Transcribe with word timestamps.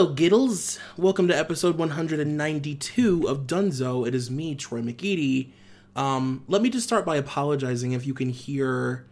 Hello, 0.00 0.14
Giddles. 0.14 0.78
Welcome 0.96 1.28
to 1.28 1.36
episode 1.36 1.76
192 1.76 3.28
of 3.28 3.40
Dunzo. 3.46 4.08
It 4.08 4.14
is 4.14 4.30
me, 4.30 4.54
Troy 4.54 4.80
McEady. 4.80 5.50
Um, 5.94 6.42
let 6.48 6.62
me 6.62 6.70
just 6.70 6.86
start 6.86 7.04
by 7.04 7.16
apologizing 7.16 7.92
if 7.92 8.06
you 8.06 8.14
can 8.14 8.30
hear 8.30 9.04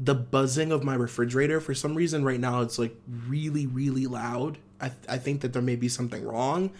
the 0.00 0.16
buzzing 0.16 0.72
of 0.72 0.82
my 0.82 0.96
refrigerator. 0.96 1.60
For 1.60 1.74
some 1.74 1.94
reason, 1.94 2.24
right 2.24 2.40
now, 2.40 2.62
it's 2.62 2.76
like 2.76 2.96
really, 3.28 3.68
really 3.68 4.08
loud. 4.08 4.58
I, 4.80 4.88
th- 4.88 4.98
I 5.08 5.16
think 5.18 5.42
that 5.42 5.52
there 5.52 5.62
may 5.62 5.76
be 5.76 5.88
something 5.88 6.24
wrong. 6.24 6.72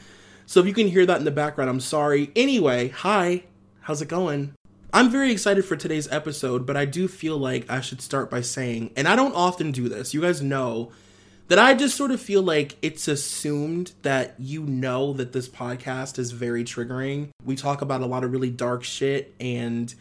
So 0.47 0.59
if 0.59 0.67
you 0.67 0.75
can 0.75 0.89
hear 0.89 1.06
that 1.06 1.19
in 1.20 1.25
the 1.25 1.31
background, 1.31 1.70
I'm 1.70 1.78
sorry. 1.78 2.33
Anyway, 2.34 2.89
hi. 2.89 3.45
How's 3.83 4.03
it 4.03 4.09
going? 4.09 4.55
I'm 4.92 5.09
very 5.09 5.31
excited 5.31 5.65
for 5.65 5.77
today's 5.77 6.11
episode, 6.11 6.67
but 6.67 6.77
I 6.77 6.84
do 6.84 7.06
feel 7.06 7.39
like 7.39 7.70
I 7.70 7.81
should 7.81 8.03
start 8.03 8.28
by 8.28 8.41
saying, 8.41 8.91
and 8.97 9.06
I 9.06 9.15
don't 9.15 9.37
often 9.37 9.70
do 9.70 9.89
this, 9.89 10.15
you 10.15 10.23
guys 10.23 10.42
know 10.42 10.91
that 11.48 11.59
I 11.59 11.74
just 11.74 11.96
sort 11.96 12.10
of 12.10 12.20
feel 12.20 12.42
like 12.42 12.77
it's 12.82 13.06
assumed 13.06 13.92
that 14.02 14.34
you 14.38 14.62
know 14.62 15.12
that 15.12 15.32
this 15.32 15.48
podcast 15.48 16.19
is 16.19 16.32
very 16.32 16.64
triggering. 16.64 17.28
We 17.45 17.55
talk 17.55 17.82
about 17.82 18.00
a 18.00 18.06
lot 18.06 18.24
of 18.24 18.32
really 18.32 18.50
dark 18.50 18.82
shit 18.82 19.34
and 19.38 19.94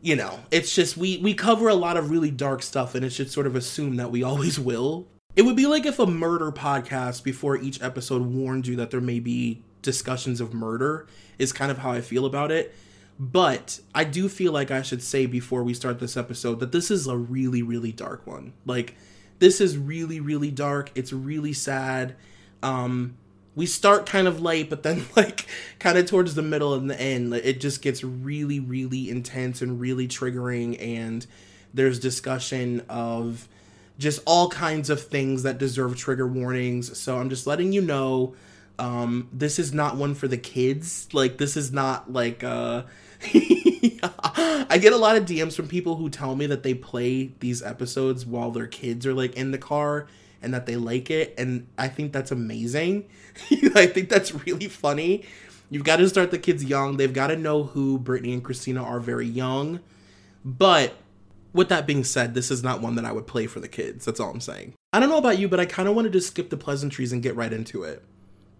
you 0.00 0.16
know, 0.16 0.38
it's 0.50 0.74
just 0.74 0.98
we 0.98 1.16
we 1.16 1.32
cover 1.32 1.68
a 1.68 1.74
lot 1.74 1.96
of 1.96 2.10
really 2.10 2.30
dark 2.30 2.62
stuff 2.62 2.94
and 2.94 3.04
it 3.04 3.10
should 3.10 3.30
sort 3.30 3.46
of 3.46 3.56
assume 3.56 3.96
that 3.96 4.10
we 4.10 4.22
always 4.22 4.60
will. 4.60 5.08
It 5.34 5.42
would 5.42 5.56
be 5.56 5.66
like 5.66 5.86
if 5.86 5.98
a 5.98 6.06
murder 6.06 6.52
podcast 6.52 7.24
before 7.24 7.56
each 7.56 7.82
episode 7.82 8.22
warned 8.22 8.66
you 8.66 8.76
that 8.76 8.90
there 8.90 9.00
may 9.00 9.18
be 9.18 9.62
discussions 9.82 10.40
of 10.40 10.52
murder 10.52 11.06
is 11.38 11.52
kind 11.52 11.70
of 11.70 11.78
how 11.78 11.90
I 11.90 12.02
feel 12.02 12.26
about 12.26 12.52
it. 12.52 12.74
But 13.18 13.80
I 13.94 14.04
do 14.04 14.28
feel 14.28 14.52
like 14.52 14.70
I 14.70 14.82
should 14.82 15.02
say 15.02 15.24
before 15.24 15.64
we 15.64 15.72
start 15.72 16.00
this 16.00 16.16
episode 16.16 16.60
that 16.60 16.72
this 16.72 16.90
is 16.90 17.06
a 17.06 17.16
really 17.16 17.62
really 17.62 17.90
dark 17.90 18.26
one. 18.26 18.52
Like 18.66 18.96
this 19.38 19.60
is 19.60 19.76
really 19.76 20.20
really 20.20 20.50
dark. 20.50 20.90
It's 20.94 21.12
really 21.12 21.52
sad. 21.52 22.16
Um 22.62 23.16
we 23.56 23.66
start 23.66 24.06
kind 24.06 24.26
of 24.26 24.40
light 24.40 24.68
but 24.68 24.82
then 24.82 25.04
like 25.16 25.46
kind 25.78 25.96
of 25.98 26.06
towards 26.06 26.34
the 26.34 26.42
middle 26.42 26.74
and 26.74 26.90
the 26.90 27.00
end 27.00 27.32
it 27.34 27.60
just 27.60 27.82
gets 27.82 28.02
really 28.02 28.60
really 28.60 29.08
intense 29.08 29.62
and 29.62 29.80
really 29.80 30.08
triggering 30.08 30.80
and 30.80 31.26
there's 31.72 31.98
discussion 31.98 32.82
of 32.88 33.48
just 33.98 34.20
all 34.26 34.48
kinds 34.48 34.90
of 34.90 35.00
things 35.00 35.44
that 35.44 35.58
deserve 35.58 35.96
trigger 35.96 36.26
warnings. 36.26 36.98
So 36.98 37.18
i'm 37.18 37.30
just 37.30 37.46
letting 37.46 37.72
you 37.72 37.80
know 37.80 38.34
um 38.78 39.28
this 39.32 39.58
is 39.58 39.72
not 39.72 39.96
one 39.96 40.14
for 40.14 40.28
the 40.28 40.38
kids. 40.38 41.08
Like 41.12 41.38
this 41.38 41.56
is 41.56 41.72
not 41.72 42.12
like 42.12 42.42
uh 42.42 42.82
I 44.02 44.78
get 44.80 44.92
a 44.92 44.96
lot 44.96 45.16
of 45.16 45.24
DMs 45.24 45.54
from 45.54 45.68
people 45.68 45.96
who 45.96 46.08
tell 46.08 46.36
me 46.36 46.46
that 46.46 46.62
they 46.62 46.74
play 46.74 47.32
these 47.40 47.62
episodes 47.62 48.24
while 48.24 48.50
their 48.50 48.66
kids 48.66 49.06
are 49.06 49.14
like 49.14 49.34
in 49.34 49.50
the 49.50 49.58
car 49.58 50.06
and 50.42 50.54
that 50.54 50.66
they 50.66 50.76
like 50.76 51.10
it 51.10 51.34
and 51.38 51.66
I 51.76 51.88
think 51.88 52.12
that's 52.12 52.30
amazing. 52.30 53.06
I 53.74 53.86
think 53.86 54.08
that's 54.08 54.34
really 54.46 54.68
funny. 54.68 55.24
You've 55.70 55.84
got 55.84 55.96
to 55.96 56.08
start 56.08 56.30
the 56.30 56.38
kids 56.38 56.64
young. 56.64 56.96
They've 56.96 57.12
got 57.12 57.28
to 57.28 57.36
know 57.36 57.64
who 57.64 57.98
Brittany 57.98 58.32
and 58.32 58.44
Christina 58.44 58.82
are 58.82 59.00
very 59.00 59.26
young. 59.26 59.80
But 60.44 60.94
with 61.52 61.68
that 61.70 61.86
being 61.86 62.04
said, 62.04 62.34
this 62.34 62.50
is 62.50 62.62
not 62.62 62.80
one 62.80 62.96
that 62.96 63.04
I 63.04 63.12
would 63.12 63.26
play 63.26 63.46
for 63.46 63.60
the 63.60 63.68
kids. 63.68 64.04
That's 64.04 64.20
all 64.20 64.30
I'm 64.30 64.40
saying. 64.40 64.74
I 64.92 65.00
don't 65.00 65.08
know 65.08 65.18
about 65.18 65.38
you, 65.38 65.48
but 65.48 65.60
I 65.60 65.66
kind 65.66 65.88
of 65.88 65.94
wanted 65.94 66.12
to 66.12 66.20
skip 66.20 66.50
the 66.50 66.56
pleasantries 66.56 67.12
and 67.12 67.22
get 67.22 67.34
right 67.34 67.52
into 67.52 67.82
it. 67.82 68.02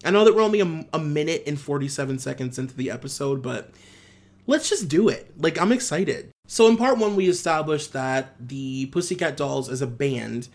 I 0.04 0.10
know 0.10 0.24
that 0.24 0.34
we're 0.34 0.42
only 0.42 0.60
a, 0.60 0.86
a 0.92 0.98
minute 0.98 1.44
and 1.46 1.60
47 1.60 2.18
seconds 2.18 2.58
into 2.58 2.74
the 2.74 2.90
episode, 2.90 3.42
but 3.42 3.70
let's 4.46 4.68
just 4.68 4.88
do 4.88 5.08
it. 5.08 5.32
Like, 5.38 5.60
I'm 5.60 5.72
excited. 5.72 6.30
So, 6.46 6.68
in 6.68 6.76
part 6.76 6.98
one, 6.98 7.16
we 7.16 7.28
established 7.28 7.92
that 7.92 8.34
the 8.38 8.86
Pussycat 8.86 9.36
Dolls 9.36 9.68
as 9.68 9.82
a 9.82 9.86
band 9.86 10.48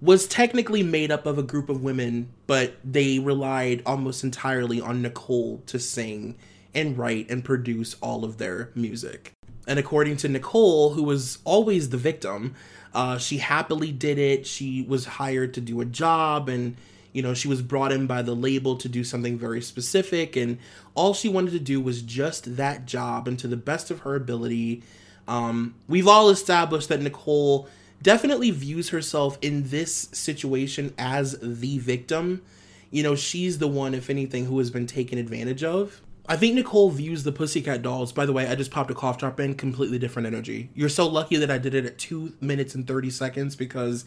was 0.00 0.26
technically 0.26 0.82
made 0.82 1.10
up 1.10 1.24
of 1.24 1.38
a 1.38 1.42
group 1.42 1.68
of 1.70 1.82
women, 1.82 2.28
but 2.46 2.74
they 2.84 3.18
relied 3.18 3.82
almost 3.86 4.22
entirely 4.22 4.80
on 4.80 5.00
Nicole 5.00 5.62
to 5.66 5.78
sing 5.78 6.36
and 6.74 6.98
write 6.98 7.30
and 7.30 7.44
produce 7.44 7.94
all 8.02 8.24
of 8.24 8.36
their 8.36 8.70
music. 8.74 9.32
And 9.66 9.78
according 9.78 10.18
to 10.18 10.28
Nicole, 10.28 10.92
who 10.92 11.02
was 11.02 11.38
always 11.44 11.88
the 11.88 11.96
victim, 11.96 12.54
uh, 12.92 13.16
she 13.16 13.38
happily 13.38 13.92
did 13.92 14.18
it. 14.18 14.46
She 14.46 14.82
was 14.82 15.06
hired 15.06 15.54
to 15.54 15.60
do 15.60 15.80
a 15.80 15.86
job 15.86 16.48
and 16.48 16.76
you 17.14 17.22
know, 17.22 17.32
she 17.32 17.48
was 17.48 17.62
brought 17.62 17.92
in 17.92 18.06
by 18.06 18.20
the 18.20 18.34
label 18.34 18.76
to 18.76 18.88
do 18.88 19.04
something 19.04 19.38
very 19.38 19.62
specific, 19.62 20.36
and 20.36 20.58
all 20.94 21.14
she 21.14 21.28
wanted 21.28 21.52
to 21.52 21.60
do 21.60 21.80
was 21.80 22.02
just 22.02 22.56
that 22.56 22.84
job, 22.84 23.26
and 23.26 23.38
to 23.38 23.48
the 23.48 23.56
best 23.56 23.90
of 23.90 24.00
her 24.00 24.16
ability. 24.16 24.82
Um, 25.26 25.76
we've 25.88 26.08
all 26.08 26.28
established 26.28 26.88
that 26.90 27.00
Nicole 27.00 27.68
definitely 28.02 28.50
views 28.50 28.90
herself 28.90 29.38
in 29.40 29.70
this 29.70 30.08
situation 30.12 30.92
as 30.98 31.38
the 31.40 31.78
victim. 31.78 32.42
You 32.90 33.04
know, 33.04 33.14
she's 33.14 33.58
the 33.58 33.68
one, 33.68 33.94
if 33.94 34.10
anything, 34.10 34.46
who 34.46 34.58
has 34.58 34.70
been 34.70 34.86
taken 34.86 35.16
advantage 35.16 35.62
of. 35.62 36.02
I 36.26 36.36
think 36.36 36.54
Nicole 36.54 36.90
views 36.90 37.22
the 37.22 37.32
Pussycat 37.32 37.82
Dolls. 37.82 38.12
By 38.12 38.26
the 38.26 38.32
way, 38.32 38.48
I 38.48 38.56
just 38.56 38.70
popped 38.70 38.90
a 38.90 38.94
cough 38.94 39.18
drop 39.18 39.38
in, 39.38 39.54
completely 39.54 39.98
different 39.98 40.26
energy. 40.26 40.70
You're 40.74 40.88
so 40.88 41.06
lucky 41.06 41.36
that 41.36 41.50
I 41.50 41.58
did 41.58 41.74
it 41.74 41.84
at 41.84 41.98
two 41.98 42.32
minutes 42.40 42.74
and 42.74 42.86
30 42.86 43.10
seconds 43.10 43.54
because 43.54 44.04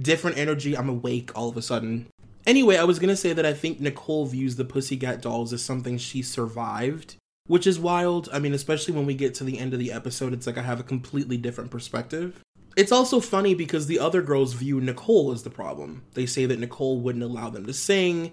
different 0.00 0.38
energy, 0.38 0.76
I'm 0.76 0.88
awake 0.88 1.30
all 1.36 1.48
of 1.48 1.56
a 1.56 1.62
sudden. 1.62 2.06
Anyway, 2.48 2.78
I 2.78 2.84
was 2.84 2.98
gonna 2.98 3.14
say 3.14 3.34
that 3.34 3.44
I 3.44 3.52
think 3.52 3.78
Nicole 3.78 4.24
views 4.24 4.56
the 4.56 4.64
Pussycat 4.64 5.20
Dolls 5.20 5.52
as 5.52 5.62
something 5.62 5.98
she 5.98 6.22
survived, 6.22 7.16
which 7.46 7.66
is 7.66 7.78
wild. 7.78 8.30
I 8.32 8.38
mean, 8.38 8.54
especially 8.54 8.94
when 8.94 9.04
we 9.04 9.12
get 9.12 9.34
to 9.34 9.44
the 9.44 9.58
end 9.58 9.74
of 9.74 9.78
the 9.78 9.92
episode, 9.92 10.32
it's 10.32 10.46
like 10.46 10.56
I 10.56 10.62
have 10.62 10.80
a 10.80 10.82
completely 10.82 11.36
different 11.36 11.70
perspective. 11.70 12.42
It's 12.74 12.90
also 12.90 13.20
funny 13.20 13.54
because 13.54 13.86
the 13.86 13.98
other 13.98 14.22
girls 14.22 14.54
view 14.54 14.80
Nicole 14.80 15.30
as 15.30 15.42
the 15.42 15.50
problem. 15.50 16.04
They 16.14 16.24
say 16.24 16.46
that 16.46 16.58
Nicole 16.58 16.98
wouldn't 17.00 17.22
allow 17.22 17.50
them 17.50 17.66
to 17.66 17.74
sing, 17.74 18.32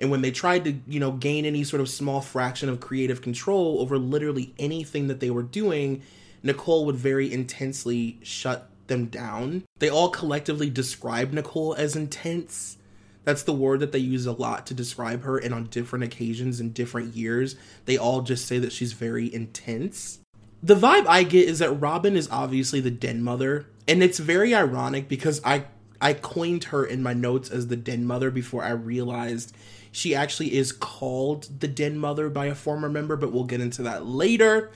and 0.00 0.10
when 0.10 0.22
they 0.22 0.32
tried 0.32 0.64
to, 0.64 0.74
you 0.88 0.98
know, 0.98 1.12
gain 1.12 1.44
any 1.44 1.62
sort 1.62 1.80
of 1.80 1.88
small 1.88 2.20
fraction 2.20 2.68
of 2.68 2.80
creative 2.80 3.22
control 3.22 3.78
over 3.78 3.96
literally 3.96 4.52
anything 4.58 5.06
that 5.06 5.20
they 5.20 5.30
were 5.30 5.44
doing, 5.44 6.02
Nicole 6.42 6.84
would 6.86 6.96
very 6.96 7.32
intensely 7.32 8.18
shut 8.24 8.68
them 8.88 9.06
down. 9.06 9.62
They 9.78 9.88
all 9.88 10.08
collectively 10.08 10.68
describe 10.68 11.32
Nicole 11.32 11.74
as 11.74 11.94
intense 11.94 12.78
that's 13.24 13.44
the 13.44 13.52
word 13.52 13.80
that 13.80 13.92
they 13.92 13.98
use 13.98 14.26
a 14.26 14.32
lot 14.32 14.66
to 14.66 14.74
describe 14.74 15.22
her, 15.22 15.38
and 15.38 15.54
on 15.54 15.64
different 15.66 16.04
occasions 16.04 16.60
in 16.60 16.72
different 16.72 17.14
years, 17.14 17.56
they 17.84 17.96
all 17.96 18.22
just 18.22 18.46
say 18.46 18.58
that 18.58 18.72
she's 18.72 18.92
very 18.92 19.32
intense. 19.32 20.18
The 20.62 20.74
vibe 20.74 21.06
I 21.06 21.24
get 21.24 21.48
is 21.48 21.58
that 21.58 21.72
Robin 21.72 22.16
is 22.16 22.28
obviously 22.30 22.80
the 22.80 22.90
den 22.90 23.22
mother, 23.22 23.66
and 23.86 24.02
it's 24.02 24.18
very 24.18 24.54
ironic 24.54 25.08
because 25.08 25.40
I 25.44 25.64
I 26.00 26.14
coined 26.14 26.64
her 26.64 26.84
in 26.84 27.02
my 27.02 27.14
notes 27.14 27.48
as 27.48 27.68
the 27.68 27.76
den 27.76 28.04
mother 28.04 28.30
before 28.32 28.64
I 28.64 28.70
realized 28.70 29.54
she 29.92 30.14
actually 30.14 30.54
is 30.54 30.72
called 30.72 31.60
the 31.60 31.68
den 31.68 31.96
mother 31.96 32.28
by 32.28 32.46
a 32.46 32.56
former 32.56 32.88
member, 32.88 33.16
but 33.16 33.32
we'll 33.32 33.44
get 33.44 33.60
into 33.60 33.82
that 33.84 34.06
later. 34.06 34.70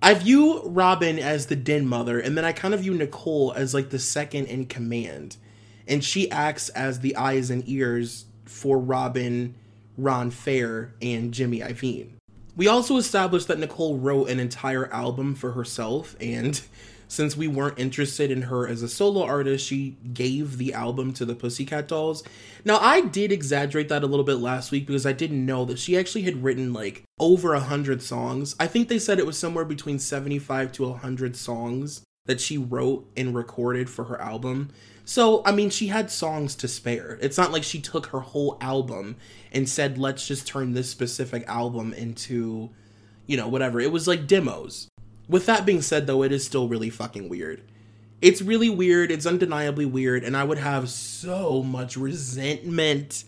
I 0.00 0.14
view 0.14 0.62
Robin 0.64 1.18
as 1.18 1.46
the 1.46 1.56
den 1.56 1.86
mother, 1.86 2.18
and 2.18 2.36
then 2.36 2.44
I 2.44 2.52
kind 2.52 2.72
of 2.72 2.80
view 2.80 2.94
Nicole 2.94 3.52
as 3.54 3.74
like 3.74 3.90
the 3.90 3.98
second 3.98 4.46
in 4.46 4.66
command 4.66 5.36
and 5.86 6.02
she 6.02 6.30
acts 6.30 6.68
as 6.70 7.00
the 7.00 7.16
eyes 7.16 7.50
and 7.50 7.62
ears 7.68 8.26
for 8.44 8.78
Robin, 8.78 9.54
Ron 9.96 10.30
Fair, 10.30 10.94
and 11.00 11.32
Jimmy 11.32 11.60
Iovine. 11.60 12.10
We 12.56 12.68
also 12.68 12.96
established 12.96 13.48
that 13.48 13.58
Nicole 13.58 13.98
wrote 13.98 14.28
an 14.28 14.38
entire 14.38 14.92
album 14.92 15.34
for 15.34 15.52
herself, 15.52 16.16
and 16.20 16.60
since 17.08 17.36
we 17.36 17.48
weren't 17.48 17.78
interested 17.78 18.30
in 18.30 18.42
her 18.42 18.66
as 18.66 18.82
a 18.82 18.88
solo 18.88 19.24
artist, 19.24 19.66
she 19.66 19.96
gave 20.12 20.58
the 20.58 20.72
album 20.72 21.12
to 21.14 21.24
the 21.24 21.34
Pussycat 21.34 21.88
Dolls. 21.88 22.22
Now, 22.64 22.78
I 22.78 23.02
did 23.02 23.30
exaggerate 23.30 23.88
that 23.88 24.02
a 24.02 24.06
little 24.06 24.24
bit 24.24 24.38
last 24.38 24.72
week 24.72 24.86
because 24.86 25.06
I 25.06 25.12
didn't 25.12 25.44
know 25.44 25.64
that 25.64 25.78
she 25.78 25.96
actually 25.96 26.22
had 26.22 26.42
written 26.42 26.72
like 26.72 27.04
over 27.20 27.54
a 27.54 27.60
hundred 27.60 28.02
songs. 28.02 28.56
I 28.58 28.66
think 28.66 28.88
they 28.88 28.98
said 28.98 29.18
it 29.18 29.26
was 29.26 29.38
somewhere 29.38 29.64
between 29.64 29.98
75 29.98 30.72
to 30.72 30.88
100 30.88 31.36
songs 31.36 32.02
that 32.26 32.40
she 32.40 32.56
wrote 32.56 33.08
and 33.16 33.34
recorded 33.34 33.90
for 33.90 34.04
her 34.04 34.20
album. 34.20 34.70
So, 35.04 35.42
I 35.44 35.52
mean, 35.52 35.70
she 35.70 35.88
had 35.88 36.10
songs 36.10 36.54
to 36.56 36.68
spare. 36.68 37.18
It's 37.20 37.36
not 37.36 37.52
like 37.52 37.62
she 37.62 37.80
took 37.80 38.06
her 38.06 38.20
whole 38.20 38.56
album 38.60 39.16
and 39.52 39.68
said, 39.68 39.98
let's 39.98 40.26
just 40.26 40.46
turn 40.46 40.72
this 40.72 40.90
specific 40.90 41.44
album 41.46 41.92
into, 41.92 42.70
you 43.26 43.36
know, 43.36 43.48
whatever. 43.48 43.80
It 43.80 43.92
was 43.92 44.08
like 44.08 44.26
demos. 44.26 44.88
With 45.28 45.46
that 45.46 45.66
being 45.66 45.82
said, 45.82 46.06
though, 46.06 46.22
it 46.22 46.32
is 46.32 46.44
still 46.44 46.68
really 46.68 46.90
fucking 46.90 47.28
weird. 47.28 47.62
It's 48.22 48.40
really 48.40 48.70
weird. 48.70 49.10
It's 49.10 49.26
undeniably 49.26 49.86
weird. 49.86 50.24
And 50.24 50.36
I 50.36 50.44
would 50.44 50.58
have 50.58 50.88
so 50.88 51.62
much 51.62 51.96
resentment 51.96 53.24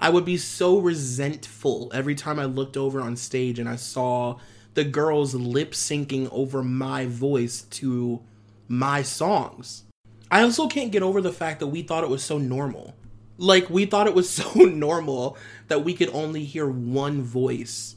I 0.00 0.10
would 0.10 0.24
be 0.24 0.36
so 0.36 0.78
resentful 0.78 1.90
every 1.92 2.14
time 2.14 2.38
I 2.38 2.44
looked 2.44 2.76
over 2.76 3.00
on 3.00 3.16
stage 3.16 3.58
and 3.58 3.68
I 3.68 3.76
saw 3.76 4.38
the 4.74 4.84
girls 4.84 5.34
lip 5.34 5.72
syncing 5.72 6.28
over 6.30 6.62
my 6.62 7.06
voice 7.06 7.62
to 7.62 8.20
my 8.68 9.02
songs. 9.02 9.84
I 10.30 10.42
also 10.42 10.68
can't 10.68 10.92
get 10.92 11.02
over 11.02 11.20
the 11.20 11.32
fact 11.32 11.60
that 11.60 11.68
we 11.68 11.82
thought 11.82 12.04
it 12.04 12.10
was 12.10 12.22
so 12.22 12.38
normal. 12.38 12.94
Like, 13.38 13.70
we 13.70 13.86
thought 13.86 14.06
it 14.06 14.14
was 14.14 14.28
so 14.30 14.52
normal 14.60 15.36
that 15.68 15.84
we 15.84 15.94
could 15.94 16.10
only 16.10 16.44
hear 16.44 16.68
one 16.68 17.22
voice 17.22 17.96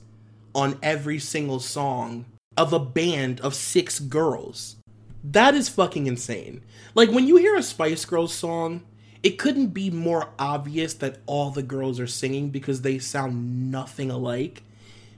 on 0.54 0.78
every 0.84 1.20
single 1.20 1.60
song 1.60 2.26
of 2.58 2.74
a 2.74 2.80
band 2.80 3.40
of 3.42 3.56
six 3.56 4.00
girls. 4.00 4.76
That 5.24 5.56
is 5.56 5.70
fucking 5.70 6.08
insane. 6.08 6.62
Like, 6.96 7.12
when 7.12 7.28
you 7.28 7.38
hear 7.38 7.56
a 7.56 7.64
Spice 7.64 8.06
Girls 8.06 8.34
song, 8.34 8.84
it 9.24 9.38
couldn't 9.38 9.68
be 9.68 9.90
more 9.90 10.30
obvious 10.40 10.96
that 10.96 11.20
all 11.28 11.52
the 11.52 11.62
girls 11.62 12.00
are 12.00 12.08
singing 12.08 12.50
because 12.50 12.82
they 12.82 12.98
sound 12.98 13.72
nothing 13.72 14.10
alike. 14.10 14.64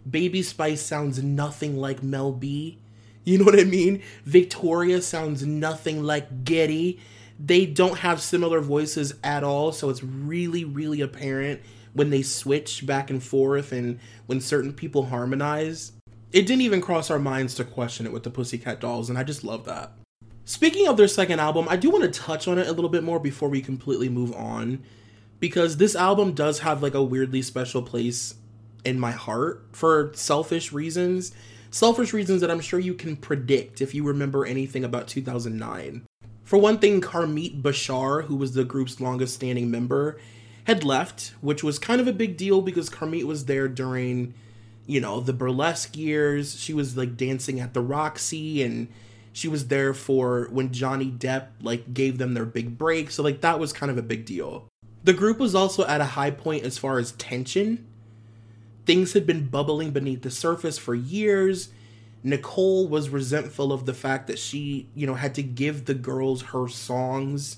Baby 0.09 0.44
Spice 0.44 0.81
sounds 0.81 1.24
nothing 1.24 1.77
like 1.77 2.04
Mel 2.04 2.33
B. 2.33 2.80
You 3.23 3.37
know 3.37 3.45
what 3.45 3.59
I 3.59 3.63
mean? 3.63 4.01
Victoria 4.25 5.01
sounds 5.01 5.45
nothing 5.45 6.03
like 6.03 6.43
Geri. 6.43 6.99
They 7.39 7.65
don't 7.65 7.99
have 7.99 8.21
similar 8.21 8.59
voices 8.59 9.15
at 9.23 9.43
all, 9.43 9.71
so 9.71 9.89
it's 9.89 10.03
really, 10.03 10.63
really 10.63 11.01
apparent 11.01 11.61
when 11.93 12.09
they 12.09 12.21
switch 12.21 12.85
back 12.85 13.09
and 13.09 13.23
forth 13.23 13.71
and 13.71 13.99
when 14.25 14.41
certain 14.41 14.73
people 14.73 15.05
harmonize. 15.05 15.93
It 16.31 16.47
didn't 16.47 16.61
even 16.61 16.81
cross 16.81 17.11
our 17.11 17.19
minds 17.19 17.55
to 17.55 17.63
question 17.63 18.05
it 18.05 18.11
with 18.11 18.23
the 18.23 18.31
Pussycat 18.31 18.79
Dolls, 18.79 19.09
and 19.09 19.17
I 19.17 19.23
just 19.23 19.43
love 19.43 19.65
that. 19.65 19.91
Speaking 20.45 20.87
of 20.87 20.97
their 20.97 21.07
second 21.07 21.39
album, 21.39 21.67
I 21.69 21.77
do 21.77 21.89
want 21.89 22.03
to 22.03 22.19
touch 22.19 22.47
on 22.47 22.57
it 22.57 22.67
a 22.67 22.73
little 22.73 22.89
bit 22.89 23.03
more 23.03 23.19
before 23.19 23.49
we 23.49 23.61
completely 23.61 24.09
move 24.09 24.33
on 24.33 24.83
because 25.39 25.77
this 25.77 25.95
album 25.95 26.33
does 26.33 26.59
have 26.59 26.83
like 26.83 26.93
a 26.93 27.03
weirdly 27.03 27.41
special 27.41 27.81
place 27.81 28.35
in 28.83 28.99
my 28.99 29.11
heart 29.11 29.67
for 29.71 30.11
selfish 30.15 30.73
reasons. 30.73 31.33
Selfish 31.73 32.13
reasons 32.13 32.41
that 32.41 32.51
I'm 32.51 32.59
sure 32.59 32.79
you 32.79 32.93
can 32.93 33.15
predict 33.15 33.81
if 33.81 33.95
you 33.95 34.03
remember 34.03 34.45
anything 34.45 34.83
about 34.83 35.07
2009. 35.07 36.05
For 36.43 36.59
one 36.59 36.77
thing, 36.77 37.01
Carmit 37.01 37.63
Bashar, 37.63 38.25
who 38.25 38.35
was 38.35 38.53
the 38.53 38.63
group's 38.63 39.01
longest 39.01 39.33
standing 39.33 39.71
member, 39.71 40.19
had 40.65 40.83
left, 40.83 41.33
which 41.41 41.63
was 41.63 41.79
kind 41.79 41.99
of 41.99 42.07
a 42.07 42.13
big 42.13 42.37
deal 42.37 42.61
because 42.61 42.91
Carmit 42.91 43.25
was 43.25 43.45
there 43.45 43.67
during, 43.67 44.35
you 44.85 45.01
know, 45.01 45.19
the 45.19 45.33
burlesque 45.33 45.97
years. 45.97 46.59
She 46.59 46.75
was 46.75 46.95
like 46.95 47.17
dancing 47.17 47.59
at 47.59 47.73
the 47.73 47.81
Roxy 47.81 48.61
and 48.61 48.87
she 49.31 49.47
was 49.47 49.69
there 49.69 49.95
for 49.95 50.49
when 50.51 50.71
Johnny 50.71 51.09
Depp 51.09 51.47
like 51.59 51.91
gave 51.91 52.19
them 52.19 52.35
their 52.35 52.45
big 52.45 52.77
break. 52.77 53.09
So 53.09 53.23
like 53.23 53.41
that 53.41 53.59
was 53.59 53.73
kind 53.73 53.91
of 53.91 53.97
a 53.97 54.03
big 54.03 54.25
deal. 54.25 54.67
The 55.03 55.13
group 55.13 55.39
was 55.39 55.55
also 55.55 55.87
at 55.87 56.01
a 56.01 56.05
high 56.05 56.29
point 56.29 56.65
as 56.65 56.77
far 56.77 56.99
as 56.99 57.13
tension. 57.13 57.87
Things 58.85 59.13
had 59.13 59.25
been 59.25 59.47
bubbling 59.47 59.91
beneath 59.91 60.21
the 60.21 60.31
surface 60.31 60.77
for 60.77 60.95
years. 60.95 61.69
Nicole 62.24 62.88
was 62.88 63.09
resentful 63.09 63.71
of 63.71 63.85
the 63.85 63.94
fact 63.94 64.27
that 64.27 64.39
she, 64.39 64.88
you 64.95 65.06
know, 65.06 65.15
had 65.15 65.35
to 65.35 65.44
give 65.44 65.85
the 65.85 65.94
girls 65.94 66.41
her 66.41 66.68
songs. 66.68 67.57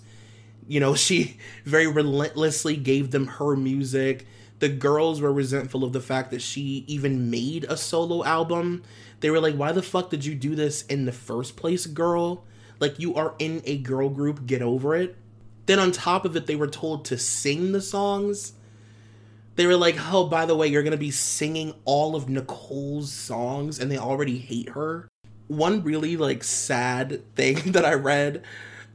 You 0.68 0.80
know, 0.80 0.96
she 0.96 1.38
very 1.64 1.88
relentlessly 1.88 2.76
gave 2.76 3.12
them 3.12 3.28
her 3.28 3.56
music. 3.56 4.26
The 4.60 4.70
girls 4.70 5.20
were 5.20 5.34
resentful 5.34 5.84
of 5.84 5.94
the 5.94 6.02
fact 6.02 6.32
that 6.32 6.42
she 6.42 6.86
even 6.88 7.30
made 7.30 7.66
a 7.66 7.76
solo 7.76 8.24
album 8.24 8.84
they 9.20 9.32
were 9.32 9.40
like, 9.40 9.56
why 9.56 9.72
the 9.72 9.82
fuck 9.82 10.10
did 10.10 10.26
you 10.26 10.36
do 10.36 10.56
this 10.56 10.84
in 10.84 11.06
the 11.06 11.12
first 11.12 11.56
place, 11.56 11.86
girl? 11.86 12.44
Like, 12.80 13.00
you 13.00 13.16
are 13.16 13.36
in 13.40 13.62
a 13.66 13.78
girl 13.78 14.10
group, 14.10 14.46
get 14.46 14.62
over 14.62 14.96
it. 14.96 15.16
Then, 15.66 15.80
on 15.80 15.92
top 15.92 16.26
of 16.26 16.36
it, 16.36 16.46
they 16.46 16.56
were 16.56 16.68
told 16.68 17.06
to 17.06 17.18
sing 17.18 17.72
the 17.72 17.82
songs. 17.82 18.54
They 19.56 19.66
were 19.68 19.78
like, 19.78 19.96
oh, 20.12 20.26
by 20.26 20.46
the 20.46 20.56
way, 20.56 20.68
you're 20.68 20.84
gonna 20.84 20.98
be 20.98 21.12
singing 21.12 21.74
all 21.86 22.16
of 22.16 22.28
Nicole's 22.28 23.12
songs, 23.12 23.80
and 23.80 23.90
they 23.90 23.98
already 23.98 24.38
hate 24.38 24.70
her. 24.70 25.08
One 25.48 25.84
really, 25.84 26.18
like, 26.18 26.44
sad 26.44 27.24
thing 27.36 27.56
that 27.72 27.86
I 27.86 27.94
read 27.94 28.44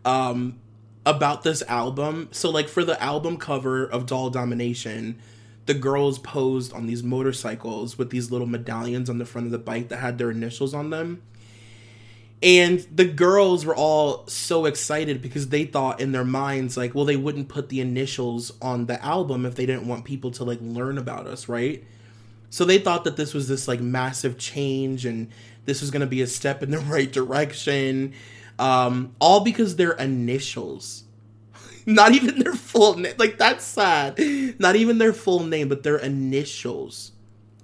um, 0.05 0.59
about 1.07 1.43
this 1.43 1.63
album. 1.63 2.29
So, 2.33 2.51
like, 2.51 2.69
for 2.69 2.85
the 2.85 3.03
album 3.03 3.39
cover 3.39 3.85
of 3.85 4.07
Doll 4.07 4.31
Domination, 4.31 5.19
the 5.67 5.75
girls 5.75 6.19
posed 6.19 6.73
on 6.73 6.87
these 6.87 7.03
motorcycles 7.03 7.97
with 7.97 8.11
these 8.11 8.31
little 8.31 8.47
medallions 8.47 9.09
on 9.09 9.19
the 9.19 9.25
front 9.25 9.47
of 9.47 9.53
the 9.53 9.59
bike 9.59 9.89
that 9.89 9.99
had 9.99 10.19
their 10.19 10.31
initials 10.31 10.75
on 10.75 10.91
them. 10.91 11.23
And 12.43 12.81
the 12.95 13.05
girls 13.05 13.67
were 13.67 13.77
all 13.77 14.27
so 14.27 14.65
excited 14.65 15.21
because 15.21 15.49
they 15.49 15.65
thought 15.65 16.01
in 16.01 16.13
their 16.13 16.25
minds, 16.25 16.77
like, 16.77 16.95
well, 16.95 17.05
they 17.05 17.17
wouldn't 17.17 17.49
put 17.49 17.69
the 17.69 17.81
initials 17.81 18.53
on 18.63 18.87
the 18.87 19.03
album 19.05 19.45
if 19.45 19.57
they 19.57 19.67
didn't 19.67 19.87
want 19.87 20.07
people 20.07 20.31
to, 20.33 20.45
like, 20.45 20.59
learn 20.63 20.97
about 20.97 21.27
us, 21.27 21.49
right? 21.49 21.85
So 22.49 22.65
they 22.65 22.79
thought 22.79 23.05
that 23.05 23.17
this 23.17 23.35
was 23.35 23.47
this, 23.47 23.69
like, 23.69 23.81
massive 23.81 24.39
change 24.39 25.05
and 25.05 25.29
this 25.67 25.83
was 25.83 25.91
going 25.91 26.01
to 26.01 26.07
be 26.07 26.23
a 26.23 26.27
step 26.27 26.63
in 26.63 26.71
the 26.71 26.79
right 26.79 27.13
direction. 27.13 28.15
Um, 28.59 29.15
all 29.21 29.41
because 29.41 29.77
their 29.77 29.93
initials 29.93 31.05
not 31.87 32.13
even 32.13 32.39
their 32.39 32.55
full 32.55 32.97
name. 32.97 33.15
Like 33.19 33.39
that's 33.39 33.65
sad. 33.65 34.19
Not 34.59 34.77
even 34.77 34.99
their 34.99 35.13
full 35.13 35.45
name, 35.45 35.69
but 35.69 35.83
their 35.83 35.97
initials. 35.97 37.13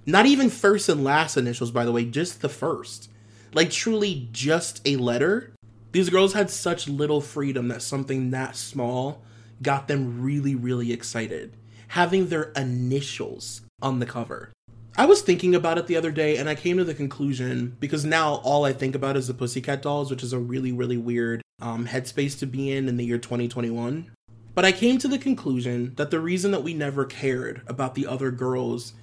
Not 0.05 0.25
even 0.25 0.49
first 0.49 0.89
and 0.89 1.03
last 1.03 1.37
initials, 1.37 1.71
by 1.71 1.85
the 1.85 1.91
way, 1.91 2.05
just 2.05 2.41
the 2.41 2.49
first. 2.49 3.09
Like 3.53 3.71
truly 3.71 4.27
just 4.31 4.81
a 4.85 4.97
letter. 4.97 5.53
These 5.91 6.09
girls 6.09 6.33
had 6.33 6.49
such 6.49 6.87
little 6.87 7.21
freedom 7.21 7.69
that 7.69 7.81
something 7.81 8.31
that 8.31 8.55
small 8.55 9.23
got 9.61 9.87
them 9.87 10.21
really, 10.21 10.55
really 10.55 10.91
excited. 10.91 11.55
Having 11.89 12.27
their 12.27 12.51
initials 12.55 13.61
on 13.81 13.99
the 13.99 14.05
cover. 14.05 14.51
I 14.97 15.05
was 15.05 15.21
thinking 15.21 15.53
about 15.53 15.77
it 15.77 15.85
the 15.87 15.95
other 15.95 16.11
day 16.11 16.37
and 16.37 16.49
I 16.49 16.55
came 16.55 16.77
to 16.77 16.83
the 16.83 16.93
conclusion 16.93 17.77
because 17.79 18.03
now 18.03 18.35
all 18.35 18.65
I 18.65 18.73
think 18.73 18.95
about 18.95 19.15
is 19.15 19.27
the 19.27 19.33
Pussycat 19.33 19.81
Dolls, 19.81 20.09
which 20.09 20.23
is 20.23 20.33
a 20.33 20.39
really, 20.39 20.71
really 20.71 20.97
weird 20.97 21.41
um, 21.61 21.85
headspace 21.85 22.37
to 22.39 22.47
be 22.47 22.71
in 22.71 22.89
in 22.89 22.97
the 22.97 23.05
year 23.05 23.19
2021. 23.19 24.11
But 24.55 24.65
I 24.65 24.71
came 24.71 24.97
to 24.97 25.07
the 25.07 25.19
conclusion 25.19 25.93
that 25.97 26.09
the 26.09 26.19
reason 26.19 26.49
that 26.49 26.63
we 26.63 26.73
never 26.73 27.05
cared 27.05 27.61
about 27.67 27.93
the 27.93 28.07
other 28.07 28.31
girls 28.31 28.93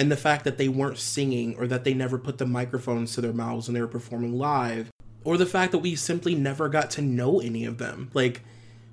and 0.00 0.10
the 0.10 0.16
fact 0.16 0.44
that 0.44 0.56
they 0.56 0.66
weren't 0.66 0.96
singing 0.96 1.54
or 1.58 1.66
that 1.66 1.84
they 1.84 1.92
never 1.92 2.16
put 2.16 2.38
the 2.38 2.46
microphones 2.46 3.12
to 3.12 3.20
their 3.20 3.34
mouths 3.34 3.68
when 3.68 3.74
they 3.74 3.82
were 3.82 3.86
performing 3.86 4.38
live, 4.38 4.90
or 5.24 5.36
the 5.36 5.44
fact 5.44 5.72
that 5.72 5.80
we 5.80 5.94
simply 5.94 6.34
never 6.34 6.70
got 6.70 6.90
to 6.92 7.02
know 7.02 7.38
any 7.38 7.66
of 7.66 7.76
them. 7.76 8.10
Like, 8.14 8.40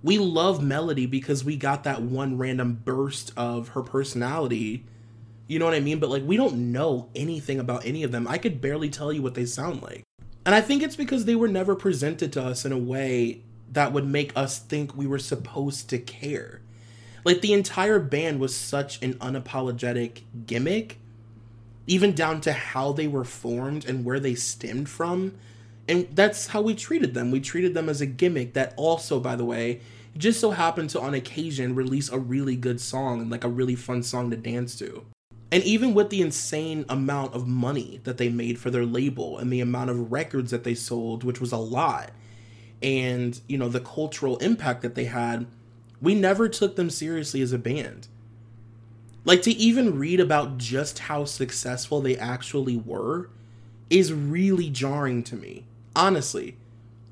we 0.04 0.18
love 0.18 0.62
Melody 0.62 1.06
because 1.06 1.46
we 1.46 1.56
got 1.56 1.86
that 1.86 2.02
one 2.02 2.38
random 2.38 2.82
burst 2.84 3.32
of 3.38 3.70
her 3.70 3.82
personality. 3.84 4.84
You 5.48 5.60
know 5.60 5.66
what 5.66 5.76
I 5.76 5.80
mean? 5.80 6.00
But 6.00 6.10
like, 6.10 6.24
we 6.26 6.36
don't 6.36 6.74
know 6.74 7.08
anything 7.16 7.58
about 7.58 7.86
any 7.86 8.04
of 8.04 8.12
them. 8.12 8.28
I 8.28 8.38
could 8.38 8.60
barely 8.60 8.90
tell 8.90 9.14
you 9.14 9.22
what 9.22 9.34
they 9.34 9.46
sound 9.46 9.82
like. 9.82 10.04
And 10.46 10.54
I 10.54 10.60
think 10.60 10.84
it's 10.84 10.98
because 10.98 11.24
they 11.24 11.36
were 11.36 11.48
never 11.48 11.74
presented 11.74 12.34
to 12.34 12.44
us 12.44 12.66
in 12.66 12.74
a 12.74 12.78
way 12.78 13.44
that 13.72 13.94
would 13.94 14.06
make 14.06 14.34
us 14.36 14.60
think 14.60 14.94
we 14.94 15.08
were 15.08 15.20
supposed 15.20 15.90
to 15.90 16.00
care. 16.00 16.64
Like 17.28 17.42
the 17.42 17.52
entire 17.52 18.00
band 18.00 18.40
was 18.40 18.56
such 18.56 19.04
an 19.04 19.16
unapologetic 19.16 20.22
gimmick, 20.46 20.98
even 21.86 22.16
down 22.16 22.40
to 22.40 22.54
how 22.54 22.94
they 22.94 23.10
were 23.10 23.26
formed 23.26 23.84
and 23.84 24.06
where 24.06 24.22
they 24.22 24.34
stemmed 24.34 24.88
from. 24.88 25.34
And 25.90 26.08
that's 26.16 26.48
how 26.48 26.62
we 26.62 26.74
treated 26.74 27.14
them. 27.14 27.30
We 27.30 27.42
treated 27.42 27.74
them 27.74 27.90
as 27.90 28.00
a 28.00 28.06
gimmick 28.06 28.54
that 28.54 28.74
also, 28.78 29.20
by 29.20 29.36
the 29.36 29.44
way, 29.44 29.82
just 30.16 30.40
so 30.40 30.52
happened 30.52 30.90
to 30.92 31.02
on 31.02 31.14
occasion 31.14 31.76
release 31.76 32.10
a 32.10 32.18
really 32.18 32.56
good 32.56 32.80
song 32.80 33.20
and 33.20 33.30
like 33.30 33.44
a 33.44 33.50
really 33.50 33.76
fun 33.76 34.04
song 34.04 34.30
to 34.30 34.38
dance 34.38 34.78
to. 34.78 35.04
And 35.52 35.62
even 35.66 35.94
with 35.94 36.10
the 36.10 36.22
insane 36.22 36.86
amount 36.88 37.34
of 37.34 37.46
money 37.46 38.00
that 38.06 38.16
they 38.16 38.30
made 38.30 38.58
for 38.58 38.72
their 38.72 38.86
label 38.86 39.38
and 39.38 39.52
the 39.52 39.60
amount 39.60 39.90
of 39.90 40.14
records 40.14 40.52
that 40.52 40.64
they 40.64 40.76
sold, 40.76 41.26
which 41.26 41.42
was 41.42 41.52
a 41.52 41.58
lot, 41.58 42.12
and 42.82 43.42
you 43.50 43.58
know 43.58 43.68
the 43.68 43.82
cultural 43.82 44.38
impact 44.38 44.82
that 44.84 44.96
they 44.96 45.06
had 45.06 45.46
we 46.02 46.16
never 46.16 46.48
took 46.48 46.76
them 46.76 46.90
seriously 46.90 47.42
as 47.42 47.54
a 47.54 47.58
band. 47.58 48.08
Like 49.26 49.42
to 49.44 49.52
even 49.52 49.98
read 49.98 50.20
about 50.20 50.58
just 50.58 51.00
how 51.00 51.26
successful 51.26 52.02
they 52.02 52.18
actually 52.18 52.78
were 52.78 53.30
is 53.90 54.14
really 54.14 54.70
jarring 54.70 55.24
to 55.24 55.36
me. 55.36 55.66
Honestly 55.96 56.58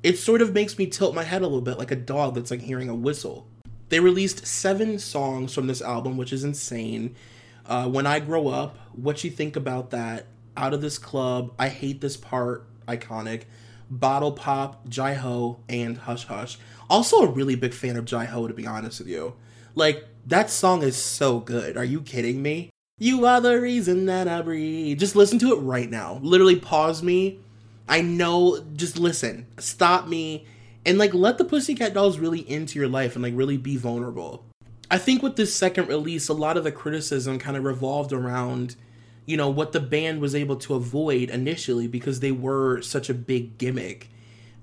it 0.02 0.16
sort 0.16 0.40
of 0.40 0.54
makes 0.54 0.78
me 0.78 0.86
tilt 0.86 1.16
my 1.16 1.24
head 1.24 1.42
a 1.42 1.46
little 1.46 1.60
bit 1.60 1.78
like 1.78 1.90
a 1.90 1.96
dog 1.96 2.34
that's 2.34 2.52
like 2.52 2.60
hearing 2.60 2.88
a 2.88 2.94
whistle. 2.94 3.44
They 3.88 3.98
released 3.98 4.46
seven 4.46 5.00
songs 5.00 5.52
from 5.52 5.66
this 5.66 5.82
album 5.82 6.16
which 6.16 6.32
is 6.32 6.44
insane. 6.44 7.16
Uh, 7.64 7.88
when 7.88 8.06
i 8.06 8.20
grow 8.20 8.46
up 8.46 8.78
what 8.92 9.24
you 9.24 9.30
think 9.32 9.56
about 9.56 9.90
that 9.90 10.26
out 10.56 10.72
of 10.72 10.80
this 10.80 10.98
club 10.98 11.52
i 11.58 11.68
hate 11.68 12.00
this 12.00 12.16
part 12.16 12.64
iconic 12.86 13.42
Bottle 13.90 14.32
Pop, 14.32 14.88
Jai 14.88 15.14
Ho, 15.14 15.60
and 15.68 15.96
Hush 15.96 16.24
Hush. 16.24 16.58
Also, 16.88 17.22
a 17.22 17.30
really 17.30 17.56
big 17.56 17.74
fan 17.74 17.96
of 17.96 18.04
Jai 18.04 18.24
Ho, 18.26 18.46
to 18.46 18.54
be 18.54 18.66
honest 18.66 19.00
with 19.00 19.08
you. 19.08 19.34
Like, 19.74 20.06
that 20.26 20.50
song 20.50 20.82
is 20.82 20.96
so 20.96 21.40
good. 21.40 21.76
Are 21.76 21.84
you 21.84 22.00
kidding 22.00 22.42
me? 22.42 22.70
You 22.98 23.26
are 23.26 23.40
the 23.40 23.60
reason 23.60 24.06
that 24.06 24.26
I 24.26 24.40
breathe. 24.40 24.98
Just 24.98 25.16
listen 25.16 25.38
to 25.40 25.52
it 25.52 25.60
right 25.60 25.90
now. 25.90 26.18
Literally 26.22 26.56
pause 26.56 27.02
me. 27.02 27.40
I 27.88 28.00
know, 28.00 28.64
just 28.74 28.98
listen. 28.98 29.46
Stop 29.58 30.08
me. 30.08 30.46
And 30.86 30.98
like 30.98 31.12
let 31.12 31.36
the 31.36 31.44
Pussycat 31.44 31.94
Dolls 31.94 32.18
really 32.18 32.48
into 32.48 32.78
your 32.78 32.88
life 32.88 33.14
and 33.14 33.22
like 33.22 33.34
really 33.36 33.56
be 33.56 33.76
vulnerable. 33.76 34.44
I 34.90 34.98
think 34.98 35.22
with 35.22 35.36
this 35.36 35.54
second 35.54 35.88
release, 35.88 36.28
a 36.28 36.32
lot 36.32 36.56
of 36.56 36.64
the 36.64 36.72
criticism 36.72 37.38
kind 37.38 37.56
of 37.56 37.64
revolved 37.64 38.12
around, 38.12 38.76
you 39.26 39.36
know, 39.36 39.50
what 39.50 39.72
the 39.72 39.80
band 39.80 40.20
was 40.20 40.34
able 40.34 40.56
to 40.56 40.74
avoid 40.74 41.28
initially 41.28 41.88
because 41.88 42.20
they 42.20 42.32
were 42.32 42.80
such 42.82 43.10
a 43.10 43.14
big 43.14 43.58
gimmick. 43.58 44.08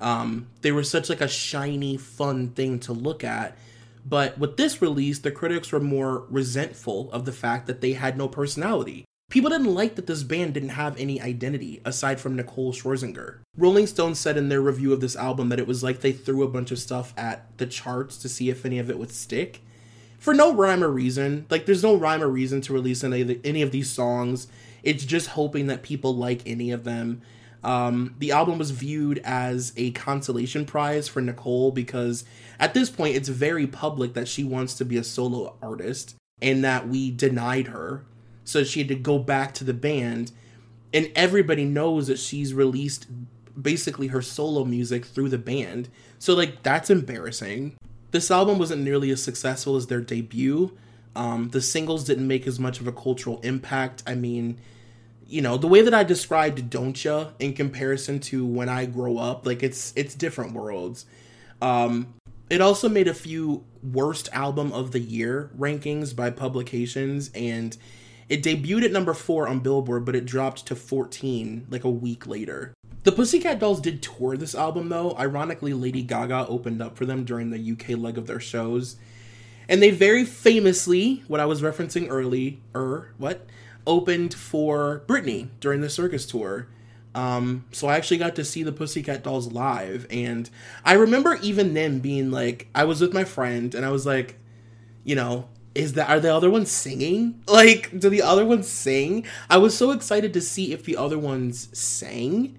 Um, 0.03 0.48
they 0.62 0.72
were 0.72 0.83
such 0.83 1.10
like 1.10 1.22
a 1.22 1.27
shiny, 1.27 1.98
fun 1.98 2.50
thing 2.50 2.79
to 2.81 2.93
look 2.93 3.24
at. 3.24 3.57
But 4.05 4.38
with 4.38 4.57
this 4.57 4.81
release, 4.81 5.19
the 5.19 5.31
critics 5.31 5.72
were 5.72 5.79
more 5.79 6.25
resentful 6.29 7.10
of 7.12 7.24
the 7.25 7.31
fact 7.31 7.67
that 7.67 7.79
they 7.79 7.93
had 7.93 8.17
no 8.17 8.27
personality. 8.27 9.05
People 9.29 9.50
didn't 9.50 9.74
like 9.74 9.95
that 9.95 10.05
this 10.05 10.22
band 10.22 10.53
didn't 10.53 10.69
have 10.69 11.00
any 11.00 11.22
identity 11.22 11.81
aside 11.86 12.19
from 12.19 12.36
Nicole 12.36 12.74
Scherzinger. 12.74 13.39
Rolling 13.57 13.88
Stone 13.88 14.15
said 14.15 14.38
in 14.38 14.50
their 14.50 14.62
review 14.62 14.93
of 14.93 15.00
this 15.00 15.15
album 15.15 15.50
that 15.50 15.60
it 15.60 15.67
was 15.67 15.81
like 15.81 16.01
they 16.01 16.12
threw 16.12 16.43
a 16.43 16.50
bunch 16.50 16.69
of 16.69 16.77
stuff 16.77 17.13
at 17.17 17.57
the 17.57 17.65
charts 17.65 18.17
to 18.17 18.29
see 18.29 18.50
if 18.50 18.65
any 18.65 18.77
of 18.77 18.89
it 18.89 19.00
would 19.00 19.12
stick. 19.12 19.62
For 20.19 20.33
no 20.33 20.53
rhyme 20.53 20.83
or 20.83 20.89
reason. 20.89 21.45
Like, 21.50 21.65
there's 21.65 21.83
no 21.83 21.95
rhyme 21.95 22.22
or 22.22 22.27
reason 22.27 22.62
to 22.62 22.74
release 22.74 23.03
any 23.03 23.22
of, 23.22 23.27
the, 23.27 23.39
any 23.43 23.62
of 23.62 23.72
these 23.72 23.89
songs. 23.89 24.48
It's 24.83 25.05
just 25.05 25.29
hoping 25.29 25.67
that 25.67 25.81
people 25.81 26.15
like 26.15 26.41
any 26.45 26.72
of 26.72 26.83
them. 26.83 27.22
Um, 27.63 28.15
the 28.20 28.32
album 28.32 28.58
was 28.58 28.72
viewed 28.72 29.20
as 29.24 29.72
a 29.77 29.91
consolation 29.91 30.65
prize 30.65 31.08
for 31.08 31.22
Nicole 31.22 31.72
because 31.72 32.25
at 32.60 32.74
this 32.74 32.89
point 32.89 33.15
it's 33.15 33.29
very 33.29 33.67
public 33.67 34.13
that 34.13 34.27
she 34.27 34.43
wants 34.43 34.74
to 34.75 34.86
be 34.86 34.98
a 34.98 35.03
solo 35.03 35.55
artist 35.62 36.15
and 36.41 36.63
that 36.63 36.88
we 36.89 37.10
denied 37.10 37.67
her. 37.67 38.05
So 38.43 38.63
she 38.63 38.79
had 38.79 38.89
to 38.89 38.96
go 38.96 39.17
back 39.17 39.53
to 39.55 39.63
the 39.63 39.74
band. 39.74 40.32
And 40.93 41.12
everybody 41.15 41.65
knows 41.65 42.08
that 42.08 42.20
she's 42.20 42.53
released 42.53 43.08
basically 43.60 44.08
her 44.08 44.22
solo 44.22 44.65
music 44.65 45.05
through 45.05 45.29
the 45.29 45.38
band. 45.38 45.89
So, 46.20 46.34
like, 46.36 46.63
that's 46.63 46.89
embarrassing. 46.89 47.77
This 48.12 48.29
album 48.29 48.60
wasn't 48.60 48.84
nearly 48.84 49.10
as 49.10 49.24
successful 49.24 49.75
as 49.75 49.88
their 49.88 50.01
debut. 50.01 50.77
Um, 51.15 51.50
the 51.50 51.62
singles 51.62 52.03
didn't 52.03 52.27
make 52.27 52.46
as 52.46 52.60
much 52.60 52.79
of 52.79 52.88
a 52.88 52.91
cultural 52.91 53.39
impact. 53.41 54.03
I 54.05 54.15
mean, 54.15 54.60
you 55.33 55.41
know 55.41 55.57
the 55.57 55.67
way 55.67 55.81
that 55.81 55.95
i 55.95 56.03
described 56.03 56.69
don't 56.69 57.03
ya 57.03 57.29
in 57.39 57.53
comparison 57.53 58.19
to 58.19 58.45
when 58.45 58.69
i 58.69 58.85
grow 58.85 59.17
up 59.17 59.47
like 59.47 59.63
it's 59.63 59.91
it's 59.95 60.13
different 60.13 60.53
worlds. 60.53 61.05
Um 61.59 62.13
it 62.49 62.61
also 62.61 62.87
made 62.87 63.07
a 63.07 63.15
few 63.15 63.63
worst 63.81 64.29
album 64.31 64.71
of 64.73 64.91
the 64.91 64.99
year 64.99 65.49
rankings 65.57 66.15
by 66.15 66.29
publications 66.29 67.31
and 67.33 67.75
it 68.29 68.43
debuted 68.43 68.83
at 68.83 68.91
number 68.91 69.15
4 69.15 69.47
on 69.47 69.59
billboard 69.59 70.05
but 70.05 70.15
it 70.15 70.25
dropped 70.25 70.67
to 70.67 70.75
14 70.75 71.65
like 71.71 71.83
a 71.83 71.89
week 71.89 72.27
later. 72.27 72.75
The 73.01 73.11
pussycat 73.11 73.59
dolls 73.59 73.81
did 73.81 74.03
tour 74.03 74.37
this 74.37 74.53
album 74.53 74.89
though. 74.89 75.17
Ironically 75.17 75.73
lady 75.73 76.03
gaga 76.03 76.45
opened 76.47 76.79
up 76.79 76.95
for 76.95 77.07
them 77.07 77.25
during 77.25 77.49
the 77.49 77.71
uk 77.71 77.89
leg 77.97 78.19
of 78.19 78.27
their 78.27 78.39
shows. 78.39 78.97
And 79.67 79.81
they 79.81 79.89
very 79.89 80.25
famously 80.25 81.23
what 81.27 81.39
i 81.39 81.47
was 81.47 81.63
referencing 81.63 82.07
early 82.11 82.61
er 82.75 83.13
what 83.17 83.47
opened 83.85 84.33
for 84.33 85.03
Britney 85.07 85.49
during 85.59 85.81
the 85.81 85.89
circus 85.89 86.25
tour. 86.25 86.67
Um, 87.15 87.65
so 87.71 87.87
I 87.87 87.95
actually 87.95 88.17
got 88.17 88.35
to 88.35 88.45
see 88.45 88.63
the 88.63 88.71
Pussycat 88.71 89.23
Dolls 89.23 89.51
live, 89.51 90.07
and 90.09 90.49
I 90.83 90.93
remember 90.93 91.37
even 91.43 91.73
then 91.75 91.99
being 91.99 92.31
like, 92.31 92.67
I 92.73 92.85
was 92.85 93.01
with 93.01 93.13
my 93.13 93.23
friend, 93.23 93.75
and 93.75 93.85
I 93.85 93.91
was 93.91 94.05
like, 94.05 94.39
you 95.03 95.15
know, 95.15 95.47
is 95.75 95.93
that 95.93 96.09
are 96.09 96.19
the 96.19 96.33
other 96.33 96.49
ones 96.49 96.71
singing? 96.71 97.41
Like, 97.47 97.99
do 97.99 98.09
the 98.09 98.23
other 98.23 98.45
ones 98.45 98.67
sing? 98.67 99.25
I 99.47 99.57
was 99.57 99.77
so 99.77 99.91
excited 99.91 100.33
to 100.33 100.41
see 100.41 100.73
if 100.73 100.85
the 100.85 100.97
other 100.97 101.19
ones 101.19 101.69
sang, 101.77 102.57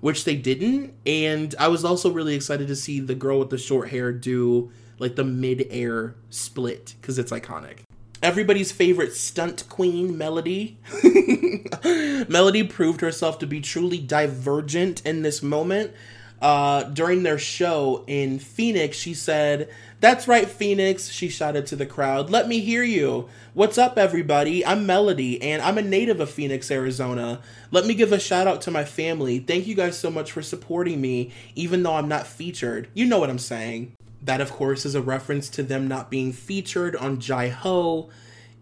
which 0.00 0.24
they 0.24 0.36
didn't, 0.36 0.94
and 1.04 1.54
I 1.58 1.68
was 1.68 1.84
also 1.84 2.10
really 2.10 2.34
excited 2.34 2.68
to 2.68 2.76
see 2.76 3.00
the 3.00 3.14
girl 3.14 3.38
with 3.38 3.50
the 3.50 3.58
short 3.58 3.90
hair 3.90 4.12
do 4.12 4.70
like 4.98 5.16
the 5.16 5.24
mid-air 5.24 6.14
split 6.30 6.94
because 7.00 7.18
it's 7.18 7.32
iconic 7.32 7.78
everybody's 8.24 8.72
favorite 8.72 9.12
stunt 9.14 9.68
queen, 9.68 10.16
Melody. 10.16 10.78
Melody 12.28 12.62
proved 12.62 13.02
herself 13.02 13.38
to 13.40 13.46
be 13.46 13.60
truly 13.60 13.98
divergent 13.98 15.04
in 15.04 15.20
this 15.20 15.42
moment. 15.42 15.92
Uh, 16.40 16.84
during 16.84 17.22
their 17.22 17.38
show 17.38 18.02
in 18.06 18.38
Phoenix, 18.38 18.96
she 18.96 19.12
said, 19.12 19.68
That's 20.00 20.26
right, 20.26 20.48
Phoenix, 20.48 21.10
she 21.10 21.28
shouted 21.28 21.66
to 21.66 21.76
the 21.76 21.86
crowd. 21.86 22.30
Let 22.30 22.48
me 22.48 22.60
hear 22.60 22.82
you. 22.82 23.28
What's 23.52 23.78
up, 23.78 23.98
everybody? 23.98 24.64
I'm 24.64 24.86
Melody, 24.86 25.40
and 25.42 25.60
I'm 25.62 25.78
a 25.78 25.82
native 25.82 26.20
of 26.20 26.30
Phoenix, 26.30 26.70
Arizona. 26.70 27.40
Let 27.70 27.86
me 27.86 27.94
give 27.94 28.12
a 28.12 28.18
shout 28.18 28.46
out 28.46 28.62
to 28.62 28.70
my 28.70 28.84
family. 28.84 29.38
Thank 29.38 29.66
you 29.66 29.74
guys 29.74 29.98
so 29.98 30.10
much 30.10 30.32
for 30.32 30.42
supporting 30.42 31.00
me, 31.00 31.30
even 31.54 31.82
though 31.82 31.94
I'm 31.94 32.08
not 32.08 32.26
featured. 32.26 32.88
You 32.94 33.04
know 33.04 33.18
what 33.18 33.30
I'm 33.30 33.38
saying. 33.38 33.94
That, 34.24 34.40
of 34.40 34.50
course, 34.50 34.84
is 34.84 34.94
a 34.94 35.02
reference 35.02 35.48
to 35.50 35.62
them 35.62 35.86
not 35.86 36.10
being 36.10 36.32
featured 36.32 36.96
on 36.96 37.20
Jai 37.20 37.48
Ho. 37.48 38.10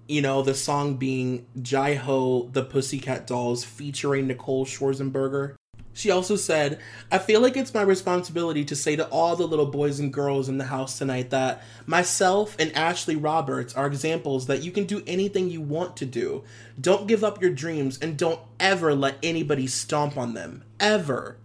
You 0.09 0.21
know, 0.21 0.43
the 0.43 0.55
song 0.55 0.97
being 0.97 1.47
Jai 1.63 1.95
Ho, 1.95 2.51
the 2.53 2.65
Pussycat 2.65 3.27
Dolls, 3.27 3.65
featuring 3.65 4.27
Nicole 4.27 4.67
Scherzinger. 4.67 5.55
She 5.95 6.11
also 6.11 6.37
said, 6.37 6.81
I 7.11 7.19
feel 7.19 7.41
like 7.41 7.57
it's 7.57 7.75
my 7.75 7.83
responsibility 7.83 8.65
to 8.65 8.75
say 8.75 8.97
to 8.97 9.07
all 9.09 9.37
the 9.37 9.47
little 9.47 9.67
boys 9.67 10.01
and 10.01 10.13
girls 10.13 10.49
in 10.49 10.59
the 10.59 10.65
house 10.65 10.99
tonight 10.99 11.31
that 11.31 11.63
myself 11.87 12.57
and 12.59 12.75
Ashley 12.75 13.15
Roberts 13.15 13.75
are 13.75 13.87
examples 13.87 14.47
that 14.47 14.63
you 14.63 14.73
can 14.73 14.85
do 14.85 15.03
anything 15.07 15.51
you 15.51 15.61
want 15.61 15.97
to 15.99 16.07
do. 16.07 16.45
Don't 16.81 17.07
give 17.07 17.23
up 17.23 17.43
your 17.43 17.53
dreams 17.53 17.99
and 18.01 18.17
don't 18.17 18.41
ever 18.59 18.95
let 18.95 19.17
anybody 19.23 19.67
stomp 19.67 20.17
on 20.17 20.33
them. 20.35 20.65
Ever. 20.81 21.37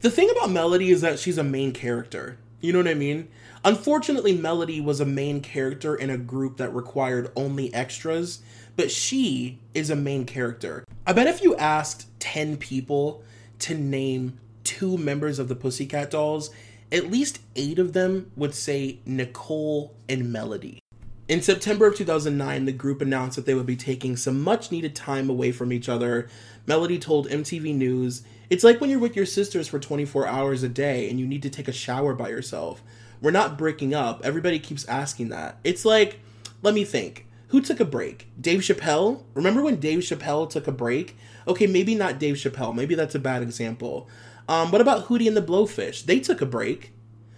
The 0.00 0.10
thing 0.10 0.30
about 0.30 0.50
Melody 0.50 0.90
is 0.90 1.00
that 1.02 1.20
she's 1.20 1.38
a 1.38 1.44
main 1.44 1.72
character. 1.72 2.38
You 2.60 2.72
know 2.72 2.80
what 2.80 2.88
I 2.88 2.94
mean? 2.94 3.28
Unfortunately, 3.64 4.36
Melody 4.36 4.80
was 4.80 5.00
a 5.00 5.06
main 5.06 5.40
character 5.40 5.94
in 5.94 6.10
a 6.10 6.18
group 6.18 6.56
that 6.56 6.74
required 6.74 7.30
only 7.36 7.72
extras, 7.72 8.42
but 8.74 8.90
she 8.90 9.60
is 9.72 9.88
a 9.88 9.96
main 9.96 10.24
character. 10.24 10.84
I 11.06 11.12
bet 11.12 11.28
if 11.28 11.42
you 11.42 11.54
asked 11.56 12.08
10 12.18 12.56
people 12.56 13.22
to 13.60 13.74
name 13.74 14.40
two 14.64 14.98
members 14.98 15.38
of 15.38 15.46
the 15.46 15.54
Pussycat 15.54 16.10
Dolls, 16.10 16.50
at 16.90 17.10
least 17.10 17.38
eight 17.54 17.78
of 17.78 17.92
them 17.92 18.32
would 18.34 18.54
say 18.54 18.98
Nicole 19.06 19.94
and 20.08 20.32
Melody. 20.32 20.80
In 21.28 21.40
September 21.40 21.86
of 21.86 21.94
2009, 21.94 22.64
the 22.64 22.72
group 22.72 23.00
announced 23.00 23.36
that 23.36 23.46
they 23.46 23.54
would 23.54 23.64
be 23.64 23.76
taking 23.76 24.16
some 24.16 24.42
much 24.42 24.72
needed 24.72 24.96
time 24.96 25.30
away 25.30 25.52
from 25.52 25.72
each 25.72 25.88
other. 25.88 26.28
Melody 26.66 26.98
told 26.98 27.28
MTV 27.28 27.74
News, 27.76 28.22
It's 28.50 28.64
like 28.64 28.80
when 28.80 28.90
you're 28.90 28.98
with 28.98 29.14
your 29.14 29.24
sisters 29.24 29.68
for 29.68 29.78
24 29.78 30.26
hours 30.26 30.64
a 30.64 30.68
day 30.68 31.08
and 31.08 31.20
you 31.20 31.26
need 31.26 31.42
to 31.44 31.50
take 31.50 31.68
a 31.68 31.72
shower 31.72 32.12
by 32.12 32.28
yourself. 32.28 32.82
We're 33.22 33.30
not 33.30 33.56
breaking 33.56 33.94
up. 33.94 34.20
Everybody 34.24 34.58
keeps 34.58 34.84
asking 34.86 35.28
that. 35.28 35.58
It's 35.62 35.84
like, 35.84 36.18
let 36.60 36.74
me 36.74 36.84
think. 36.84 37.26
Who 37.48 37.60
took 37.60 37.78
a 37.78 37.84
break? 37.84 38.28
Dave 38.40 38.60
Chappelle? 38.60 39.22
Remember 39.34 39.62
when 39.62 39.76
Dave 39.76 40.00
Chappelle 40.00 40.50
took 40.50 40.66
a 40.66 40.72
break? 40.72 41.16
Okay, 41.46 41.66
maybe 41.66 41.94
not 41.94 42.18
Dave 42.18 42.34
Chappelle. 42.34 42.74
Maybe 42.74 42.96
that's 42.96 43.14
a 43.14 43.20
bad 43.20 43.42
example. 43.42 44.08
Um, 44.48 44.72
what 44.72 44.80
about 44.80 45.06
Hootie 45.06 45.28
and 45.28 45.36
the 45.36 45.42
Blowfish? 45.42 46.04
They 46.04 46.18
took 46.18 46.40
a 46.40 46.46
break. 46.46 46.92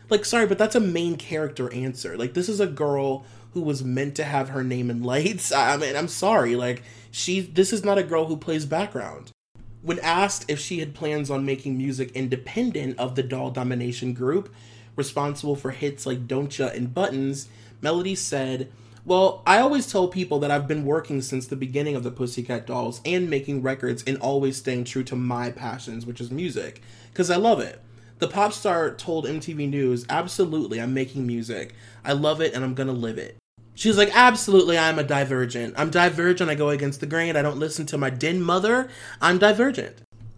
Like, 0.09 0.25
sorry, 0.25 0.47
but 0.47 0.57
that's 0.57 0.75
a 0.75 0.81
main 0.81 1.17
character 1.17 1.73
answer. 1.73 2.17
Like, 2.17 2.33
this 2.33 2.49
is 2.49 2.61
a 2.61 2.67
girl 2.67 3.27
who 3.53 3.61
was 3.61 3.85
meant 3.85 4.15
to 4.17 4.25
have 4.25 4.51
her 4.51 4.65
name 4.65 4.91
in 4.91 5.03
lights. 5.03 5.53
I 5.57 5.77
mean, 5.77 5.97
I'm 5.97 6.09
sorry. 6.09 6.57
Like, 6.57 6.83
she, 7.11 7.41
this 7.41 7.73
is 7.73 7.85
not 7.85 7.99
a 7.99 8.03
girl 8.03 8.27
who 8.27 8.37
plays 8.37 8.65
background. 8.65 9.33
When 9.83 9.99
asked 9.99 10.47
if 10.49 10.61
she 10.61 10.79
had 10.79 10.95
plans 10.95 11.31
on 11.31 11.45
making 11.45 11.77
music 11.77 12.13
independent 12.13 12.99
of 12.99 13.17
the 13.17 13.23
doll 13.23 13.51
domination 13.51 14.15
group, 14.15 14.55
responsible 14.97 15.57
for 15.57 15.71
hits 15.71 16.07
like 16.07 16.27
Don't 16.27 16.57
Ya 16.59 16.69
and 16.69 16.93
Buttons, 16.93 17.49
Melody 17.81 18.15
said, 18.15 18.73
Well, 19.05 19.43
I 19.47 19.59
always 19.59 19.91
tell 19.91 20.09
people 20.09 20.39
that 20.41 20.51
I've 20.51 20.69
been 20.69 20.85
working 20.85 21.21
since 21.23 21.47
the 21.47 21.57
beginning 21.57 21.97
of 21.97 22.03
the 22.03 22.11
Pussycat 22.11 22.67
Dolls 22.67 23.01
and 23.05 23.29
making 23.29 23.63
records 23.63 24.03
and 24.07 24.17
always 24.19 24.57
staying 24.57 24.85
true 24.85 25.05
to 25.05 25.17
my 25.17 25.51
passions, 25.51 26.07
which 26.07 26.21
is 26.21 26.31
music, 26.31 26.83
because 27.13 27.31
I 27.31 27.37
love 27.37 27.61
it. 27.61 27.81
The 28.19 28.29
pop 28.29 28.53
star 28.53 28.95
told 28.95 29.27
MTV 29.27 29.69
News, 29.69 30.07
Absolutely, 30.09 30.81
I'm 30.81 30.95
making 30.95 31.27
music. 31.27 31.75
I 32.05 32.13
love 32.13 32.41
it 32.41 32.55
and 32.55 32.65
I'm 32.65 32.75
gonna 32.75 32.93
live 32.93 33.19
it. 33.19 33.37
She's 33.75 33.99
like, 33.99 34.17
Absolutely, 34.17 34.79
I'm 34.79 34.99
a 34.99 35.05
divergent. 35.05 35.75
I'm 35.77 35.91
divergent, 35.91 36.49
I 36.49 36.55
go 36.55 36.71
against 36.71 37.01
the 37.01 37.07
grain, 37.07 37.37
I 37.37 37.43
don't 37.43 37.59
listen 37.59 37.87
to 37.87 37.99
my 37.99 38.11
den 38.11 38.41
mother. 38.41 38.89
I'm 39.21 39.39
divergent. 39.39 39.97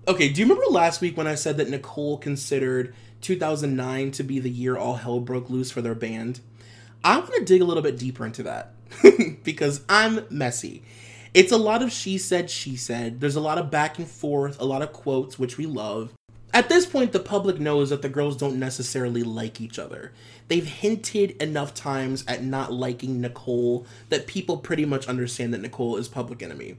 Okay, 0.09 0.29
do 0.29 0.41
you 0.41 0.47
remember 0.47 0.71
last 0.71 1.01
week 1.01 1.17
when 1.17 1.27
I 1.27 1.35
said 1.35 1.57
that 1.59 1.69
Nicole 1.69 2.17
considered 2.17 2.95
2009 3.27 4.13
to 4.13 4.23
be 4.23 4.39
the 4.39 4.49
year 4.49 4.77
all 4.77 4.95
hell 4.95 5.19
broke 5.19 5.51
loose 5.51 5.73
for 5.73 5.83
their 5.83 5.97
band. 5.97 6.39
I 7.03 7.19
want 7.19 7.35
to 7.35 7.45
dig 7.45 7.61
a 7.61 7.65
little 7.65 7.83
bit 7.83 7.99
deeper 7.99 8.25
into 8.25 8.45
that 8.45 8.73
because 9.43 9.83
I'm 9.89 10.25
messy. 10.31 10.85
It's 11.35 11.51
a 11.51 11.57
lot 11.57 11.83
of 11.83 11.91
she 11.91 12.19
said, 12.19 12.51
she 12.51 12.77
said. 12.77 13.21
There's 13.21 13.35
a 13.35 13.41
lot 13.41 13.59
of 13.59 13.69
back 13.69 13.99
and 13.99 14.07
forth, 14.07 14.61
a 14.61 14.65
lot 14.65 14.81
of 14.81 14.93
quotes, 14.93 15.41
which 15.41 15.59
we 15.59 15.67
love. 15.67 16.13
At 16.55 16.69
this 16.69 16.87
point, 16.87 17.11
the 17.11 17.19
public 17.19 17.59
knows 17.59 17.91
that 17.91 18.01
the 18.01 18.09
girls 18.09 18.37
don't 18.37 18.61
necessarily 18.61 19.25
like 19.25 19.61
each 19.61 19.79
other. 19.79 20.13
They've 20.47 20.65
hinted 20.65 21.33
enough 21.43 21.75
times 21.75 22.25
at 22.29 22.45
not 22.45 22.73
liking 22.73 23.21
Nicole 23.21 23.87
that 24.09 24.29
people 24.29 24.59
pretty 24.59 24.85
much 24.85 25.09
understand 25.09 25.53
that 25.53 25.63
Nicole 25.63 25.97
is 25.97 26.07
public 26.07 26.45
enemy. 26.45 26.77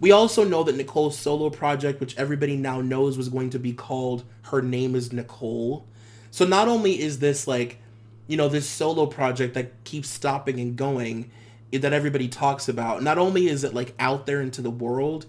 We 0.00 0.10
also 0.10 0.44
know 0.44 0.62
that 0.64 0.76
Nicole's 0.76 1.18
solo 1.18 1.50
project, 1.50 2.00
which 2.00 2.16
everybody 2.16 2.56
now 2.56 2.80
knows 2.80 3.16
was 3.16 3.28
going 3.28 3.50
to 3.50 3.58
be 3.58 3.72
called 3.72 4.24
Her 4.42 4.60
Name 4.60 4.94
is 4.94 5.12
Nicole. 5.12 5.86
So 6.30 6.44
not 6.44 6.68
only 6.68 7.00
is 7.00 7.20
this 7.20 7.46
like 7.46 7.78
you 8.26 8.36
know, 8.36 8.48
this 8.48 8.68
solo 8.68 9.06
project 9.06 9.54
that 9.54 9.84
keeps 9.84 10.08
stopping 10.08 10.58
and 10.60 10.76
going 10.76 11.30
eh, 11.72 11.78
that 11.78 11.92
everybody 11.92 12.28
talks 12.28 12.68
about. 12.68 13.02
Not 13.02 13.18
only 13.18 13.48
is 13.48 13.64
it 13.64 13.74
like 13.74 13.94
out 13.98 14.26
there 14.26 14.40
into 14.40 14.62
the 14.62 14.70
world, 14.70 15.26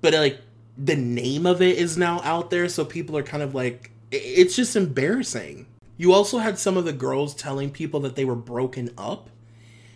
but 0.00 0.12
like 0.12 0.40
the 0.76 0.96
name 0.96 1.46
of 1.46 1.62
it 1.62 1.76
is 1.76 1.96
now 1.96 2.20
out 2.24 2.50
there, 2.50 2.68
so 2.68 2.84
people 2.84 3.16
are 3.16 3.22
kind 3.22 3.42
of 3.42 3.54
like, 3.54 3.90
it's 4.10 4.56
just 4.56 4.74
embarrassing. 4.76 5.66
You 5.96 6.12
also 6.12 6.38
had 6.38 6.58
some 6.58 6.76
of 6.76 6.84
the 6.84 6.92
girls 6.92 7.34
telling 7.34 7.70
people 7.70 8.00
that 8.00 8.16
they 8.16 8.24
were 8.24 8.34
broken 8.34 8.90
up, 8.98 9.30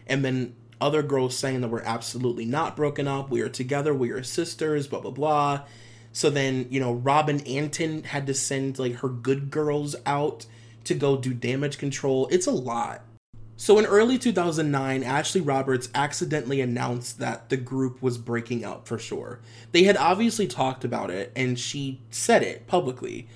and 0.07 0.25
then 0.25 0.55
other 0.81 1.03
girls 1.03 1.37
saying 1.37 1.61
that 1.61 1.69
we're 1.69 1.83
absolutely 1.83 2.45
not 2.45 2.77
broken 2.77 3.09
up, 3.09 3.31
we 3.31 3.41
are 3.41 3.49
together, 3.49 3.95
we 3.95 4.11
are 4.11 4.23
sisters, 4.23 4.87
blah 4.87 5.01
blah 5.01 5.11
blah. 5.11 5.65
So 6.13 6.31
then, 6.31 6.67
you 6.71 6.81
know, 6.81 6.95
Robin 6.95 7.41
Antin 7.41 8.05
had 8.05 8.27
to 8.27 8.35
send 8.35 8.79
like 8.79 8.97
her 8.97 9.09
good 9.09 9.51
girls 9.51 9.95
out 10.07 10.47
to 10.85 10.95
go 10.95 11.17
do 11.17 11.35
damage 11.35 11.77
control. 11.77 12.27
It's 12.31 12.47
a 12.47 12.53
lot. 12.53 13.03
So 13.59 13.79
in 13.79 13.87
early 13.87 14.19
2009, 14.19 15.03
Ashley 15.03 15.41
Roberts 15.41 15.89
accidentally 15.95 16.61
announced 16.61 17.19
that 17.19 17.49
the 17.49 17.57
group 17.57 18.03
was 18.03 18.19
breaking 18.19 18.65
up 18.65 18.87
for 18.87 18.99
sure. 18.99 19.41
They 19.73 19.85
had 19.85 19.97
obviously 19.97 20.47
talked 20.47 20.85
about 20.85 21.11
it 21.11 21.33
and 21.35 21.59
she 21.59 22.01
said 22.11 22.43
it 22.43 22.67
publicly. 22.67 23.29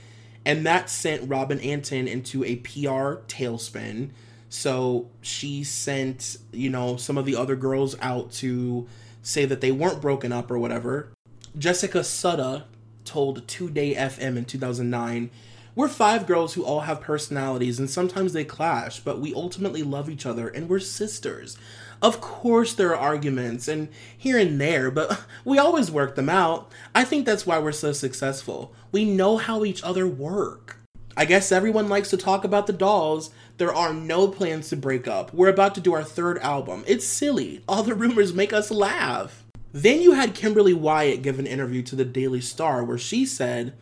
And 0.45 0.65
that 0.67 0.91
sent 0.91 1.29
Robin 1.29 1.61
Antin 1.61 2.07
into 2.07 2.45
a 2.45 2.57
PR 2.57 3.25
tailspin. 3.29 4.11
So 4.51 5.09
she 5.23 5.65
sent, 5.65 6.37
you 6.53 6.69
know, 6.69 6.97
some 6.97 7.17
of 7.17 7.25
the 7.25 7.37
other 7.37 7.57
girls 7.57 7.97
out 8.01 8.31
to 8.33 8.87
say 9.23 9.47
that 9.47 9.63
they 9.63 9.73
weren't 9.73 10.03
broken 10.03 10.33
up 10.33 10.51
or 10.51 10.59
whatever. 10.59 11.13
Jessica 11.57 12.01
Sutta 12.01 12.65
told 13.05 13.47
2Day 13.47 13.97
FM 13.97 14.37
in 14.37 14.45
2009 14.45 15.31
we're 15.77 15.89
five 15.89 16.27
girls 16.27 16.55
who 16.55 16.65
all 16.65 16.81
have 16.81 17.01
personalities 17.01 17.79
and 17.79 17.89
sometimes 17.89 18.33
they 18.33 18.45
clash, 18.45 19.01
but 19.01 19.21
we 19.21 19.33
ultimately 19.33 19.83
love 19.83 20.11
each 20.11 20.27
other 20.27 20.49
and 20.49 20.69
we're 20.69 20.81
sisters. 20.81 21.57
Of 22.03 22.21
course, 22.21 22.75
there 22.75 22.95
are 22.95 22.97
arguments 22.97 23.69
and 23.69 23.89
here 24.17 24.37
and 24.37 24.61
there, 24.61 24.91
but 24.91 25.25
we 25.45 25.59
always 25.59 25.91
work 25.91 26.17
them 26.17 26.29
out. 26.29 26.71
I 26.95 27.05
think 27.05 27.25
that's 27.25 27.47
why 27.47 27.59
we're 27.59 27.73
so 27.73 27.93
successful. 27.93 28.75
We 28.91 29.05
know 29.05 29.37
how 29.37 29.65
each 29.65 29.83
other 29.83 30.07
work. 30.09 30.79
I 31.17 31.25
guess 31.25 31.53
everyone 31.53 31.89
likes 31.89 32.11
to 32.11 32.17
talk 32.17 32.45
about 32.45 32.67
the 32.67 32.73
dolls. 32.73 33.31
There 33.61 33.75
are 33.75 33.93
no 33.93 34.27
plans 34.27 34.71
to 34.71 34.77
break 34.77 35.07
up. 35.07 35.35
We're 35.35 35.51
about 35.51 35.75
to 35.75 35.83
do 35.83 35.93
our 35.93 36.03
third 36.03 36.39
album. 36.39 36.83
It's 36.87 37.05
silly. 37.05 37.63
All 37.69 37.83
the 37.83 37.95
rumors 37.95 38.33
make 38.33 38.55
us 38.55 38.71
laugh. 38.71 39.45
Then 39.71 40.01
you 40.01 40.13
had 40.13 40.35
Kimberly 40.35 40.73
Wyatt 40.73 41.21
give 41.21 41.39
an 41.39 41.47
interview 41.47 41.83
to 41.83 41.95
the 41.95 42.07
Daily 42.07 42.41
Star 42.41 42.83
where 42.83 42.97
she 42.97 43.27
said, 43.27 43.75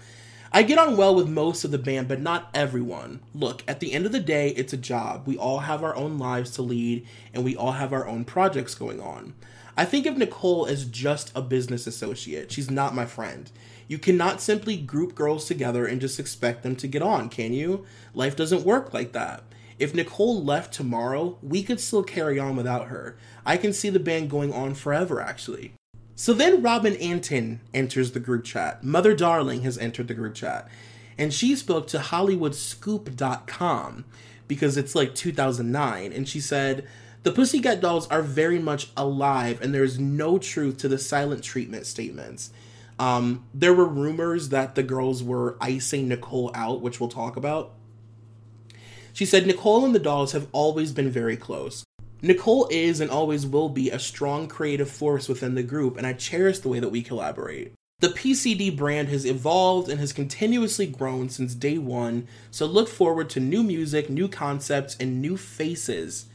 I 0.53 0.65
get 0.65 0.81
on 0.81 0.97
well 0.97 1.15
with 1.15 1.29
most 1.29 1.63
of 1.63 1.71
the 1.71 1.79
band, 1.79 2.09
but 2.09 2.21
not 2.21 2.51
everyone. 2.53 3.21
Look, 3.33 3.63
at 3.69 3.79
the 3.79 3.93
end 3.93 4.05
of 4.05 4.11
the 4.11 4.19
day, 4.19 4.49
it's 4.49 4.73
a 4.73 4.77
job. 4.77 5.29
We 5.29 5.39
all 5.39 5.61
have 5.61 5.85
our 5.85 5.95
own 5.95 6.19
lives 6.19 6.51
to 6.57 6.63
lead, 6.63 7.07
and 7.33 7.45
we 7.45 7.55
all 7.55 7.71
have 7.71 7.93
our 7.93 8.09
own 8.09 8.25
projects 8.25 8.75
going 8.75 9.01
on. 9.01 9.35
I 9.77 9.85
think 9.85 10.07
of 10.07 10.19
Nicole 10.19 10.67
as 10.67 10.87
just 10.87 11.31
a 11.37 11.41
business 11.41 11.87
associate. 11.87 12.51
She's 12.51 12.69
not 12.69 12.97
my 12.97 13.07
friend. 13.07 13.49
You 13.87 13.99
cannot 13.99 14.41
simply 14.41 14.77
group 14.77 15.15
girls 15.15 15.45
together 15.45 15.87
and 15.87 16.01
just 16.01 16.19
expect 16.19 16.65
them 16.65 16.75
to 16.75 16.89
get 16.89 17.01
on, 17.01 17.29
can 17.29 17.53
you? 17.53 17.87
Life 18.13 18.35
doesn't 18.35 18.67
work 18.67 18.93
like 18.93 19.13
that. 19.13 19.45
If 19.79 19.95
Nicole 19.95 20.43
left 20.43 20.75
tomorrow, 20.75 21.39
we 21.43 21.63
could 21.63 21.81
still 21.81 22.03
carry 22.03 22.39
on 22.39 22.57
without 22.57 22.89
her. 22.89 23.17
I 23.47 23.57
can 23.57 23.73
see 23.73 23.89
the 23.91 24.01
band 24.01 24.31
going 24.31 24.53
on 24.53 24.75
forever, 24.75 25.21
actually. 25.21 25.75
So 26.17 26.33
then 26.33 26.63
Robin 26.63 26.97
Antin 26.97 27.61
enters 27.73 28.11
the 28.11 28.19
group 28.19 28.43
chat. 28.45 28.83
Mother 28.83 29.15
Darling 29.15 29.63
has 29.63 29.79
entered 29.79 30.09
the 30.09 30.15
group 30.15 30.35
chat. 30.35 30.69
And 31.17 31.33
she 31.33 31.55
spoke 31.55 31.87
to 31.89 31.99
HollywoodScoop.com 31.99 34.05
because 34.49 34.77
it's 34.77 34.97
like 34.97 35.15
2009. 35.15 36.13
And 36.13 36.29
she 36.29 36.41
said, 36.41 36.89
The 37.23 37.31
Pussycat 37.31 37.81
Dolls 37.81 38.09
are 38.09 38.23
very 38.23 38.59
much 38.59 38.91
alive 38.97 39.63
and 39.63 39.73
there's 39.73 40.01
no 40.01 40.39
truth 40.39 40.79
to 40.79 40.89
the 40.89 40.99
silent 40.99 41.45
treatment 41.45 41.87
statements. 41.87 42.51
Um, 42.99 43.47
there 43.55 43.75
were 43.75 43.87
rumors 43.87 44.49
that 44.49 44.75
the 44.75 44.83
girls 44.83 45.23
were 45.23 45.57
icing 45.61 46.09
Nicole 46.09 46.51
out, 46.53 46.81
which 46.81 46.99
we'll 46.99 47.09
talk 47.09 47.37
about. 47.37 47.75
She 49.19 49.27
said, 49.27 49.49
Nicole 49.49 49.85
and 49.85 49.93
the 49.93 49.99
dolls 49.99 50.31
have 50.31 50.47
always 50.53 50.93
been 50.93 51.11
very 51.11 51.37
close. 51.37 51.85
Nicole 52.23 52.69
is 52.71 53.01
and 53.01 53.11
always 53.11 53.45
will 53.45 53.69
be 53.69 53.91
a 53.91 53.99
strong 53.99 54.47
creative 54.47 54.89
force 54.89 55.29
within 55.29 55.57
the 55.57 55.65
group, 55.65 55.97
and 55.97 56.07
I 56.07 56.13
cherish 56.13 56.61
the 56.61 56.69
way 56.69 56.79
that 56.79 56.91
we 56.91 57.03
collaborate. 57.03 57.73
The 57.99 58.11
PCD 58.11 58.77
brand 58.77 59.09
has 59.09 59.27
evolved 59.27 59.89
and 59.89 59.99
has 59.99 60.13
continuously 60.13 60.87
grown 60.87 61.31
since 61.31 61.57
day 61.57 61.79
one, 61.79 62.29
so 62.53 62.65
look 62.65 62.89
forward 62.89 63.29
to 63.31 63.41
new 63.41 63.65
music, 63.65 64.09
new 64.09 64.29
concepts, 64.29 64.97
and 65.01 65.21
new 65.21 65.37
faces 65.37 66.27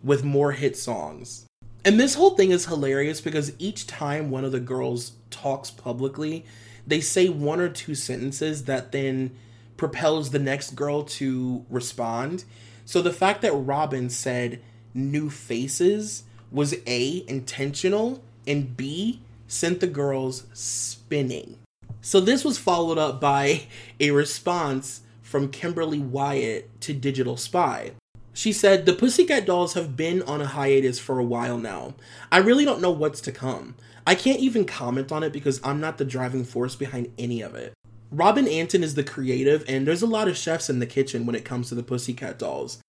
with 0.00 0.22
more 0.22 0.52
hit 0.52 0.76
songs. 0.76 1.46
And 1.84 1.98
this 1.98 2.14
whole 2.14 2.36
thing 2.36 2.52
is 2.52 2.66
hilarious 2.66 3.20
because 3.20 3.54
each 3.58 3.88
time 3.88 4.30
one 4.30 4.44
of 4.44 4.52
the 4.52 4.60
girls 4.60 5.14
talks 5.30 5.72
publicly, 5.72 6.46
they 6.86 7.00
say 7.00 7.28
one 7.28 7.58
or 7.58 7.68
two 7.68 7.96
sentences 7.96 8.66
that 8.66 8.92
then 8.92 9.32
propels 9.80 10.28
the 10.28 10.38
next 10.38 10.76
girl 10.76 11.02
to 11.02 11.64
respond. 11.70 12.44
So 12.84 13.00
the 13.00 13.14
fact 13.14 13.40
that 13.40 13.52
Robin 13.52 14.10
said, 14.10 14.60
new 14.92 15.30
faces 15.30 16.24
was 16.52 16.74
A, 16.86 17.24
intentional, 17.26 18.22
and 18.46 18.76
B, 18.76 19.22
sent 19.48 19.80
the 19.80 19.86
girls 19.86 20.44
spinning. 20.52 21.56
So 22.02 22.20
this 22.20 22.44
was 22.44 22.58
followed 22.58 22.98
up 22.98 23.22
by 23.22 23.62
a 23.98 24.10
response 24.10 25.00
from 25.22 25.48
Kimberly 25.48 25.98
Wyatt 25.98 26.78
to 26.82 26.92
Digital 26.92 27.38
Spy. 27.38 27.92
She 28.34 28.52
said, 28.52 28.84
The 28.84 28.92
Pussycat 28.92 29.46
Dolls 29.46 29.72
have 29.72 29.96
been 29.96 30.20
on 30.24 30.42
a 30.42 30.46
hiatus 30.46 30.98
for 30.98 31.18
a 31.18 31.24
while 31.24 31.56
now. 31.56 31.94
I 32.30 32.38
really 32.38 32.66
don't 32.66 32.82
know 32.82 32.90
what's 32.90 33.22
to 33.22 33.32
come. 33.32 33.76
I 34.06 34.14
can't 34.14 34.40
even 34.40 34.66
comment 34.66 35.10
on 35.10 35.22
it 35.22 35.32
because 35.32 35.58
I'm 35.64 35.80
not 35.80 35.96
the 35.96 36.04
driving 36.04 36.44
force 36.44 36.76
behind 36.76 37.10
any 37.16 37.40
of 37.40 37.54
it. 37.54 37.72
Robin 38.10 38.48
Antin 38.48 38.82
is 38.82 38.94
the 38.94 39.04
creative, 39.04 39.64
and 39.68 39.86
there's 39.86 40.02
a 40.02 40.06
lot 40.06 40.28
of 40.28 40.36
chefs 40.36 40.68
in 40.68 40.78
the 40.78 40.86
kitchen 40.86 41.26
when 41.26 41.36
it 41.36 41.44
comes 41.44 41.68
to 41.68 41.74
the 41.74 41.82
Pussycat 41.82 42.38
Dolls 42.38 42.80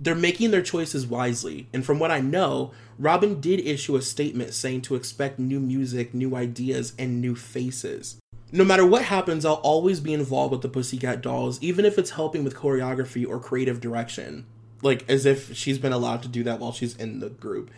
they're 0.00 0.14
making 0.14 0.50
their 0.50 0.62
choices 0.62 1.06
wisely. 1.06 1.68
And 1.74 1.84
from 1.84 1.98
what 1.98 2.10
I 2.10 2.20
know, 2.20 2.72
Robin 2.98 3.40
did 3.40 3.60
issue 3.60 3.96
a 3.96 4.02
statement 4.02 4.54
saying 4.54 4.82
to 4.82 4.94
expect 4.94 5.38
new 5.38 5.60
music, 5.60 6.14
new 6.14 6.34
ideas, 6.34 6.94
and 6.98 7.20
new 7.20 7.36
faces. 7.36 8.16
No 8.50 8.64
matter 8.64 8.86
what 8.86 9.02
happens, 9.02 9.44
I'll 9.44 9.54
always 9.54 10.00
be 10.00 10.14
involved 10.14 10.52
with 10.52 10.62
the 10.62 10.68
Pussycat 10.68 11.20
Dolls, 11.20 11.62
even 11.62 11.84
if 11.84 11.98
it's 11.98 12.10
helping 12.10 12.42
with 12.42 12.56
choreography 12.56 13.28
or 13.28 13.38
creative 13.38 13.80
direction. 13.80 14.46
Like, 14.82 15.08
as 15.08 15.26
if 15.26 15.54
she's 15.54 15.78
been 15.78 15.92
allowed 15.92 16.22
to 16.22 16.28
do 16.28 16.42
that 16.44 16.58
while 16.58 16.72
she's 16.72 16.96
in 16.96 17.20
the 17.20 17.28
group. 17.28 17.70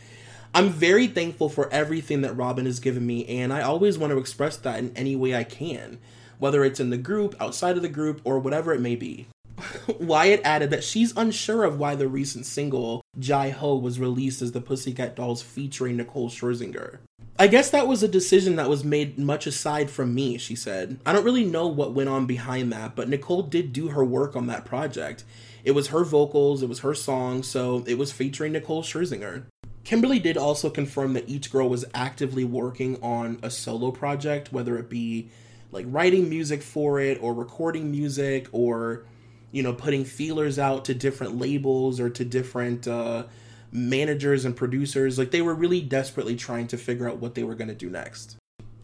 I'm 0.55 0.69
very 0.69 1.09
thankful 1.09 1.49
for 1.49 1.71
everything 1.73 2.21
that 2.21 2.37
Robin 2.37 2.67
has 2.67 2.79
given 2.79 3.05
me, 3.05 3.27
and 3.27 3.53
I 3.53 3.63
always 3.63 3.99
want 3.99 4.13
to 4.13 4.19
express 4.19 4.57
that 4.59 4.79
in 4.79 4.97
any 4.97 5.17
way 5.17 5.35
I 5.35 5.45
can, 5.45 5.99
whether 6.43 6.65
it's 6.65 6.81
in 6.81 6.91
the 6.91 6.99
group, 6.99 7.37
outside 7.41 7.77
of 7.77 7.83
the 7.83 7.89
group, 7.89 8.21
or 8.25 8.41
whatever 8.41 8.75
it 8.75 8.81
may 8.81 8.97
be. 8.97 9.29
Wyatt 10.01 10.41
added 10.43 10.71
that 10.71 10.83
she's 10.83 11.17
unsure 11.17 11.63
of 11.63 11.79
why 11.79 11.95
the 11.95 12.09
recent 12.09 12.47
single 12.47 13.01
Jai 13.17 13.51
Ho 13.51 13.77
was 13.77 14.01
released 14.01 14.43
as 14.43 14.51
the 14.51 14.61
Pussycat 14.61 15.15
Dolls 15.15 15.41
featuring 15.41 15.97
Nicole 15.97 16.29
Scherzinger. 16.29 16.99
I 17.39 17.47
guess 17.47 17.71
that 17.71 17.87
was 17.87 18.03
a 18.03 18.09
decision 18.09 18.57
that 18.57 18.69
was 18.69 18.83
made 18.83 19.21
much 19.21 19.47
aside 19.47 19.89
from 19.89 20.17
me, 20.17 20.37
she 20.37 20.57
said. 20.57 20.99
I 21.07 21.13
don't 21.13 21.25
really 21.25 21.45
know 21.45 21.69
what 21.69 21.95
went 21.95 22.09
on 22.09 22.27
behind 22.27 22.73
that, 22.73 22.97
but 22.97 23.09
Nicole 23.09 23.43
did 23.43 23.73
do 23.73 23.91
her 23.91 24.05
work 24.05 24.35
on 24.35 24.49
that 24.49 24.65
project. 24.65 25.23
It 25.63 25.73
was 25.73 25.89
her 25.89 26.03
vocals, 26.03 26.61
it 26.61 26.69
was 26.69 26.81
her 26.81 26.93
song, 26.95 27.45
so 27.45 27.85
it 27.87 27.99
was 27.99 28.11
featuring 28.11 28.51
Nicole 28.51 28.83
Scherzinger. 28.83 29.45
Kimberly 29.85 30.19
did 30.19 30.37
also 30.37 30.71
confirm 30.71 31.13
that 31.13 31.29
each 31.29 31.53
girl 31.53 31.69
was 31.69 31.85
actively 31.95 32.43
working 32.43 33.01
on 33.01 33.39
a 33.45 33.51
solo 33.51 33.93
project, 33.93 34.53
whether 34.53 34.77
it 34.77 34.91
be 34.91 35.29
like 35.73 35.87
writing 35.89 36.29
music 36.29 36.63
for 36.63 37.01
it 37.01 37.21
or 37.21 37.35
recording 37.35 37.91
music 37.91 38.47
or 38.53 39.05
you 39.53 39.63
know, 39.63 39.75
putting 39.75 40.05
feelers 40.05 40.59
out 40.59 40.87
to 40.87 40.95
different 40.95 41.39
labels 41.39 42.01
or 42.01 42.11
to 42.11 42.25
different 42.25 42.89
uh, 42.89 43.25
managers 43.71 44.45
and 44.45 44.57
producers. 44.57 45.19
Like 45.19 45.31
they 45.31 45.43
were 45.43 45.55
really 45.55 45.83
desperately 45.83 46.35
trying 46.35 46.67
to 46.69 46.79
figure 46.79 47.09
out 47.09 47.19
what 47.19 47.35
they 47.35 47.45
were 47.45 47.55
going 47.55 47.69
to 47.69 47.75
do 47.75 47.91
next. 47.91 48.37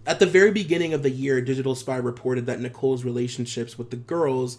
At 0.07 0.21
the 0.21 0.27
very 0.27 0.53
beginning 0.53 0.95
of 0.95 1.03
the 1.03 1.11
year, 1.11 1.41
Digital 1.41 1.75
Spy 1.75 1.97
reported 1.97 2.47
that 2.47 2.61
Nicole's 2.61 3.05
relationships 3.05 3.77
with 3.77 3.91
the 3.91 3.97
girls 3.97 4.59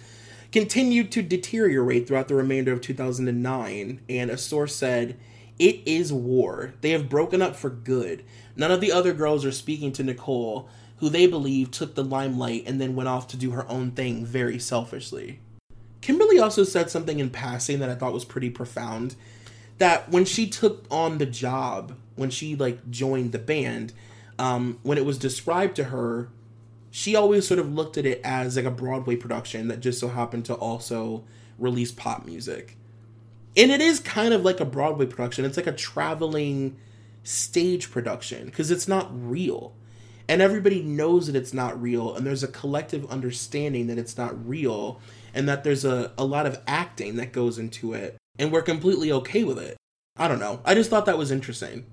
continued 0.51 1.11
to 1.11 1.21
deteriorate 1.21 2.07
throughout 2.07 2.27
the 2.27 2.35
remainder 2.35 2.73
of 2.73 2.81
2009, 2.81 4.01
and 4.09 4.31
a 4.31 4.37
source 4.37 4.75
said, 4.75 5.19
It 5.57 5.81
is 5.87 6.11
war. 6.11 6.73
They 6.81 6.91
have 6.91 7.09
broken 7.09 7.41
up 7.41 7.55
for 7.55 7.69
good. 7.69 8.23
None 8.55 8.71
of 8.71 8.81
the 8.81 8.91
other 8.91 9.13
girls 9.13 9.45
are 9.45 9.51
speaking 9.51 9.91
to 9.93 10.03
Nicole, 10.03 10.69
who 10.99 11.09
they 11.09 11.27
believe 11.27 11.71
took 11.71 11.95
the 11.95 12.03
limelight 12.03 12.63
and 12.65 12.79
then 12.79 12.95
went 12.95 13.09
off 13.09 13.27
to 13.29 13.37
do 13.37 13.51
her 13.51 13.69
own 13.69 13.91
thing 13.91 14.25
very 14.25 14.59
selfishly. 14.59 15.39
Kimberly 16.01 16.39
also 16.39 16.63
said 16.63 16.89
something 16.89 17.19
in 17.19 17.29
passing 17.29 17.79
that 17.79 17.89
I 17.89 17.95
thought 17.95 18.13
was 18.13 18.25
pretty 18.25 18.49
profound. 18.49 19.15
That 19.77 20.09
when 20.09 20.25
she 20.25 20.47
took 20.47 20.85
on 20.91 21.17
the 21.17 21.25
job, 21.25 21.95
when 22.15 22.29
she 22.29 22.55
like 22.55 22.89
joined 22.89 23.31
the 23.31 23.39
band, 23.39 23.93
um, 24.37 24.79
when 24.83 24.97
it 24.97 25.05
was 25.05 25.17
described 25.17 25.75
to 25.77 25.85
her, 25.85 26.29
she 26.91 27.15
always 27.15 27.47
sort 27.47 27.59
of 27.59 27.71
looked 27.71 27.97
at 27.97 28.05
it 28.05 28.19
as 28.23 28.55
like 28.55 28.65
a 28.65 28.71
Broadway 28.71 29.15
production 29.15 29.67
that 29.67 29.79
just 29.79 29.99
so 29.99 30.09
happened 30.09 30.45
to 30.45 30.53
also 30.55 31.23
release 31.57 31.91
pop 31.91 32.25
music. 32.25 32.75
And 33.55 33.71
it 33.71 33.81
is 33.81 33.99
kind 33.99 34.33
of 34.33 34.43
like 34.43 34.59
a 34.59 34.65
Broadway 34.65 35.05
production. 35.05 35.45
It's 35.45 35.57
like 35.57 35.67
a 35.67 35.71
traveling 35.71 36.77
stage 37.23 37.91
production 37.91 38.45
because 38.45 38.71
it's 38.71 38.87
not 38.87 39.09
real. 39.11 39.73
And 40.29 40.43
everybody 40.43 40.83
knows 40.83 41.25
that 41.25 41.35
it's 41.35 41.55
not 41.55 41.81
real, 41.81 42.15
and 42.15 42.23
there's 42.23 42.43
a 42.43 42.47
collective 42.47 43.09
understanding 43.09 43.87
that 43.87 43.97
it's 43.97 44.15
not 44.15 44.47
real, 44.47 45.01
and 45.33 45.49
that 45.49 45.63
there's 45.63 45.83
a, 45.83 46.11
a 46.19 46.23
lot 46.23 46.45
of 46.45 46.61
acting 46.67 47.15
that 47.15 47.33
goes 47.33 47.57
into 47.57 47.93
it, 47.93 48.15
and 48.37 48.51
we're 48.51 48.61
completely 48.61 49.11
okay 49.11 49.43
with 49.43 49.57
it. 49.57 49.75
I 50.15 50.27
don't 50.27 50.39
know. 50.39 50.61
I 50.63 50.75
just 50.75 50.91
thought 50.91 51.07
that 51.07 51.17
was 51.17 51.31
interesting. 51.31 51.87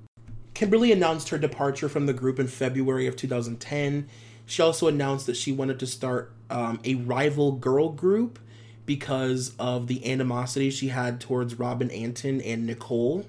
Kimberly 0.52 0.92
announced 0.92 1.30
her 1.30 1.38
departure 1.38 1.88
from 1.88 2.04
the 2.04 2.12
group 2.12 2.38
in 2.38 2.46
February 2.46 3.06
of 3.06 3.16
2010. 3.16 4.06
She 4.44 4.60
also 4.60 4.86
announced 4.86 5.24
that 5.26 5.36
she 5.36 5.50
wanted 5.50 5.78
to 5.80 5.86
start 5.86 6.30
um, 6.50 6.78
a 6.84 6.94
rival 6.94 7.52
girl 7.52 7.88
group 7.88 8.38
because 8.84 9.54
of 9.58 9.86
the 9.86 10.10
animosity 10.10 10.68
she 10.68 10.88
had 10.88 11.22
towards 11.22 11.58
Robin 11.58 11.90
Antin 11.90 12.42
and 12.42 12.66
Nicole. 12.66 13.24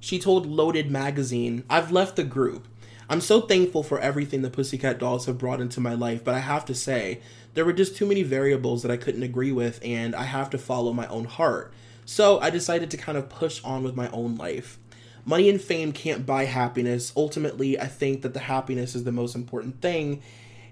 She 0.00 0.18
told 0.18 0.46
Loaded 0.46 0.90
Magazine, 0.90 1.62
I've 1.70 1.92
left 1.92 2.16
the 2.16 2.24
group. 2.24 2.66
I'm 3.08 3.20
so 3.20 3.40
thankful 3.42 3.82
for 3.82 3.98
everything 3.98 4.42
the 4.42 4.50
Pussycat 4.50 4.98
Dolls 4.98 5.26
have 5.26 5.38
brought 5.38 5.60
into 5.60 5.80
my 5.80 5.94
life, 5.94 6.24
but 6.24 6.34
I 6.34 6.40
have 6.40 6.64
to 6.66 6.74
say, 6.74 7.20
there 7.54 7.64
were 7.64 7.72
just 7.72 7.96
too 7.96 8.06
many 8.06 8.22
variables 8.22 8.82
that 8.82 8.90
I 8.90 8.96
couldn't 8.96 9.22
agree 9.22 9.52
with, 9.52 9.80
and 9.82 10.14
I 10.14 10.24
have 10.24 10.50
to 10.50 10.58
follow 10.58 10.92
my 10.92 11.06
own 11.08 11.24
heart. 11.24 11.72
So 12.04 12.40
I 12.40 12.50
decided 12.50 12.90
to 12.90 12.96
kind 12.96 13.18
of 13.18 13.28
push 13.28 13.62
on 13.64 13.82
with 13.82 13.94
my 13.94 14.08
own 14.10 14.36
life. 14.36 14.78
Money 15.24 15.48
and 15.48 15.60
fame 15.60 15.92
can't 15.92 16.26
buy 16.26 16.44
happiness. 16.44 17.12
Ultimately, 17.16 17.78
I 17.78 17.86
think 17.86 18.22
that 18.22 18.34
the 18.34 18.40
happiness 18.40 18.94
is 18.94 19.04
the 19.04 19.12
most 19.12 19.34
important 19.34 19.80
thing. 19.80 20.22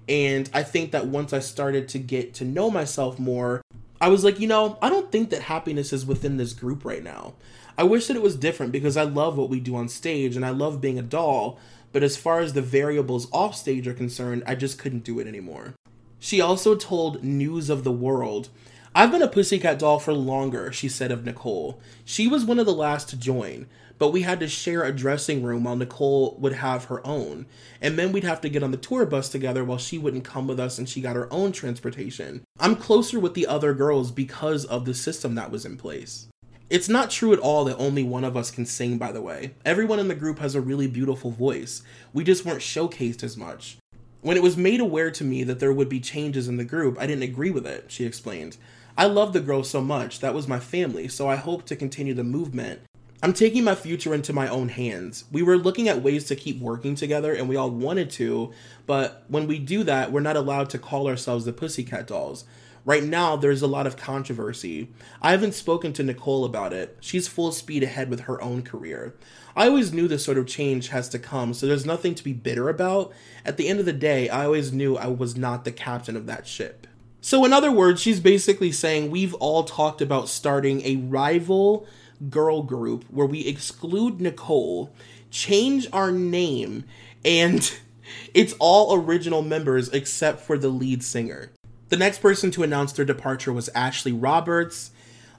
And 0.08 0.50
I 0.52 0.64
think 0.64 0.90
that 0.90 1.06
once 1.06 1.32
I 1.32 1.38
started 1.38 1.88
to 1.90 1.98
get 1.98 2.34
to 2.34 2.44
know 2.44 2.70
myself 2.70 3.18
more, 3.18 3.62
I 4.00 4.08
was 4.08 4.24
like, 4.24 4.40
you 4.40 4.48
know, 4.48 4.76
I 4.82 4.88
don't 4.88 5.12
think 5.12 5.30
that 5.30 5.42
happiness 5.42 5.92
is 5.92 6.04
within 6.04 6.36
this 6.36 6.52
group 6.52 6.84
right 6.84 7.04
now. 7.04 7.34
I 7.78 7.84
wish 7.84 8.08
that 8.08 8.16
it 8.16 8.22
was 8.22 8.34
different 8.34 8.72
because 8.72 8.96
I 8.96 9.04
love 9.04 9.38
what 9.38 9.50
we 9.50 9.60
do 9.60 9.76
on 9.76 9.88
stage 9.88 10.36
and 10.36 10.44
I 10.44 10.50
love 10.50 10.80
being 10.80 10.98
a 10.98 11.02
doll, 11.02 11.58
but 11.92 12.03
as 12.03 12.16
far 12.16 12.40
as 12.40 12.53
the 12.53 12.62
variables 12.62 13.29
off 13.33 13.55
stage 13.55 13.87
are 13.88 13.94
concerned, 13.94 14.42
I 14.46 14.55
just 14.55 14.79
couldn't 14.79 15.05
do 15.05 15.18
it 15.18 15.26
anymore. 15.26 15.74
She 16.18 16.40
also 16.40 16.74
told 16.74 17.24
News 17.24 17.70
of 17.70 17.85
the 17.85 17.92
World, 17.92 18.50
I've 18.94 19.12
been 19.12 19.22
a 19.22 19.29
pussycat 19.29 19.79
doll 19.79 19.98
for 19.98 20.12
longer, 20.12 20.72
she 20.72 20.88
said 20.88 21.12
of 21.12 21.24
Nicole. 21.24 21.81
She 22.05 22.26
was 22.26 22.44
one 22.44 22.59
of 22.59 22.66
the 22.66 22.72
last 22.72 23.09
to 23.11 23.16
join, 23.16 23.66
but 23.98 24.11
we 24.11 24.22
had 24.22 24.40
to 24.40 24.48
share 24.48 24.83
a 24.83 24.92
dressing 24.92 25.42
room 25.42 25.64
while 25.64 25.76
Nicole 25.76 26.37
would 26.40 26.55
have 26.55 26.87
her 26.87 27.07
own. 27.07 27.46
And 27.81 27.98
then 27.98 28.12
we'd 28.12 28.24
have 28.24 28.40
to 28.40 28.48
get 28.48 28.62
on 28.62 28.70
the 28.70 28.76
tour 28.76 29.07
bus 29.07 29.29
together 29.29 29.64
while 29.64 29.79
she 29.79 29.96
wouldn't 29.96 30.24
come 30.24 30.48
with 30.48 30.59
us 30.59 30.79
and 30.79 30.88
she 30.88 31.00
got 31.00 31.16
her 31.16 31.33
own 31.33 31.53
transportation. 31.53 32.42
I'm 32.59 32.76
closer 32.76 33.20
with 33.20 33.35
the 33.35 33.46
other 33.46 33.74
girls 33.74 34.11
because 34.11 34.64
of 34.64 34.87
the 34.87 34.94
system 34.94 35.37
that 35.37 35.50
was 35.50 35.64
in 35.64 35.76
place. 35.76 36.26
It's 36.70 36.88
not 36.88 37.11
true 37.11 37.33
at 37.33 37.40
all 37.40 37.64
that 37.64 37.76
only 37.78 38.04
one 38.04 38.22
of 38.22 38.37
us 38.37 38.52
can 38.52 38.64
sing, 38.64 38.96
by 38.96 39.11
the 39.11 39.20
way. 39.20 39.54
Everyone 39.64 39.98
in 39.98 40.06
the 40.06 40.14
group 40.14 40.38
has 40.38 40.54
a 40.54 40.61
really 40.61 40.87
beautiful 40.87 41.33
voice. 41.33 41.83
We 42.12 42.22
just 42.22 42.44
weren't 42.44 42.61
showcased 42.61 43.24
as 43.24 43.37
much. 43.37 43.78
When 44.20 44.37
it 44.37 44.42
was 44.42 44.56
made 44.56 44.78
aware 44.78 45.11
to 45.11 45.24
me 45.24 45.42
that 45.42 45.59
there 45.59 45.72
would 45.72 45.88
be 45.88 45.98
changes 45.98 46.46
in 46.46 46.59
the 46.59 46.64
group, 46.64 46.96
I 47.00 47.09
didn't 47.09 47.24
agree 47.24 47.50
with 47.50 47.66
it, 47.66 47.87
she 47.88 48.04
explained. 48.04 48.56
I 48.96 49.06
love 49.06 49.33
the 49.33 49.40
girls 49.40 49.68
so 49.68 49.80
much, 49.80 50.20
that 50.20 50.33
was 50.33 50.46
my 50.46 50.61
family, 50.61 51.09
so 51.09 51.28
I 51.28 51.35
hope 51.35 51.66
to 51.66 51.74
continue 51.74 52.14
the 52.14 52.22
movement. 52.22 52.83
I'm 53.20 53.33
taking 53.33 53.64
my 53.64 53.74
future 53.74 54.14
into 54.14 54.33
my 54.33 54.46
own 54.46 54.68
hands. 54.68 55.24
We 55.33 55.42
were 55.42 55.59
looking 55.59 55.88
at 55.88 56.02
ways 56.02 56.24
to 56.26 56.37
keep 56.37 56.61
working 56.61 56.94
together, 56.94 57.33
and 57.35 57.48
we 57.48 57.56
all 57.56 57.70
wanted 57.70 58.11
to, 58.11 58.52
but 58.87 59.24
when 59.26 59.48
we 59.48 59.59
do 59.59 59.83
that, 59.85 60.12
we're 60.12 60.20
not 60.20 60.37
allowed 60.37 60.70
to 60.70 60.78
call 60.78 61.09
ourselves 61.09 61.46
the 61.46 61.52
Pussycat 61.52 62.06
Dolls. 62.06 62.44
Right 62.90 63.05
now, 63.05 63.37
there's 63.37 63.62
a 63.62 63.68
lot 63.68 63.87
of 63.87 63.96
controversy. 63.96 64.88
I 65.22 65.31
haven't 65.31 65.55
spoken 65.55 65.92
to 65.92 66.03
Nicole 66.03 66.44
about 66.44 66.72
it. 66.72 66.98
She's 66.98 67.29
full 67.29 67.53
speed 67.53 67.85
ahead 67.85 68.11
with 68.11 68.22
her 68.22 68.42
own 68.42 68.62
career. 68.62 69.14
I 69.55 69.68
always 69.68 69.92
knew 69.92 70.09
this 70.09 70.24
sort 70.24 70.38
of 70.38 70.48
change 70.48 70.88
has 70.88 71.09
to 71.11 71.20
come, 71.20 71.55
so 71.55 71.68
there's 71.68 71.87
nothing 71.87 72.16
to 72.16 72.24
be 72.24 72.33
bitter 72.33 72.68
about. 72.68 73.12
At 73.44 73.59
the 73.59 73.68
end 73.68 73.79
of 73.79 73.87
the 73.87 73.92
day, 73.92 74.29
I 74.29 74.44
always 74.44 74.72
knew 74.72 74.96
I 74.96 75.07
was 75.07 75.37
not 75.37 75.64
the 75.64 75.70
captain 75.70 76.16
of 76.16 76.26
that 76.26 76.48
ship. 76.48 76.88
So, 77.20 77.44
in 77.44 77.53
other 77.53 77.70
words, 77.70 78.03
she's 78.03 78.18
basically 78.18 78.72
saying 78.72 79.12
we've 79.12 79.35
all 79.35 79.62
talked 79.62 80.03
about 80.03 80.29
starting 80.29 80.85
a 80.85 80.96
rival 80.96 81.87
girl 82.29 82.64
group 82.64 83.05
where 83.05 83.24
we 83.24 83.46
exclude 83.46 84.20
Nicole, 84.20 84.92
change 85.31 85.87
our 85.92 86.11
name, 86.11 86.83
and 87.24 87.72
it's 88.35 88.57
all 88.59 88.96
original 88.96 89.42
members 89.42 89.90
except 89.90 90.40
for 90.40 90.59
the 90.59 90.70
lead 90.70 91.05
singer. 91.05 91.53
The 91.90 91.96
next 91.96 92.22
person 92.22 92.53
to 92.53 92.62
announce 92.62 92.92
their 92.92 93.05
departure 93.05 93.53
was 93.53 93.68
Ashley 93.70 94.12
Roberts. 94.12 94.92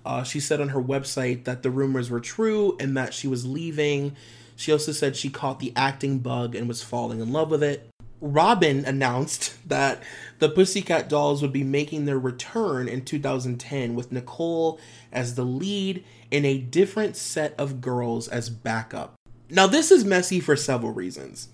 Uh, 0.05 0.23
she 0.23 0.41
said 0.41 0.59
on 0.59 0.69
her 0.69 0.81
website 0.81 1.45
that 1.45 1.63
the 1.63 1.71
rumors 1.71 2.09
were 2.09 2.19
true 2.19 2.75
and 2.77 2.95
that 2.97 3.13
she 3.13 3.25
was 3.25 3.45
leaving. 3.45 4.17
She 4.57 4.73
also 4.73 4.91
said 4.91 5.15
she 5.15 5.29
caught 5.29 5.61
the 5.61 5.71
acting 5.77 6.19
bug 6.19 6.53
and 6.53 6.67
was 6.67 6.83
falling 6.83 7.21
in 7.21 7.31
love 7.31 7.51
with 7.51 7.63
it. 7.63 7.89
Robin 8.19 8.83
announced 8.83 9.57
that 9.69 10.03
the 10.39 10.49
Pussycat 10.49 11.07
Dolls 11.07 11.41
would 11.41 11.53
be 11.53 11.63
making 11.63 12.03
their 12.03 12.19
return 12.19 12.89
in 12.89 13.05
2010 13.05 13.95
with 13.95 14.11
Nicole 14.11 14.77
as 15.09 15.35
the 15.35 15.45
lead 15.45 16.03
and 16.33 16.45
a 16.45 16.57
different 16.57 17.15
set 17.15 17.55
of 17.57 17.79
girls 17.79 18.27
as 18.27 18.49
backup. 18.49 19.15
Now, 19.49 19.67
this 19.67 19.89
is 19.89 20.03
messy 20.03 20.41
for 20.41 20.57
several 20.57 20.91
reasons. 20.91 21.47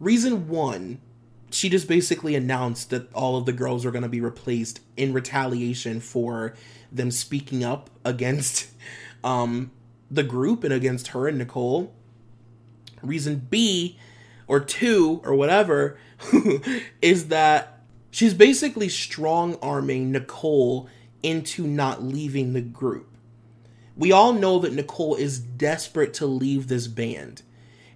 Reason 0.00 0.48
one 0.48 1.00
she 1.50 1.68
just 1.68 1.88
basically 1.88 2.34
announced 2.34 2.90
that 2.90 3.12
all 3.12 3.36
of 3.36 3.46
the 3.46 3.52
girls 3.52 3.84
are 3.84 3.90
going 3.90 4.02
to 4.02 4.08
be 4.08 4.20
replaced 4.20 4.80
in 4.96 5.12
retaliation 5.12 6.00
for 6.00 6.54
them 6.92 7.10
speaking 7.10 7.64
up 7.64 7.90
against 8.04 8.70
um, 9.22 9.70
the 10.10 10.22
group 10.22 10.64
and 10.64 10.72
against 10.72 11.08
her 11.08 11.28
and 11.28 11.38
Nicole. 11.38 11.94
Reason 13.02 13.46
B 13.48 13.98
or 14.46 14.60
two 14.60 15.22
or 15.24 15.34
whatever 15.34 15.98
is 17.00 17.28
that 17.28 17.80
she's 18.10 18.34
basically 18.34 18.88
strong 18.88 19.56
arming 19.62 20.12
Nicole 20.12 20.88
into 21.22 21.66
not 21.66 22.02
leaving 22.02 22.52
the 22.52 22.60
group. 22.60 23.06
We 23.96 24.12
all 24.12 24.32
know 24.32 24.58
that 24.58 24.72
Nicole 24.72 25.14
is 25.14 25.38
desperate 25.38 26.14
to 26.14 26.26
leave 26.26 26.68
this 26.68 26.86
band. 26.86 27.42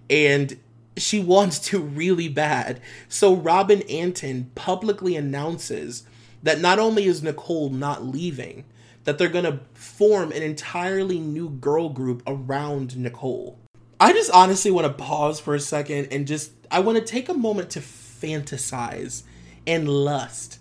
And 0.09 0.59
she 0.97 1.19
wants 1.19 1.59
to 1.59 1.79
really 1.79 2.29
bad. 2.29 2.81
So 3.09 3.35
Robin 3.35 3.81
Antin 3.83 4.51
publicly 4.55 5.15
announces 5.15 6.03
that 6.43 6.61
not 6.61 6.79
only 6.79 7.05
is 7.05 7.23
Nicole 7.23 7.69
not 7.69 8.05
leaving, 8.05 8.65
that 9.03 9.17
they're 9.17 9.29
going 9.29 9.45
to 9.45 9.59
form 9.73 10.31
an 10.31 10.41
entirely 10.41 11.19
new 11.19 11.49
girl 11.49 11.89
group 11.89 12.23
around 12.25 12.97
Nicole. 12.97 13.57
I 13.99 14.13
just 14.13 14.31
honestly 14.31 14.71
want 14.71 14.87
to 14.87 15.03
pause 15.03 15.39
for 15.39 15.55
a 15.55 15.59
second 15.59 16.09
and 16.11 16.27
just 16.27 16.51
I 16.69 16.79
want 16.79 16.97
to 16.97 17.03
take 17.03 17.29
a 17.29 17.33
moment 17.33 17.69
to 17.71 17.79
fantasize 17.79 19.23
and 19.65 19.87
lust 19.87 20.59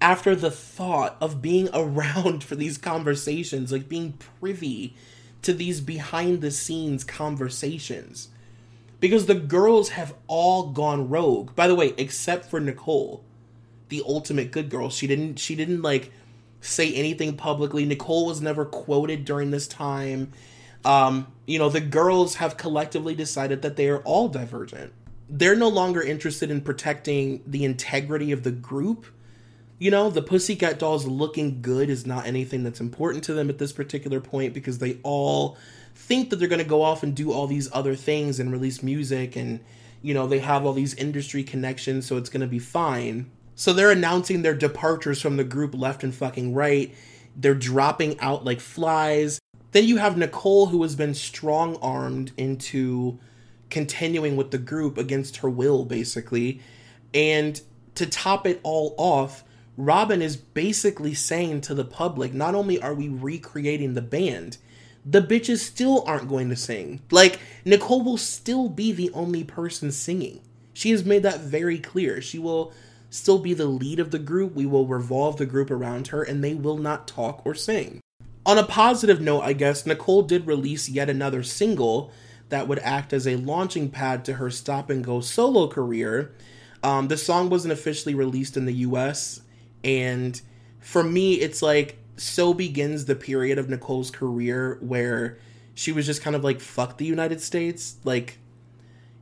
after 0.00 0.34
the 0.34 0.50
thought 0.50 1.16
of 1.20 1.42
being 1.42 1.68
around 1.74 2.42
for 2.42 2.56
these 2.56 2.78
conversations, 2.78 3.72
like 3.72 3.88
being 3.88 4.14
privy 4.40 4.96
to 5.42 5.52
these 5.52 5.80
behind 5.80 6.40
the 6.40 6.50
scenes 6.50 7.04
conversations 7.04 8.28
because 9.02 9.26
the 9.26 9.34
girls 9.34 9.88
have 9.90 10.14
all 10.28 10.68
gone 10.68 11.08
rogue. 11.08 11.56
By 11.56 11.66
the 11.66 11.74
way, 11.74 11.92
except 11.98 12.44
for 12.44 12.60
Nicole, 12.60 13.24
the 13.88 14.00
ultimate 14.06 14.52
good 14.52 14.70
girl. 14.70 14.90
She 14.90 15.08
didn't 15.08 15.40
she 15.40 15.56
didn't 15.56 15.82
like 15.82 16.12
say 16.60 16.94
anything 16.94 17.36
publicly. 17.36 17.84
Nicole 17.84 18.26
was 18.26 18.40
never 18.40 18.64
quoted 18.64 19.24
during 19.24 19.50
this 19.50 19.66
time. 19.66 20.30
Um, 20.84 21.26
you 21.46 21.58
know, 21.58 21.68
the 21.68 21.80
girls 21.80 22.36
have 22.36 22.56
collectively 22.56 23.16
decided 23.16 23.62
that 23.62 23.74
they 23.74 23.88
are 23.88 23.98
all 24.02 24.28
divergent. 24.28 24.92
They're 25.28 25.56
no 25.56 25.68
longer 25.68 26.00
interested 26.00 26.52
in 26.52 26.60
protecting 26.60 27.42
the 27.44 27.64
integrity 27.64 28.30
of 28.30 28.44
the 28.44 28.52
group. 28.52 29.06
You 29.80 29.90
know, 29.90 30.10
the 30.10 30.22
Pussycat 30.22 30.78
Dolls 30.78 31.06
looking 31.06 31.60
good 31.60 31.90
is 31.90 32.06
not 32.06 32.24
anything 32.24 32.62
that's 32.62 32.80
important 32.80 33.24
to 33.24 33.34
them 33.34 33.50
at 33.50 33.58
this 33.58 33.72
particular 33.72 34.20
point 34.20 34.54
because 34.54 34.78
they 34.78 34.98
all 35.02 35.58
think 35.94 36.30
that 36.30 36.36
they're 36.36 36.48
going 36.48 36.62
to 36.62 36.68
go 36.68 36.82
off 36.82 37.02
and 37.02 37.14
do 37.14 37.32
all 37.32 37.46
these 37.46 37.68
other 37.72 37.94
things 37.94 38.40
and 38.40 38.52
release 38.52 38.82
music 38.82 39.36
and 39.36 39.60
you 40.00 40.14
know 40.14 40.26
they 40.26 40.40
have 40.40 40.64
all 40.64 40.72
these 40.72 40.94
industry 40.94 41.42
connections 41.42 42.06
so 42.06 42.16
it's 42.16 42.30
going 42.30 42.40
to 42.40 42.46
be 42.46 42.58
fine. 42.58 43.30
So 43.54 43.72
they're 43.72 43.90
announcing 43.90 44.42
their 44.42 44.54
departures 44.54 45.20
from 45.20 45.36
the 45.36 45.44
group 45.44 45.74
left 45.74 46.02
and 46.02 46.14
fucking 46.14 46.54
right. 46.54 46.94
They're 47.36 47.54
dropping 47.54 48.18
out 48.20 48.44
like 48.44 48.60
flies. 48.60 49.40
Then 49.72 49.84
you 49.84 49.98
have 49.98 50.16
nicole 50.16 50.66
who 50.66 50.82
has 50.82 50.96
been 50.96 51.14
strong 51.14 51.76
armed 51.76 52.32
into 52.36 53.18
continuing 53.70 54.36
with 54.36 54.50
the 54.50 54.58
group 54.58 54.98
against 54.98 55.38
her 55.38 55.50
will 55.50 55.84
basically. 55.84 56.60
And 57.14 57.60
to 57.94 58.06
top 58.06 58.46
it 58.46 58.60
all 58.62 58.94
off 58.98 59.44
robin 59.76 60.20
is 60.20 60.36
basically 60.36 61.14
saying 61.14 61.60
to 61.62 61.74
the 61.74 61.84
public 61.84 62.34
not 62.34 62.54
only 62.54 62.80
are 62.82 62.94
we 62.94 63.08
recreating 63.08 63.94
the 63.94 64.02
band 64.02 64.58
the 65.04 65.22
bitches 65.22 65.58
still 65.58 66.04
aren't 66.06 66.28
going 66.28 66.48
to 66.50 66.56
sing. 66.56 67.00
Like, 67.10 67.40
Nicole 67.64 68.02
will 68.02 68.18
still 68.18 68.68
be 68.68 68.92
the 68.92 69.10
only 69.12 69.44
person 69.44 69.90
singing. 69.90 70.40
She 70.72 70.90
has 70.90 71.04
made 71.04 71.22
that 71.24 71.40
very 71.40 71.78
clear. 71.78 72.20
She 72.20 72.38
will 72.38 72.72
still 73.10 73.38
be 73.38 73.52
the 73.52 73.66
lead 73.66 74.00
of 74.00 74.10
the 74.10 74.18
group. 74.18 74.54
We 74.54 74.66
will 74.66 74.86
revolve 74.86 75.36
the 75.36 75.46
group 75.46 75.70
around 75.70 76.08
her, 76.08 76.22
and 76.22 76.42
they 76.42 76.54
will 76.54 76.78
not 76.78 77.08
talk 77.08 77.42
or 77.44 77.54
sing. 77.54 78.00
On 78.44 78.58
a 78.58 78.64
positive 78.64 79.20
note, 79.20 79.42
I 79.42 79.52
guess, 79.52 79.86
Nicole 79.86 80.22
did 80.22 80.46
release 80.46 80.88
yet 80.88 81.10
another 81.10 81.42
single 81.42 82.10
that 82.48 82.68
would 82.68 82.80
act 82.80 83.12
as 83.12 83.26
a 83.26 83.36
launching 83.36 83.88
pad 83.88 84.24
to 84.26 84.34
her 84.34 84.50
stop 84.50 84.90
and 84.90 85.04
go 85.04 85.20
solo 85.20 85.68
career. 85.68 86.34
Um, 86.82 87.08
the 87.08 87.16
song 87.16 87.50
wasn't 87.50 87.72
officially 87.72 88.14
released 88.14 88.56
in 88.56 88.64
the 88.64 88.74
US, 88.74 89.40
and 89.84 90.40
for 90.80 91.02
me, 91.02 91.34
it's 91.34 91.62
like 91.62 91.98
so 92.22 92.54
begins 92.54 93.04
the 93.04 93.16
period 93.16 93.58
of 93.58 93.68
Nicole's 93.68 94.10
career 94.10 94.78
where 94.80 95.38
she 95.74 95.92
was 95.92 96.06
just 96.06 96.22
kind 96.22 96.36
of 96.36 96.44
like, 96.44 96.60
fuck 96.60 96.98
the 96.98 97.04
United 97.04 97.40
States. 97.40 97.96
Like, 98.04 98.38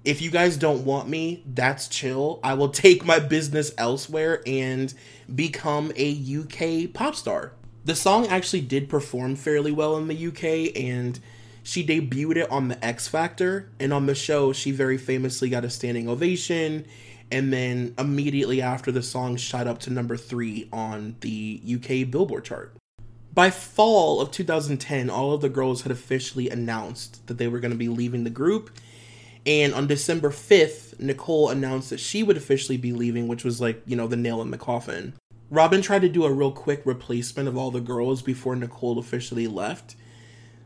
if 0.05 0.21
you 0.21 0.31
guys 0.31 0.57
don't 0.57 0.85
want 0.85 1.09
me, 1.09 1.43
that's 1.47 1.89
chill. 1.89 2.41
I 2.43 2.55
will 2.55 2.69
take 2.69 3.05
my 3.05 3.19
business 3.19 3.73
elsewhere 3.79 4.43
and 4.47 4.93
become 5.35 5.93
a 5.97 6.13
UK 6.13 6.93
pop 6.93 7.15
star. 7.15 7.53
The 7.85 7.95
song 7.95 8.27
actually 8.27 8.63
did 8.63 8.89
perform 8.89 9.37
fairly 9.37 9.73
well 9.73 9.97
in 9.97 10.07
the 10.07 10.27
UK 10.27 10.77
and 10.77 11.19
she 11.63 11.87
debuted 11.87 12.37
it 12.37 12.51
on 12.51 12.69
the 12.69 12.85
X 12.85 13.09
Factor 13.09 13.71
and 13.79 13.93
on 13.93 14.07
the 14.07 14.15
show 14.15 14.53
she 14.53 14.71
very 14.71 14.99
famously 14.99 15.49
got 15.49 15.65
a 15.65 15.71
standing 15.71 16.09
ovation 16.09 16.87
and 17.31 17.53
then 17.53 17.95
immediately 17.99 18.61
after 18.61 18.93
the 18.93 19.03
song 19.03 19.37
shot 19.37 19.67
up 19.67 19.79
to 19.79 19.91
number 19.91 20.17
3 20.17 20.69
on 20.73 21.17
the 21.21 21.63
UK 21.67 22.11
Billboard 22.11 22.45
chart. 22.45 22.75
By 23.33 23.51
fall 23.51 24.21
of 24.21 24.31
2010, 24.31 25.09
all 25.09 25.33
of 25.33 25.40
the 25.40 25.49
girls 25.49 25.83
had 25.83 25.93
officially 25.93 26.51
announced 26.51 27.27
that 27.27 27.38
they 27.38 27.49
were 27.49 27.61
going 27.61 27.71
to 27.71 27.77
be 27.77 27.88
leaving 27.88 28.25
the 28.25 28.31
group 28.31 28.71
and 29.47 29.73
on 29.73 29.87
December 29.87 30.31
5th, 30.31 31.01
Nicole 31.01 31.49
announced 31.49 31.90
that 31.90 32.01
she 32.01 32.23
would 32.23 32.37
officially 32.37 32.77
be 32.77 32.93
leaving, 32.93 33.27
which 33.27 33.45
was 33.45 33.61
like, 33.61 33.83
you 33.87 33.97
know, 33.97 34.07
the 34.07 34.16
nail 34.16 34.43
in 34.43 34.51
the 34.51 34.59
coffin. 34.59 35.14
Robin 35.49 35.83
tried 35.83 36.03
to 36.03 36.09
do 36.09 36.25
a 36.25 36.33
real 36.33 36.53
quick 36.53 36.83
replacement 36.85 37.49
of 37.49 37.57
all 37.57 37.71
the 37.71 37.81
girls 37.81 38.23
before 38.23 38.55
Nicole 38.55 38.99
officially 38.99 39.47
left. 39.47 39.97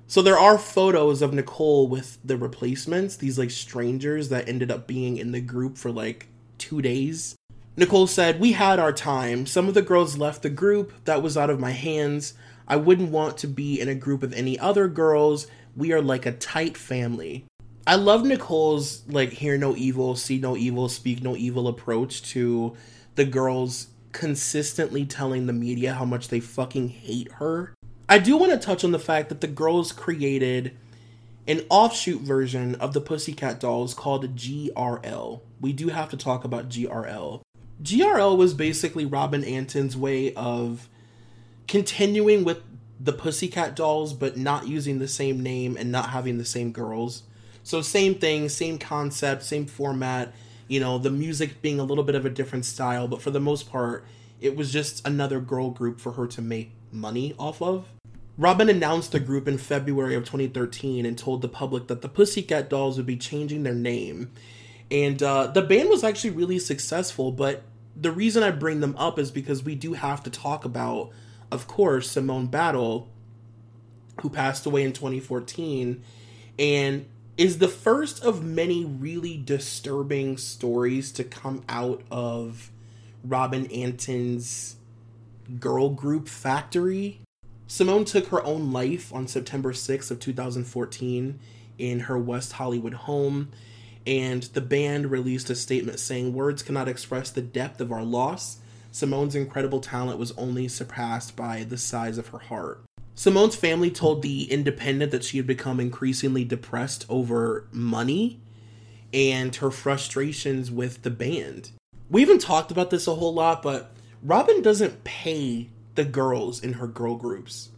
So 0.06 0.20
there 0.20 0.38
are 0.38 0.58
photos 0.58 1.22
of 1.22 1.32
Nicole 1.32 1.88
with 1.88 2.18
the 2.24 2.36
replacements, 2.36 3.16
these 3.16 3.38
like 3.38 3.50
strangers 3.50 4.28
that 4.28 4.48
ended 4.48 4.70
up 4.70 4.86
being 4.86 5.16
in 5.16 5.32
the 5.32 5.40
group 5.40 5.78
for 5.78 5.90
like 5.90 6.28
two 6.58 6.82
days. 6.82 7.36
Nicole 7.76 8.06
said, 8.06 8.38
We 8.38 8.52
had 8.52 8.78
our 8.78 8.92
time. 8.92 9.46
Some 9.46 9.68
of 9.68 9.74
the 9.74 9.82
girls 9.82 10.18
left 10.18 10.42
the 10.42 10.50
group. 10.50 10.92
That 11.06 11.22
was 11.22 11.36
out 11.36 11.50
of 11.50 11.58
my 11.58 11.70
hands. 11.70 12.34
I 12.66 12.76
wouldn't 12.76 13.10
want 13.10 13.38
to 13.38 13.46
be 13.46 13.80
in 13.80 13.88
a 13.88 13.94
group 13.94 14.22
of 14.22 14.32
any 14.32 14.58
other 14.58 14.88
girls. 14.88 15.46
We 15.76 15.92
are 15.92 16.02
like 16.02 16.26
a 16.26 16.32
tight 16.32 16.76
family. 16.76 17.44
I 17.86 17.96
love 17.96 18.24
Nicole's 18.24 19.02
like 19.08 19.30
hear 19.30 19.58
no 19.58 19.76
evil, 19.76 20.16
see 20.16 20.38
no 20.38 20.56
evil, 20.56 20.88
speak 20.88 21.22
no 21.22 21.36
evil 21.36 21.68
approach 21.68 22.22
to 22.30 22.74
the 23.14 23.24
girls 23.24 23.88
consistently 24.12 25.04
telling 25.04 25.46
the 25.46 25.52
media 25.52 25.92
how 25.92 26.04
much 26.04 26.28
they 26.28 26.40
fucking 26.40 26.88
hate 26.88 27.30
her. 27.32 27.74
I 28.08 28.18
do 28.18 28.36
want 28.36 28.52
to 28.52 28.58
touch 28.58 28.84
on 28.84 28.92
the 28.92 28.98
fact 28.98 29.28
that 29.28 29.40
the 29.40 29.46
girls 29.46 29.92
created 29.92 30.76
an 31.46 31.62
offshoot 31.68 32.22
version 32.22 32.74
of 32.76 32.94
the 32.94 33.00
Pussycat 33.00 33.60
Dolls 33.60 33.92
called 33.92 34.36
GRL. 34.36 35.40
We 35.60 35.72
do 35.72 35.88
have 35.88 36.08
to 36.10 36.16
talk 36.16 36.44
about 36.44 36.68
GRL. 36.68 37.42
GRL 37.82 38.36
was 38.36 38.54
basically 38.54 39.04
Robin 39.04 39.42
Antin's 39.42 39.96
way 39.96 40.32
of 40.34 40.88
continuing 41.66 42.44
with 42.44 42.58
the 43.00 43.12
Pussycat 43.12 43.76
Dolls, 43.76 44.14
but 44.14 44.36
not 44.36 44.68
using 44.68 44.98
the 44.98 45.08
same 45.08 45.42
name 45.42 45.76
and 45.76 45.90
not 45.90 46.10
having 46.10 46.38
the 46.38 46.44
same 46.44 46.72
girls. 46.72 47.24
So 47.62 47.80
same 47.80 48.14
thing, 48.14 48.48
same 48.48 48.78
concept, 48.78 49.42
same 49.42 49.66
format. 49.66 50.32
You 50.68 50.80
know, 50.80 50.98
the 50.98 51.10
music 51.10 51.60
being 51.60 51.80
a 51.80 51.84
little 51.84 52.04
bit 52.04 52.14
of 52.14 52.24
a 52.24 52.30
different 52.30 52.64
style, 52.64 53.08
but 53.08 53.20
for 53.20 53.30
the 53.30 53.40
most 53.40 53.70
part, 53.70 54.04
it 54.40 54.56
was 54.56 54.72
just 54.72 55.06
another 55.06 55.40
girl 55.40 55.70
group 55.70 56.00
for 56.00 56.12
her 56.12 56.26
to 56.28 56.42
make 56.42 56.72
money 56.92 57.34
off 57.38 57.60
of. 57.60 57.88
Robin 58.36 58.68
announced 58.68 59.12
the 59.12 59.20
group 59.20 59.46
in 59.46 59.58
February 59.58 60.14
of 60.14 60.24
2013 60.24 61.06
and 61.06 61.16
told 61.16 61.40
the 61.40 61.48
public 61.48 61.86
that 61.86 62.02
the 62.02 62.08
Pussycat 62.08 62.68
Dolls 62.68 62.96
would 62.96 63.06
be 63.06 63.16
changing 63.16 63.62
their 63.62 63.74
name. 63.74 64.32
And 64.90 65.22
uh, 65.22 65.46
the 65.46 65.62
band 65.62 65.88
was 65.88 66.02
actually 66.02 66.30
really 66.30 66.58
successful, 66.58 67.32
but 67.32 67.62
the 67.96 68.10
reason 68.10 68.42
I 68.42 68.50
bring 68.50 68.80
them 68.80 68.96
up 68.98 69.18
is 69.18 69.30
because 69.30 69.62
we 69.62 69.74
do 69.76 69.92
have 69.92 70.22
to 70.24 70.30
talk 70.30 70.64
about, 70.64 71.10
of 71.54 71.66
course, 71.66 72.10
Simone 72.10 72.46
Battle, 72.46 73.08
who 74.20 74.28
passed 74.28 74.66
away 74.66 74.82
in 74.82 74.92
2014. 74.92 76.02
And 76.58 77.06
is 77.36 77.58
the 77.58 77.68
first 77.68 78.22
of 78.22 78.44
many 78.44 78.84
really 78.84 79.36
disturbing 79.36 80.36
stories 80.36 81.10
to 81.12 81.24
come 81.24 81.64
out 81.68 82.02
of 82.10 82.70
Robin 83.24 83.66
Antin's 83.66 84.76
girl 85.58 85.88
group 85.90 86.28
factory. 86.28 87.20
Simone 87.66 88.04
took 88.04 88.28
her 88.28 88.44
own 88.44 88.72
life 88.72 89.12
on 89.12 89.26
September 89.26 89.72
6th 89.72 90.10
of 90.10 90.20
2014 90.20 91.38
in 91.78 92.00
her 92.00 92.18
West 92.18 92.52
Hollywood 92.52 92.94
home, 92.94 93.50
and 94.06 94.44
the 94.44 94.60
band 94.60 95.10
released 95.10 95.50
a 95.50 95.54
statement 95.54 95.98
saying 95.98 96.34
words 96.34 96.62
cannot 96.62 96.88
express 96.88 97.30
the 97.30 97.42
depth 97.42 97.80
of 97.80 97.90
our 97.90 98.04
loss. 98.04 98.58
Simone's 98.94 99.34
incredible 99.34 99.80
talent 99.80 100.20
was 100.20 100.30
only 100.38 100.68
surpassed 100.68 101.34
by 101.34 101.64
the 101.64 101.76
size 101.76 102.16
of 102.16 102.28
her 102.28 102.38
heart. 102.38 102.84
Simone's 103.16 103.56
family 103.56 103.90
told 103.90 104.22
The 104.22 104.44
Independent 104.44 105.10
that 105.10 105.24
she 105.24 105.36
had 105.36 105.48
become 105.48 105.80
increasingly 105.80 106.44
depressed 106.44 107.04
over 107.08 107.66
money 107.72 108.40
and 109.12 109.56
her 109.56 109.72
frustrations 109.72 110.70
with 110.70 111.02
the 111.02 111.10
band. 111.10 111.72
We 112.08 112.20
haven't 112.20 112.40
talked 112.40 112.70
about 112.70 112.90
this 112.90 113.08
a 113.08 113.16
whole 113.16 113.34
lot, 113.34 113.64
but 113.64 113.90
Robin 114.22 114.62
doesn't 114.62 115.02
pay 115.02 115.70
the 115.96 116.04
girls 116.04 116.62
in 116.62 116.74
her 116.74 116.86
girl 116.86 117.16
groups. 117.16 117.70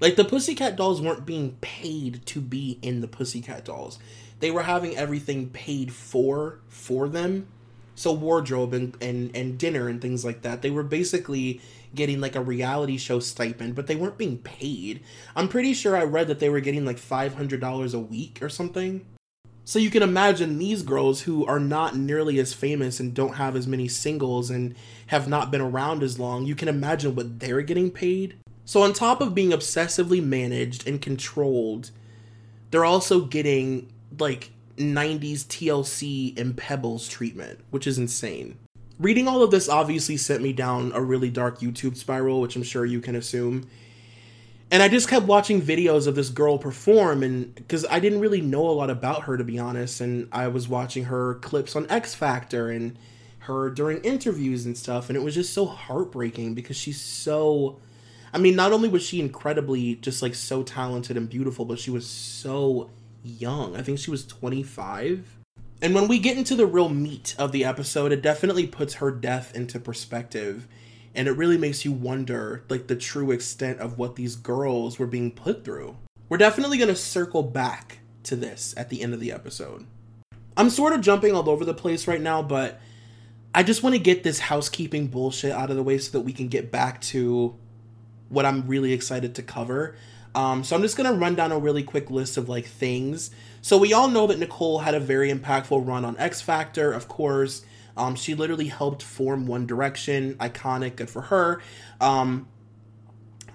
Like 0.00 0.16
the 0.16 0.24
Pussycat 0.24 0.74
Dolls 0.74 1.00
weren't 1.00 1.24
being 1.24 1.56
paid 1.60 2.26
to 2.26 2.40
be 2.40 2.80
in 2.82 3.00
the 3.00 3.06
Pussycat 3.06 3.64
Dolls. 3.64 4.00
They 4.40 4.50
were 4.50 4.64
having 4.64 4.96
everything 4.96 5.50
paid 5.50 5.92
for 5.92 6.58
for 6.66 7.08
them. 7.08 7.46
So 7.98 8.12
wardrobe 8.12 8.74
and, 8.74 8.96
and, 9.02 9.34
and 9.34 9.58
dinner 9.58 9.88
and 9.88 10.00
things 10.00 10.24
like 10.24 10.42
that. 10.42 10.62
They 10.62 10.70
were 10.70 10.84
basically 10.84 11.60
getting 11.94 12.20
like 12.20 12.36
a 12.36 12.40
reality 12.40 12.96
show 12.96 13.18
stipend, 13.18 13.74
but 13.74 13.88
they 13.88 13.96
weren't 13.96 14.16
being 14.16 14.38
paid. 14.38 15.02
I'm 15.34 15.48
pretty 15.48 15.74
sure 15.74 15.96
I 15.96 16.04
read 16.04 16.28
that 16.28 16.38
they 16.38 16.48
were 16.48 16.60
getting 16.60 16.84
like 16.84 16.98
$500 16.98 17.94
a 17.94 17.98
week 17.98 18.38
or 18.40 18.48
something. 18.48 19.04
So 19.64 19.80
you 19.80 19.90
can 19.90 20.04
imagine 20.04 20.58
these 20.58 20.82
girls 20.82 21.22
who 21.22 21.44
are 21.44 21.58
not 21.58 21.96
nearly 21.96 22.38
as 22.38 22.54
famous 22.54 23.00
and 23.00 23.12
don't 23.12 23.34
have 23.34 23.56
as 23.56 23.66
many 23.66 23.88
singles 23.88 24.48
and 24.48 24.76
have 25.08 25.26
not 25.26 25.50
been 25.50 25.60
around 25.60 26.04
as 26.04 26.20
long, 26.20 26.46
you 26.46 26.54
can 26.54 26.68
imagine 26.68 27.16
what 27.16 27.40
they're 27.40 27.62
getting 27.62 27.90
paid. 27.90 28.38
So 28.64 28.82
on 28.82 28.92
top 28.92 29.20
of 29.20 29.34
being 29.34 29.50
obsessively 29.50 30.22
managed 30.22 30.86
and 30.86 31.02
controlled, 31.02 31.90
they're 32.70 32.84
also 32.84 33.22
getting 33.22 33.90
like 34.18 34.52
90s 34.78 35.44
TLC 35.46 36.38
and 36.38 36.56
Pebbles 36.56 37.08
treatment, 37.08 37.60
which 37.70 37.86
is 37.86 37.98
insane 37.98 38.58
reading 38.98 39.28
all 39.28 39.42
of 39.42 39.50
this 39.50 39.68
obviously 39.68 40.16
sent 40.16 40.42
me 40.42 40.52
down 40.52 40.92
a 40.92 41.00
really 41.00 41.30
dark 41.30 41.60
YouTube 41.60 41.96
spiral, 41.96 42.40
which 42.40 42.56
I'm 42.56 42.62
sure 42.62 42.84
you 42.84 43.00
can 43.00 43.14
assume. 43.14 43.68
And 44.70 44.82
I 44.82 44.88
just 44.88 45.08
kept 45.08 45.26
watching 45.26 45.62
videos 45.62 46.06
of 46.06 46.14
this 46.14 46.28
girl 46.28 46.58
perform, 46.58 47.22
and 47.22 47.54
because 47.54 47.86
I 47.86 48.00
didn't 48.00 48.20
really 48.20 48.42
know 48.42 48.68
a 48.68 48.72
lot 48.72 48.90
about 48.90 49.22
her, 49.22 49.36
to 49.36 49.44
be 49.44 49.58
honest, 49.58 50.00
and 50.00 50.28
I 50.30 50.48
was 50.48 50.68
watching 50.68 51.04
her 51.04 51.36
clips 51.36 51.74
on 51.74 51.88
X 51.90 52.14
Factor 52.14 52.68
and 52.68 52.98
her 53.40 53.70
during 53.70 53.98
interviews 54.02 54.66
and 54.66 54.76
stuff, 54.76 55.08
and 55.08 55.16
it 55.16 55.22
was 55.22 55.34
just 55.34 55.54
so 55.54 55.64
heartbreaking 55.64 56.54
because 56.54 56.76
she's 56.76 57.00
so. 57.00 57.78
I 58.30 58.36
mean, 58.36 58.56
not 58.56 58.72
only 58.72 58.90
was 58.90 59.02
she 59.02 59.20
incredibly 59.20 59.94
just 59.94 60.20
like 60.20 60.34
so 60.34 60.62
talented 60.62 61.16
and 61.16 61.30
beautiful, 61.30 61.64
but 61.64 61.78
she 61.78 61.90
was 61.90 62.06
so 62.06 62.90
young. 63.22 63.76
I 63.76 63.82
think 63.82 63.98
she 63.98 64.10
was 64.10 64.26
25 64.26 65.38
and 65.80 65.94
when 65.94 66.08
we 66.08 66.18
get 66.18 66.36
into 66.36 66.56
the 66.56 66.66
real 66.66 66.88
meat 66.88 67.36
of 67.38 67.52
the 67.52 67.64
episode, 67.64 68.10
it 68.10 68.20
definitely 68.20 68.66
puts 68.66 68.94
her 68.94 69.12
death 69.12 69.54
into 69.54 69.78
perspective. 69.78 70.66
And 71.14 71.28
it 71.28 71.32
really 71.32 71.56
makes 71.56 71.84
you 71.84 71.92
wonder, 71.92 72.64
like, 72.68 72.88
the 72.88 72.96
true 72.96 73.30
extent 73.30 73.78
of 73.78 73.96
what 73.96 74.16
these 74.16 74.34
girls 74.34 74.98
were 74.98 75.06
being 75.06 75.30
put 75.30 75.64
through. 75.64 75.96
We're 76.28 76.36
definitely 76.36 76.78
going 76.78 76.88
to 76.88 76.96
circle 76.96 77.42
back 77.42 78.00
to 78.24 78.36
this 78.36 78.74
at 78.76 78.88
the 78.88 79.02
end 79.02 79.14
of 79.14 79.20
the 79.20 79.32
episode. 79.32 79.86
I'm 80.56 80.70
sort 80.70 80.92
of 80.92 81.00
jumping 81.00 81.32
all 81.34 81.48
over 81.48 81.64
the 81.64 81.74
place 81.74 82.08
right 82.08 82.20
now, 82.20 82.42
but 82.42 82.80
I 83.54 83.62
just 83.62 83.82
want 83.82 83.94
to 83.94 84.00
get 84.00 84.24
this 84.24 84.40
housekeeping 84.40 85.06
bullshit 85.06 85.52
out 85.52 85.70
of 85.70 85.76
the 85.76 85.82
way 85.82 85.98
so 85.98 86.10
that 86.12 86.24
we 86.24 86.32
can 86.32 86.48
get 86.48 86.72
back 86.72 87.00
to 87.02 87.56
what 88.28 88.44
I'm 88.44 88.66
really 88.66 88.92
excited 88.92 89.36
to 89.36 89.42
cover. 89.42 89.96
Um, 90.34 90.62
so 90.62 90.76
I'm 90.76 90.82
just 90.82 90.96
to 91.12 91.18
run 91.18 91.34
down 91.34 91.52
a 91.52 91.58
really 91.58 91.82
quick 91.82 92.10
list 92.10 92.36
of 92.36 92.48
like 92.48 92.66
things 92.66 93.30
so 93.60 93.76
we 93.76 93.92
all 93.92 94.08
know 94.08 94.26
that 94.28 94.38
Nicole 94.38 94.78
had 94.78 94.94
a 94.94 95.00
very 95.00 95.32
impactful 95.32 95.86
run 95.86 96.04
on 96.04 96.16
X 96.18 96.40
Factor, 96.40 96.92
of 96.92 97.08
course. 97.08 97.64
Um, 97.96 98.14
she 98.14 98.34
literally 98.34 98.68
helped 98.68 99.02
form 99.02 99.46
One 99.46 99.66
Direction, 99.66 100.34
iconic, 100.36 100.96
good 100.96 101.10
for 101.10 101.22
her. 101.22 101.60
Um, 102.00 102.48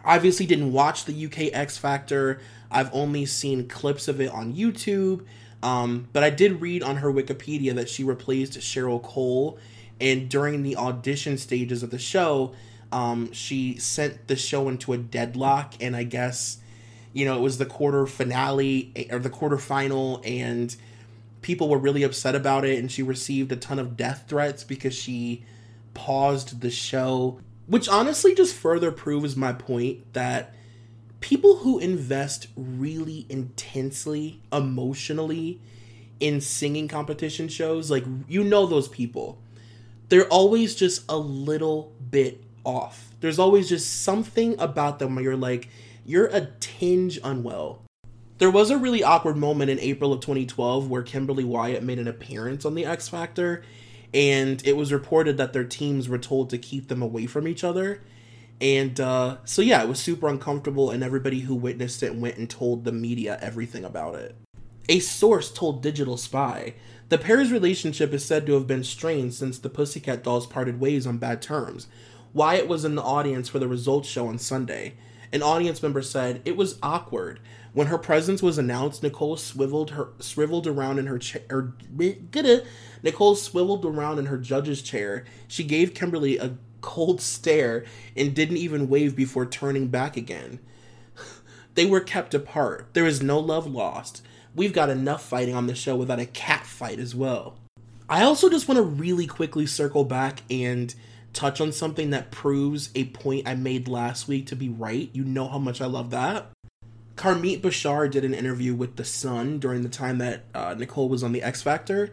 obviously, 0.04 0.46
didn't 0.46 0.74
watch 0.74 1.06
the 1.06 1.26
UK 1.26 1.54
X 1.54 1.78
Factor. 1.78 2.42
I've 2.70 2.94
only 2.94 3.26
seen 3.26 3.68
clips 3.68 4.08
of 4.08 4.20
it 4.20 4.32
on 4.32 4.54
YouTube. 4.54 5.26
Um, 5.62 6.10
but 6.12 6.24
I 6.24 6.30
did 6.30 6.60
read 6.60 6.84
on 6.84 6.98
her 6.98 7.12
Wikipedia 7.12 7.74
that 7.76 7.88
she 7.88 8.04
replaced 8.04 8.60
Cheryl 8.60 9.02
Cole, 9.02 9.58
and 10.02 10.30
during 10.30 10.62
the 10.62 10.76
audition 10.76 11.38
stages 11.38 11.84
of 11.84 11.90
the 11.90 11.98
show, 11.98 12.54
um, 12.92 13.32
she 13.32 13.78
sent 13.78 14.28
the 14.28 14.36
show 14.36 14.68
into 14.68 14.92
a 14.92 14.98
deadlock, 14.98 15.76
and 15.80 15.96
I 15.96 16.04
guess, 16.04 16.58
you 17.14 17.26
know, 17.26 17.38
it 17.38 17.42
was 17.42 17.58
the 17.58 17.66
quarter 17.66 18.06
finale 18.06 18.92
eh, 18.96 19.06
or 19.12 19.20
the 19.20 19.30
quarter 19.30 19.58
final, 19.58 20.22
and 20.26 20.76
people 21.42 21.70
were 21.70 21.78
really 21.78 22.04
upset 22.04 22.36
about 22.36 22.66
it, 22.66 22.80
and 22.80 22.92
she 22.92 23.04
received 23.04 23.52
a 23.52 23.56
ton 23.56 23.80
of 23.80 23.96
death 23.96 24.26
threats 24.28 24.64
because 24.64 24.94
she 24.94 25.46
paused 25.94 26.62
the 26.62 26.72
show, 26.72 27.40
which 27.68 27.88
honestly 27.88 28.34
just 28.34 28.56
further 28.56 28.92
proves 28.92 29.36
my 29.36 29.54
point 29.54 30.14
that 30.14 30.54
people 31.20 31.58
who 31.58 31.80
invest 31.80 32.48
really 32.58 33.26
intensely 33.30 34.42
emotionally 34.52 35.62
in 36.20 36.42
singing 36.42 36.88
competition 36.88 37.48
shows, 37.48 37.92
like 37.92 38.06
you 38.28 38.44
know 38.44 38.66
those 38.66 38.88
people, 38.88 39.38
they're 40.10 40.28
always 40.28 40.76
just 40.76 41.04
a 41.10 41.18
little 41.18 41.94
bit 42.10 42.44
off. 42.64 43.12
There's 43.20 43.40
always 43.40 43.70
just 43.70 44.04
something 44.04 44.60
about 44.60 45.00
them 45.00 45.16
where 45.16 45.24
you're 45.24 45.36
like, 45.36 45.70
you're 46.06 46.28
a 46.28 46.48
tinge 46.60 47.20
unwell. 47.24 47.82
There 48.38 48.52
was 48.52 48.70
a 48.70 48.78
really 48.78 49.04
awkward 49.04 49.38
moment 49.38 49.70
in 49.70 49.80
April 49.80 50.12
of 50.12 50.22
2012 50.22 50.90
where 50.90 51.04
Kimberly 51.04 51.44
Wyatt 51.44 51.84
made 51.84 52.00
an 52.00 52.08
appearance 52.08 52.66
on 52.66 52.76
The 52.76 52.86
X 52.86 53.08
Factor, 53.08 53.64
and 54.14 54.66
it 54.66 54.76
was 54.76 54.92
reported 54.92 55.38
that 55.38 55.54
their 55.54 55.64
teams 55.64 56.10
were 56.10 56.18
told 56.18 56.50
to 56.50 56.58
keep 56.58 56.88
them 56.88 57.02
away 57.02 57.26
from 57.26 57.48
each 57.48 57.64
other. 57.64 58.02
And 58.60 59.00
uh, 59.00 59.38
so, 59.46 59.62
yeah, 59.62 59.82
it 59.84 59.90
was 59.90 60.00
super 60.00 60.28
uncomfortable, 60.28 60.90
and 60.92 61.04
everybody 61.04 61.42
who 61.42 61.56
witnessed 61.56 62.04
it 62.04 62.16
went 62.16 62.38
and 62.38 62.50
told 62.50 62.84
the 62.84 62.92
media 62.92 63.38
everything 63.42 63.84
about 63.86 64.16
it. 64.16 64.36
A 64.90 65.00
source 65.00 65.52
told 65.52 65.82
Digital 65.82 66.18
Spy 66.18 66.74
the 67.10 67.18
pair's 67.20 67.52
relationship 67.52 68.12
is 68.12 68.26
said 68.26 68.46
to 68.48 68.54
have 68.54 68.66
been 68.66 68.84
strained 68.84 69.36
since 69.36 69.60
the 69.60 69.70
Pussycat 69.70 70.24
Dolls 70.24 70.48
parted 70.48 70.80
ways 70.80 71.06
on 71.06 71.20
bad 71.20 71.44
terms. 71.44 71.88
Wyatt 72.34 72.68
was 72.68 72.86
in 72.86 72.96
the 72.96 73.04
audience 73.04 73.48
for 73.50 73.60
the 73.60 73.68
results 73.68 74.10
show 74.10 74.28
on 74.28 74.40
Sunday. 74.40 74.96
An 75.34 75.42
audience 75.42 75.82
member 75.82 76.04
said 76.04 76.44
it 76.46 76.56
was 76.56 76.78
awkward. 76.84 77.40
When 77.74 77.88
her 77.88 77.98
presence 77.98 78.44
was 78.44 78.60
announced, 78.60 79.02
Nicole 79.02 79.36
swiveled 79.36 79.90
her 79.92 80.10
swiveled 80.20 80.68
around 80.68 81.00
in 81.00 81.08
her 81.08 81.18
chair. 81.18 81.74
Nicole 83.02 83.36
swiveled 83.36 83.84
around 83.84 84.20
in 84.20 84.28
her 84.28 84.38
judge's 84.38 84.84
chair. 84.84 85.26
She 85.48 85.64
gave 85.64 85.96
Kimberly 85.96 86.38
a 86.38 86.58
cold 86.82 87.20
stare 87.20 87.84
and 88.16 88.36
didn't 88.36 88.58
even 88.58 88.90
wave 88.90 89.16
before 89.16 89.48
turning 89.48 89.88
back 89.88 90.16
again. 90.16 90.60
They 91.76 91.88
were 91.88 92.02
kept 92.02 92.36
apart. 92.36 92.90
There 92.94 93.08
is 93.08 93.24
no 93.24 93.40
love 93.40 93.66
lost. 93.66 94.22
We've 94.54 94.74
got 94.74 94.92
enough 94.92 95.26
fighting 95.26 95.56
on 95.56 95.66
the 95.66 95.74
show 95.74 95.96
without 95.96 96.20
a 96.20 96.28
cat 96.28 96.68
fight 96.68 97.00
as 97.00 97.16
well. 97.16 97.58
I 98.08 98.22
also 98.22 98.48
just 98.48 98.68
want 98.68 98.78
to 98.78 98.84
really 98.84 99.26
quickly 99.26 99.66
circle 99.66 100.06
back 100.06 100.44
and 100.52 100.94
touch 101.34 101.60
on 101.60 101.72
something 101.72 102.12
that 102.12 102.32
proves 102.32 102.90
a 102.96 103.06
point 103.06 103.48
I 103.48 103.56
made 103.56 103.88
last 103.88 104.28
week 104.28 104.48
to 104.48 104.56
be 104.56 104.70
right. 104.70 105.10
You 105.14 105.24
know 105.24 105.48
how 105.48 105.60
much 105.60 105.82
I 105.82 105.86
love 105.86 106.12
that. 106.12 106.48
Carmit 107.16 107.62
Bashar 107.62 108.10
did 108.10 108.24
an 108.24 108.34
interview 108.34 108.74
with 108.74 108.96
The 108.96 109.06
Sun 109.06 109.60
during 109.60 109.84
the 109.84 109.90
time 109.90 110.18
that 110.18 110.46
uh, 110.54 110.76
Nicole 110.78 111.10
was 111.10 111.24
on 111.24 111.32
The 111.32 111.44
X 111.44 111.62
Factor, 111.62 112.12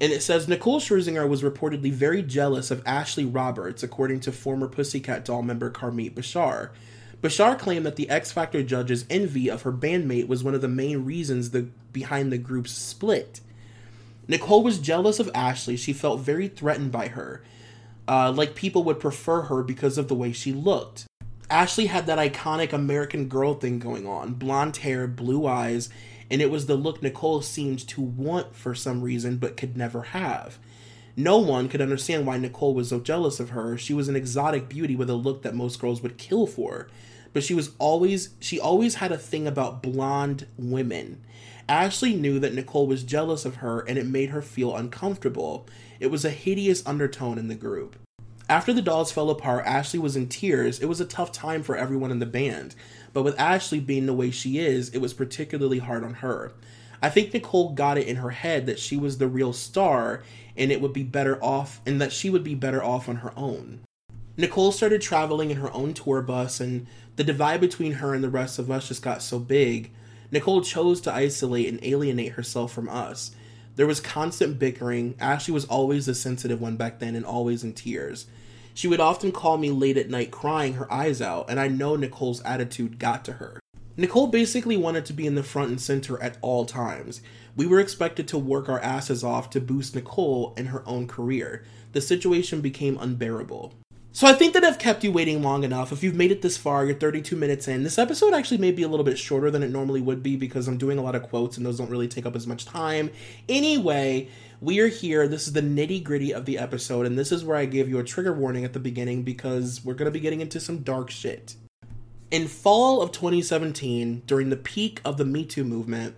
and 0.00 0.12
it 0.12 0.22
says 0.22 0.46
Nicole 0.46 0.78
Scherzinger 0.78 1.26
was 1.28 1.42
reportedly 1.42 1.90
very 1.90 2.22
jealous 2.22 2.70
of 2.70 2.82
Ashley 2.84 3.24
Roberts, 3.24 3.82
according 3.82 4.20
to 4.20 4.32
former 4.32 4.68
Pussycat 4.68 5.24
Doll 5.24 5.42
member 5.42 5.70
Carmit 5.70 6.14
Bashar. 6.14 6.70
Bashar 7.22 7.58
claimed 7.58 7.86
that 7.86 7.96
the 7.96 8.10
X 8.10 8.30
Factor 8.30 8.62
judge's 8.62 9.06
envy 9.08 9.48
of 9.48 9.62
her 9.62 9.72
bandmate 9.72 10.28
was 10.28 10.44
one 10.44 10.54
of 10.54 10.60
the 10.60 10.68
main 10.68 11.04
reasons 11.04 11.50
the, 11.50 11.68
behind 11.92 12.30
the 12.30 12.38
group's 12.38 12.72
split. 12.72 13.40
Nicole 14.28 14.62
was 14.62 14.78
jealous 14.78 15.18
of 15.18 15.30
Ashley. 15.34 15.76
She 15.76 15.92
felt 15.92 16.20
very 16.20 16.48
threatened 16.48 16.92
by 16.92 17.08
her, 17.08 17.42
uh, 18.08 18.32
like 18.32 18.54
people 18.54 18.84
would 18.84 19.00
prefer 19.00 19.42
her 19.42 19.62
because 19.62 19.98
of 19.98 20.08
the 20.08 20.14
way 20.14 20.32
she 20.32 20.52
looked. 20.52 21.06
Ashley 21.48 21.86
had 21.86 22.06
that 22.06 22.18
iconic 22.18 22.72
American 22.72 23.28
girl 23.28 23.54
thing 23.54 23.78
going 23.78 24.06
on 24.06 24.34
blonde 24.34 24.78
hair, 24.78 25.06
blue 25.06 25.46
eyes, 25.46 25.88
and 26.30 26.42
it 26.42 26.50
was 26.50 26.66
the 26.66 26.74
look 26.74 27.02
Nicole 27.02 27.40
seemed 27.42 27.86
to 27.88 28.00
want 28.00 28.54
for 28.54 28.74
some 28.74 29.00
reason 29.00 29.36
but 29.36 29.56
could 29.56 29.76
never 29.76 30.02
have. 30.02 30.58
No 31.16 31.38
one 31.38 31.68
could 31.68 31.80
understand 31.80 32.26
why 32.26 32.36
Nicole 32.36 32.74
was 32.74 32.90
so 32.90 33.00
jealous 33.00 33.40
of 33.40 33.50
her. 33.50 33.78
She 33.78 33.94
was 33.94 34.08
an 34.08 34.16
exotic 34.16 34.68
beauty 34.68 34.94
with 34.96 35.08
a 35.08 35.14
look 35.14 35.42
that 35.42 35.54
most 35.54 35.80
girls 35.80 36.02
would 36.02 36.18
kill 36.18 36.46
for. 36.46 36.88
But 37.32 37.42
she 37.42 37.54
was 37.54 37.70
always 37.78 38.30
she 38.40 38.60
always 38.60 38.96
had 38.96 39.12
a 39.12 39.18
thing 39.18 39.46
about 39.46 39.82
blonde 39.82 40.46
women. 40.58 41.22
Ashley 41.68 42.14
knew 42.14 42.38
that 42.40 42.54
Nicole 42.54 42.86
was 42.86 43.02
jealous 43.02 43.44
of 43.44 43.56
her 43.56 43.80
and 43.80 43.98
it 43.98 44.06
made 44.06 44.30
her 44.30 44.42
feel 44.42 44.76
uncomfortable. 44.76 45.66
It 46.00 46.10
was 46.10 46.24
a 46.24 46.30
hideous 46.30 46.86
undertone 46.86 47.38
in 47.38 47.48
the 47.48 47.54
group. 47.54 47.96
After 48.48 48.72
the 48.72 48.82
dolls 48.82 49.10
fell 49.10 49.30
apart, 49.30 49.66
Ashley 49.66 49.98
was 49.98 50.14
in 50.14 50.28
tears. 50.28 50.78
It 50.78 50.86
was 50.86 51.00
a 51.00 51.04
tough 51.04 51.32
time 51.32 51.62
for 51.62 51.76
everyone 51.76 52.12
in 52.12 52.20
the 52.20 52.26
band, 52.26 52.76
but 53.12 53.22
with 53.22 53.38
Ashley 53.40 53.80
being 53.80 54.06
the 54.06 54.14
way 54.14 54.30
she 54.30 54.58
is, 54.58 54.90
it 54.90 54.98
was 54.98 55.14
particularly 55.14 55.80
hard 55.80 56.04
on 56.04 56.14
her. 56.14 56.52
I 57.02 57.10
think 57.10 57.34
Nicole 57.34 57.70
got 57.72 57.98
it 57.98 58.06
in 58.06 58.16
her 58.16 58.30
head 58.30 58.66
that 58.66 58.78
she 58.78 58.96
was 58.96 59.18
the 59.18 59.28
real 59.28 59.52
star 59.52 60.22
and 60.56 60.72
it 60.72 60.80
would 60.80 60.92
be 60.92 61.02
better 61.02 61.42
off 61.42 61.80
and 61.84 62.00
that 62.00 62.12
she 62.12 62.30
would 62.30 62.44
be 62.44 62.54
better 62.54 62.82
off 62.82 63.08
on 63.08 63.16
her 63.16 63.32
own. 63.36 63.80
Nicole 64.36 64.72
started 64.72 65.00
traveling 65.00 65.50
in 65.50 65.58
her 65.58 65.72
own 65.72 65.94
tour 65.94 66.22
bus 66.22 66.60
and 66.60 66.86
the 67.16 67.24
divide 67.24 67.60
between 67.60 67.92
her 67.92 68.14
and 68.14 68.22
the 68.22 68.30
rest 68.30 68.58
of 68.58 68.70
us 68.70 68.88
just 68.88 69.02
got 69.02 69.22
so 69.22 69.38
big. 69.38 69.90
Nicole 70.30 70.60
chose 70.60 71.00
to 71.02 71.12
isolate 71.12 71.68
and 71.68 71.82
alienate 71.82 72.32
herself 72.32 72.72
from 72.72 72.88
us. 72.88 73.32
There 73.76 73.86
was 73.86 74.00
constant 74.00 74.58
bickering. 74.58 75.14
Ashley 75.20 75.52
was 75.52 75.66
always 75.66 76.06
the 76.06 76.14
sensitive 76.14 76.60
one 76.60 76.76
back 76.76 76.98
then 76.98 77.14
and 77.14 77.24
always 77.24 77.62
in 77.62 77.74
tears. 77.74 78.26
She 78.72 78.88
would 78.88 79.00
often 79.00 79.32
call 79.32 79.58
me 79.58 79.70
late 79.70 79.98
at 79.98 80.10
night 80.10 80.30
crying 80.30 80.74
her 80.74 80.90
eyes 80.92 81.22
out, 81.22 81.48
and 81.48 81.60
I 81.60 81.68
know 81.68 81.94
Nicole's 81.94 82.42
attitude 82.42 82.98
got 82.98 83.24
to 83.26 83.34
her. 83.34 83.60
Nicole 83.98 84.26
basically 84.26 84.76
wanted 84.76 85.06
to 85.06 85.12
be 85.12 85.26
in 85.26 85.34
the 85.34 85.42
front 85.42 85.70
and 85.70 85.80
center 85.80 86.22
at 86.22 86.36
all 86.42 86.66
times. 86.66 87.20
We 87.54 87.66
were 87.66 87.80
expected 87.80 88.28
to 88.28 88.38
work 88.38 88.68
our 88.68 88.80
asses 88.80 89.24
off 89.24 89.48
to 89.50 89.60
boost 89.60 89.94
Nicole 89.94 90.52
and 90.56 90.68
her 90.68 90.82
own 90.86 91.06
career. 91.06 91.64
The 91.92 92.02
situation 92.02 92.60
became 92.60 92.98
unbearable. 92.98 93.72
So 94.16 94.26
I 94.26 94.32
think 94.32 94.54
that 94.54 94.64
I've 94.64 94.78
kept 94.78 95.04
you 95.04 95.12
waiting 95.12 95.42
long 95.42 95.62
enough. 95.62 95.92
If 95.92 96.02
you've 96.02 96.14
made 96.14 96.32
it 96.32 96.40
this 96.40 96.56
far, 96.56 96.86
you're 96.86 96.94
32 96.94 97.36
minutes 97.36 97.68
in. 97.68 97.82
This 97.82 97.98
episode 97.98 98.32
actually 98.32 98.56
may 98.56 98.70
be 98.70 98.82
a 98.82 98.88
little 98.88 99.04
bit 99.04 99.18
shorter 99.18 99.50
than 99.50 99.62
it 99.62 99.70
normally 99.70 100.00
would 100.00 100.22
be 100.22 100.36
because 100.36 100.66
I'm 100.66 100.78
doing 100.78 100.96
a 100.96 101.02
lot 101.02 101.14
of 101.14 101.24
quotes 101.24 101.58
and 101.58 101.66
those 101.66 101.76
don't 101.76 101.90
really 101.90 102.08
take 102.08 102.24
up 102.24 102.34
as 102.34 102.46
much 102.46 102.64
time. 102.64 103.10
Anyway, 103.46 104.30
we 104.62 104.80
are 104.80 104.88
here. 104.88 105.28
This 105.28 105.46
is 105.46 105.52
the 105.52 105.60
nitty 105.60 106.02
gritty 106.02 106.32
of 106.32 106.46
the 106.46 106.56
episode, 106.56 107.04
and 107.04 107.18
this 107.18 107.30
is 107.30 107.44
where 107.44 107.58
I 107.58 107.66
give 107.66 107.90
you 107.90 107.98
a 107.98 108.04
trigger 108.04 108.32
warning 108.32 108.64
at 108.64 108.72
the 108.72 108.80
beginning 108.80 109.22
because 109.22 109.84
we're 109.84 109.92
going 109.92 110.06
to 110.06 110.10
be 110.10 110.20
getting 110.20 110.40
into 110.40 110.60
some 110.60 110.78
dark 110.78 111.10
shit. 111.10 111.54
In 112.30 112.48
fall 112.48 113.02
of 113.02 113.12
2017, 113.12 114.22
during 114.26 114.48
the 114.48 114.56
peak 114.56 115.02
of 115.04 115.18
the 115.18 115.26
Me 115.26 115.44
Too 115.44 115.62
movement, 115.62 116.14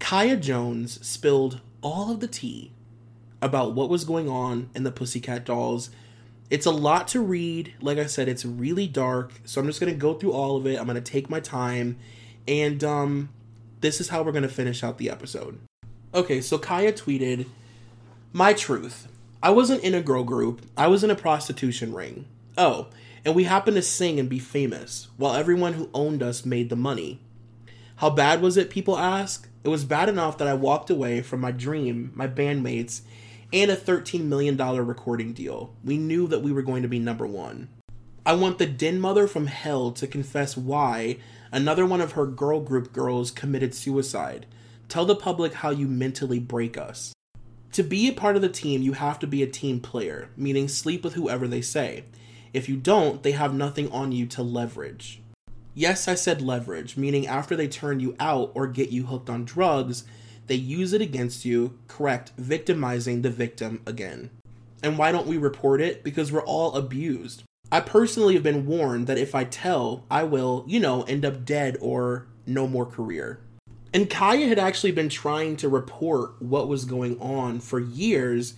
Kaya 0.00 0.36
Jones 0.36 0.98
spilled 1.06 1.60
all 1.82 2.10
of 2.10 2.18
the 2.18 2.26
tea 2.26 2.72
about 3.40 3.74
what 3.74 3.88
was 3.88 4.04
going 4.04 4.28
on 4.28 4.70
in 4.74 4.82
the 4.82 4.90
Pussycat 4.90 5.44
Dolls. 5.44 5.90
It's 6.52 6.66
a 6.66 6.70
lot 6.70 7.08
to 7.08 7.20
read. 7.22 7.72
Like 7.80 7.96
I 7.96 8.04
said, 8.04 8.28
it's 8.28 8.44
really 8.44 8.86
dark, 8.86 9.32
so 9.46 9.58
I'm 9.58 9.66
just 9.66 9.80
going 9.80 9.90
to 9.90 9.98
go 9.98 10.12
through 10.12 10.32
all 10.32 10.58
of 10.58 10.66
it. 10.66 10.78
I'm 10.78 10.84
going 10.84 10.96
to 10.96 11.00
take 11.00 11.30
my 11.30 11.40
time, 11.40 11.96
and 12.46 12.84
um, 12.84 13.30
this 13.80 14.02
is 14.02 14.10
how 14.10 14.22
we're 14.22 14.32
going 14.32 14.42
to 14.42 14.50
finish 14.50 14.84
out 14.84 14.98
the 14.98 15.08
episode. 15.08 15.58
Okay, 16.12 16.42
so 16.42 16.58
Kaya 16.58 16.92
tweeted, 16.92 17.46
My 18.34 18.52
truth. 18.52 19.08
I 19.42 19.48
wasn't 19.48 19.82
in 19.82 19.94
a 19.94 20.02
girl 20.02 20.24
group, 20.24 20.60
I 20.76 20.88
was 20.88 21.02
in 21.02 21.10
a 21.10 21.14
prostitution 21.14 21.94
ring. 21.94 22.26
Oh, 22.58 22.88
and 23.24 23.34
we 23.34 23.44
happened 23.44 23.76
to 23.76 23.82
sing 23.82 24.20
and 24.20 24.28
be 24.28 24.38
famous, 24.38 25.08
while 25.16 25.34
everyone 25.34 25.72
who 25.72 25.88
owned 25.94 26.22
us 26.22 26.44
made 26.44 26.68
the 26.68 26.76
money. 26.76 27.18
How 27.96 28.10
bad 28.10 28.42
was 28.42 28.58
it, 28.58 28.68
people 28.68 28.98
ask? 28.98 29.48
It 29.64 29.70
was 29.70 29.86
bad 29.86 30.10
enough 30.10 30.36
that 30.36 30.48
I 30.48 30.52
walked 30.52 30.90
away 30.90 31.22
from 31.22 31.40
my 31.40 31.50
dream, 31.50 32.12
my 32.14 32.28
bandmates, 32.28 33.00
and 33.52 33.70
a 33.70 33.76
$13 33.76 34.24
million 34.24 34.56
recording 34.56 35.32
deal. 35.32 35.74
We 35.84 35.98
knew 35.98 36.26
that 36.28 36.42
we 36.42 36.52
were 36.52 36.62
going 36.62 36.82
to 36.82 36.88
be 36.88 36.98
number 36.98 37.26
one. 37.26 37.68
I 38.24 38.34
want 38.34 38.58
the 38.58 38.66
den 38.66 39.00
mother 39.00 39.26
from 39.26 39.46
hell 39.46 39.90
to 39.92 40.06
confess 40.06 40.56
why 40.56 41.18
another 41.50 41.84
one 41.84 42.00
of 42.00 42.12
her 42.12 42.24
girl 42.24 42.60
group 42.60 42.92
girls 42.92 43.30
committed 43.30 43.74
suicide. 43.74 44.46
Tell 44.88 45.04
the 45.04 45.16
public 45.16 45.54
how 45.54 45.70
you 45.70 45.86
mentally 45.86 46.38
break 46.38 46.78
us. 46.78 47.12
To 47.72 47.82
be 47.82 48.08
a 48.08 48.12
part 48.12 48.36
of 48.36 48.42
the 48.42 48.48
team, 48.48 48.82
you 48.82 48.92
have 48.92 49.18
to 49.20 49.26
be 49.26 49.42
a 49.42 49.46
team 49.46 49.80
player, 49.80 50.28
meaning 50.36 50.68
sleep 50.68 51.02
with 51.02 51.14
whoever 51.14 51.48
they 51.48 51.62
say. 51.62 52.04
If 52.52 52.68
you 52.68 52.76
don't, 52.76 53.22
they 53.22 53.32
have 53.32 53.54
nothing 53.54 53.90
on 53.90 54.12
you 54.12 54.26
to 54.26 54.42
leverage. 54.42 55.22
Yes, 55.74 56.06
I 56.06 56.14
said 56.14 56.42
leverage, 56.42 56.98
meaning 56.98 57.26
after 57.26 57.56
they 57.56 57.66
turn 57.66 57.98
you 57.98 58.14
out 58.20 58.52
or 58.54 58.66
get 58.66 58.90
you 58.90 59.06
hooked 59.06 59.30
on 59.30 59.44
drugs, 59.44 60.04
they 60.46 60.54
use 60.54 60.92
it 60.92 61.00
against 61.00 61.44
you, 61.44 61.78
correct, 61.88 62.32
victimizing 62.36 63.22
the 63.22 63.30
victim 63.30 63.80
again. 63.86 64.30
And 64.82 64.98
why 64.98 65.12
don't 65.12 65.26
we 65.26 65.38
report 65.38 65.80
it? 65.80 66.02
Because 66.02 66.32
we're 66.32 66.44
all 66.44 66.74
abused. 66.74 67.44
I 67.70 67.80
personally 67.80 68.34
have 68.34 68.42
been 68.42 68.66
warned 68.66 69.06
that 69.06 69.18
if 69.18 69.34
I 69.34 69.44
tell, 69.44 70.04
I 70.10 70.24
will, 70.24 70.64
you 70.66 70.80
know, 70.80 71.02
end 71.04 71.24
up 71.24 71.44
dead 71.44 71.78
or 71.80 72.26
no 72.46 72.66
more 72.66 72.84
career. 72.84 73.40
And 73.94 74.10
Kaya 74.10 74.48
had 74.48 74.58
actually 74.58 74.92
been 74.92 75.08
trying 75.08 75.56
to 75.56 75.68
report 75.68 76.40
what 76.40 76.68
was 76.68 76.84
going 76.84 77.20
on 77.20 77.60
for 77.60 77.78
years, 77.78 78.54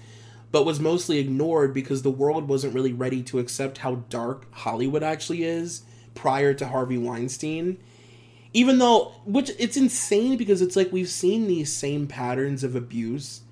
but 0.50 0.64
was 0.64 0.80
mostly 0.80 1.18
ignored 1.18 1.74
because 1.74 2.02
the 2.02 2.10
world 2.10 2.48
wasn't 2.48 2.74
really 2.74 2.92
ready 2.92 3.22
to 3.24 3.38
accept 3.38 3.78
how 3.78 3.96
dark 4.08 4.46
Hollywood 4.52 5.02
actually 5.02 5.44
is 5.44 5.82
prior 6.14 6.54
to 6.54 6.68
Harvey 6.68 6.98
Weinstein. 6.98 7.78
Even 8.54 8.78
though, 8.78 9.12
which 9.26 9.50
it's 9.58 9.76
insane 9.76 10.36
because 10.36 10.62
it's 10.62 10.76
like 10.76 10.92
we've 10.92 11.08
seen 11.08 11.46
these 11.46 11.72
same 11.72 12.06
patterns 12.06 12.62
of 12.62 12.76
abuse 12.76 13.42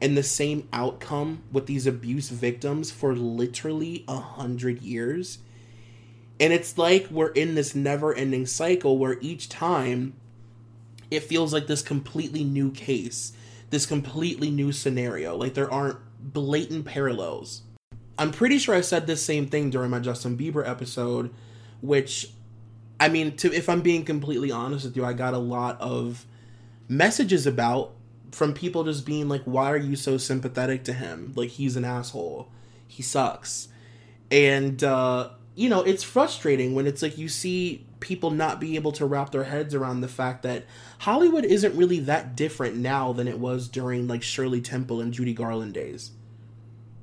and 0.00 0.16
the 0.16 0.22
same 0.22 0.68
outcome 0.72 1.42
with 1.50 1.66
these 1.66 1.86
abuse 1.86 2.28
victims 2.28 2.90
for 2.92 3.14
literally 3.14 4.04
a 4.06 4.18
hundred 4.18 4.82
years. 4.82 5.38
And 6.38 6.52
it's 6.52 6.78
like 6.78 7.08
we're 7.10 7.32
in 7.32 7.56
this 7.56 7.74
never 7.74 8.14
ending 8.14 8.46
cycle 8.46 8.98
where 8.98 9.18
each 9.20 9.48
time 9.48 10.14
it 11.10 11.20
feels 11.20 11.52
like 11.52 11.66
this 11.66 11.82
completely 11.82 12.44
new 12.44 12.70
case, 12.70 13.32
this 13.70 13.84
completely 13.86 14.50
new 14.50 14.70
scenario. 14.70 15.36
Like 15.36 15.54
there 15.54 15.72
aren't 15.72 15.98
blatant 16.20 16.84
parallels. 16.84 17.62
I'm 18.18 18.30
pretty 18.30 18.58
sure 18.58 18.74
I 18.74 18.80
said 18.80 19.06
this 19.06 19.22
same 19.22 19.46
thing 19.46 19.70
during 19.70 19.90
my 19.90 19.98
Justin 19.98 20.38
Bieber 20.38 20.66
episode, 20.66 21.34
which 21.80 22.30
I 22.98 23.08
mean, 23.08 23.36
to 23.38 23.52
if 23.52 23.68
I'm 23.68 23.82
being 23.82 24.04
completely 24.04 24.50
honest 24.50 24.84
with 24.84 24.96
you, 24.96 25.04
I 25.04 25.12
got 25.12 25.34
a 25.34 25.38
lot 25.38 25.80
of 25.80 26.24
messages 26.88 27.46
about 27.46 27.92
from 28.32 28.54
people 28.54 28.84
just 28.84 29.04
being 29.04 29.28
like, 29.28 29.42
"Why 29.44 29.70
are 29.70 29.76
you 29.76 29.96
so 29.96 30.18
sympathetic 30.18 30.84
to 30.84 30.92
him? 30.92 31.32
Like 31.36 31.50
he's 31.50 31.76
an 31.76 31.84
asshole. 31.84 32.48
He 32.86 33.02
sucks." 33.02 33.68
And 34.30 34.82
uh, 34.82 35.30
you 35.54 35.68
know, 35.68 35.82
it's 35.82 36.02
frustrating 36.02 36.74
when 36.74 36.86
it's 36.86 37.02
like 37.02 37.18
you 37.18 37.28
see 37.28 37.86
people 38.00 38.30
not 38.30 38.60
be 38.60 38.76
able 38.76 38.92
to 38.92 39.06
wrap 39.06 39.32
their 39.32 39.44
heads 39.44 39.74
around 39.74 40.00
the 40.00 40.08
fact 40.08 40.42
that 40.42 40.64
Hollywood 41.00 41.44
isn't 41.44 41.76
really 41.76 42.00
that 42.00 42.36
different 42.36 42.76
now 42.76 43.12
than 43.12 43.26
it 43.26 43.38
was 43.38 43.68
during 43.68 44.06
like 44.06 44.22
Shirley 44.22 44.60
Temple 44.60 45.00
and 45.00 45.12
Judy 45.12 45.32
Garland 45.34 45.74
days. 45.74 46.12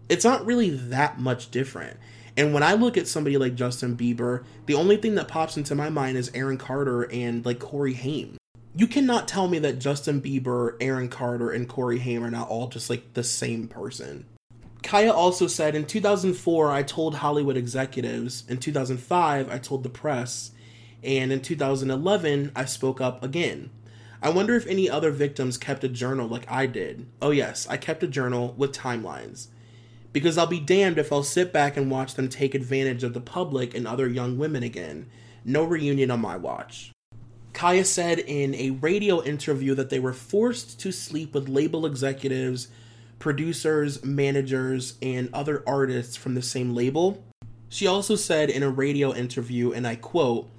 It's 0.09 0.25
not 0.25 0.45
really 0.45 0.69
that 0.69 1.19
much 1.19 1.49
different. 1.49 1.97
And 2.36 2.53
when 2.53 2.63
I 2.63 2.73
look 2.73 2.97
at 2.97 3.07
somebody 3.07 3.38
like 3.38 3.55
Justin 3.55 3.95
Bieber, 3.95 4.43
the 4.65 4.73
only 4.73 4.97
thing 4.97 5.15
that 5.15 5.27
pops 5.27 5.57
into 5.57 5.75
my 5.75 5.89
mind 5.89 6.17
is 6.17 6.31
Aaron 6.34 6.57
Carter 6.57 7.03
and 7.11 7.45
like 7.45 7.59
Corey 7.59 7.93
Haim. 7.93 8.38
You 8.75 8.88
cannot 8.88 9.27
tell 9.27 9.47
me 9.47 9.59
that 9.59 9.77
Justin 9.77 10.19
Bieber, 10.19 10.75
Aaron 10.81 11.09
Carter, 11.09 11.51
and 11.51 11.69
Corey 11.69 11.99
Haim 11.99 12.23
are 12.23 12.31
not 12.31 12.49
all 12.49 12.67
just 12.67 12.89
like 12.89 13.13
the 13.13 13.23
same 13.23 13.67
person. 13.67 14.25
Kaya 14.81 15.13
also 15.13 15.45
said 15.47 15.75
in 15.75 15.86
2004, 15.86 16.71
I 16.71 16.81
told 16.81 17.15
Hollywood 17.15 17.55
executives. 17.55 18.43
In 18.49 18.57
2005, 18.57 19.49
I 19.49 19.57
told 19.59 19.84
the 19.84 19.89
press. 19.89 20.51
And 21.03 21.31
in 21.31 21.41
2011, 21.41 22.51
I 22.55 22.65
spoke 22.65 22.99
up 22.99 23.23
again. 23.23 23.69
I 24.23 24.29
wonder 24.29 24.55
if 24.55 24.65
any 24.67 24.89
other 24.89 25.11
victims 25.11 25.57
kept 25.57 25.84
a 25.84 25.89
journal 25.89 26.27
like 26.27 26.49
I 26.49 26.65
did. 26.65 27.07
Oh, 27.21 27.31
yes, 27.31 27.67
I 27.69 27.77
kept 27.77 28.03
a 28.03 28.07
journal 28.07 28.55
with 28.57 28.71
timelines. 28.71 29.47
Because 30.14 30.38
I'll 30.38 30.47
be 30.47 30.59
damned 30.59 30.99
if 30.99 31.11
I'll 31.11 31.24
sit 31.24 31.51
back 31.51 31.76
and 31.76 31.91
watch 31.91 32.14
them 32.14 32.30
take 32.30 32.55
advantage 32.55 33.03
of 33.03 33.14
the 33.14 33.20
public 33.20 33.76
and 33.76 33.88
other 33.88 34.07
young 34.07 34.38
women 34.38 34.64
again. 34.64 35.09
No 35.43 35.64
reunion 35.64 36.11
on 36.11 36.22
my 36.22 36.38
watch. 36.38 36.91
Kaya 37.53 37.86
said 37.86 38.20
in 38.20 38.55
a 38.55 38.72
radio 38.72 39.24
interview 39.24 39.76
that 39.76 39.89
they 39.89 39.99
were 39.99 40.14
forced 40.14 40.80
to 40.80 40.91
sleep 40.91 41.34
with 41.34 41.49
label 41.49 41.86
executives, 41.86 42.68
producers, 43.20 44.03
managers, 44.03 44.97
and 45.01 45.30
other 45.34 45.64
artists 45.68 46.16
from 46.16 46.36
the 46.36 46.41
same 46.41 46.74
label. 46.74 47.24
She 47.70 47.88
also 47.88 48.16
said 48.16 48.49
in 48.49 48.64
a 48.64 48.70
radio 48.70 49.14
interview, 49.14 49.72
and 49.72 49.88
I 49.88 49.95
quote, 49.95 50.49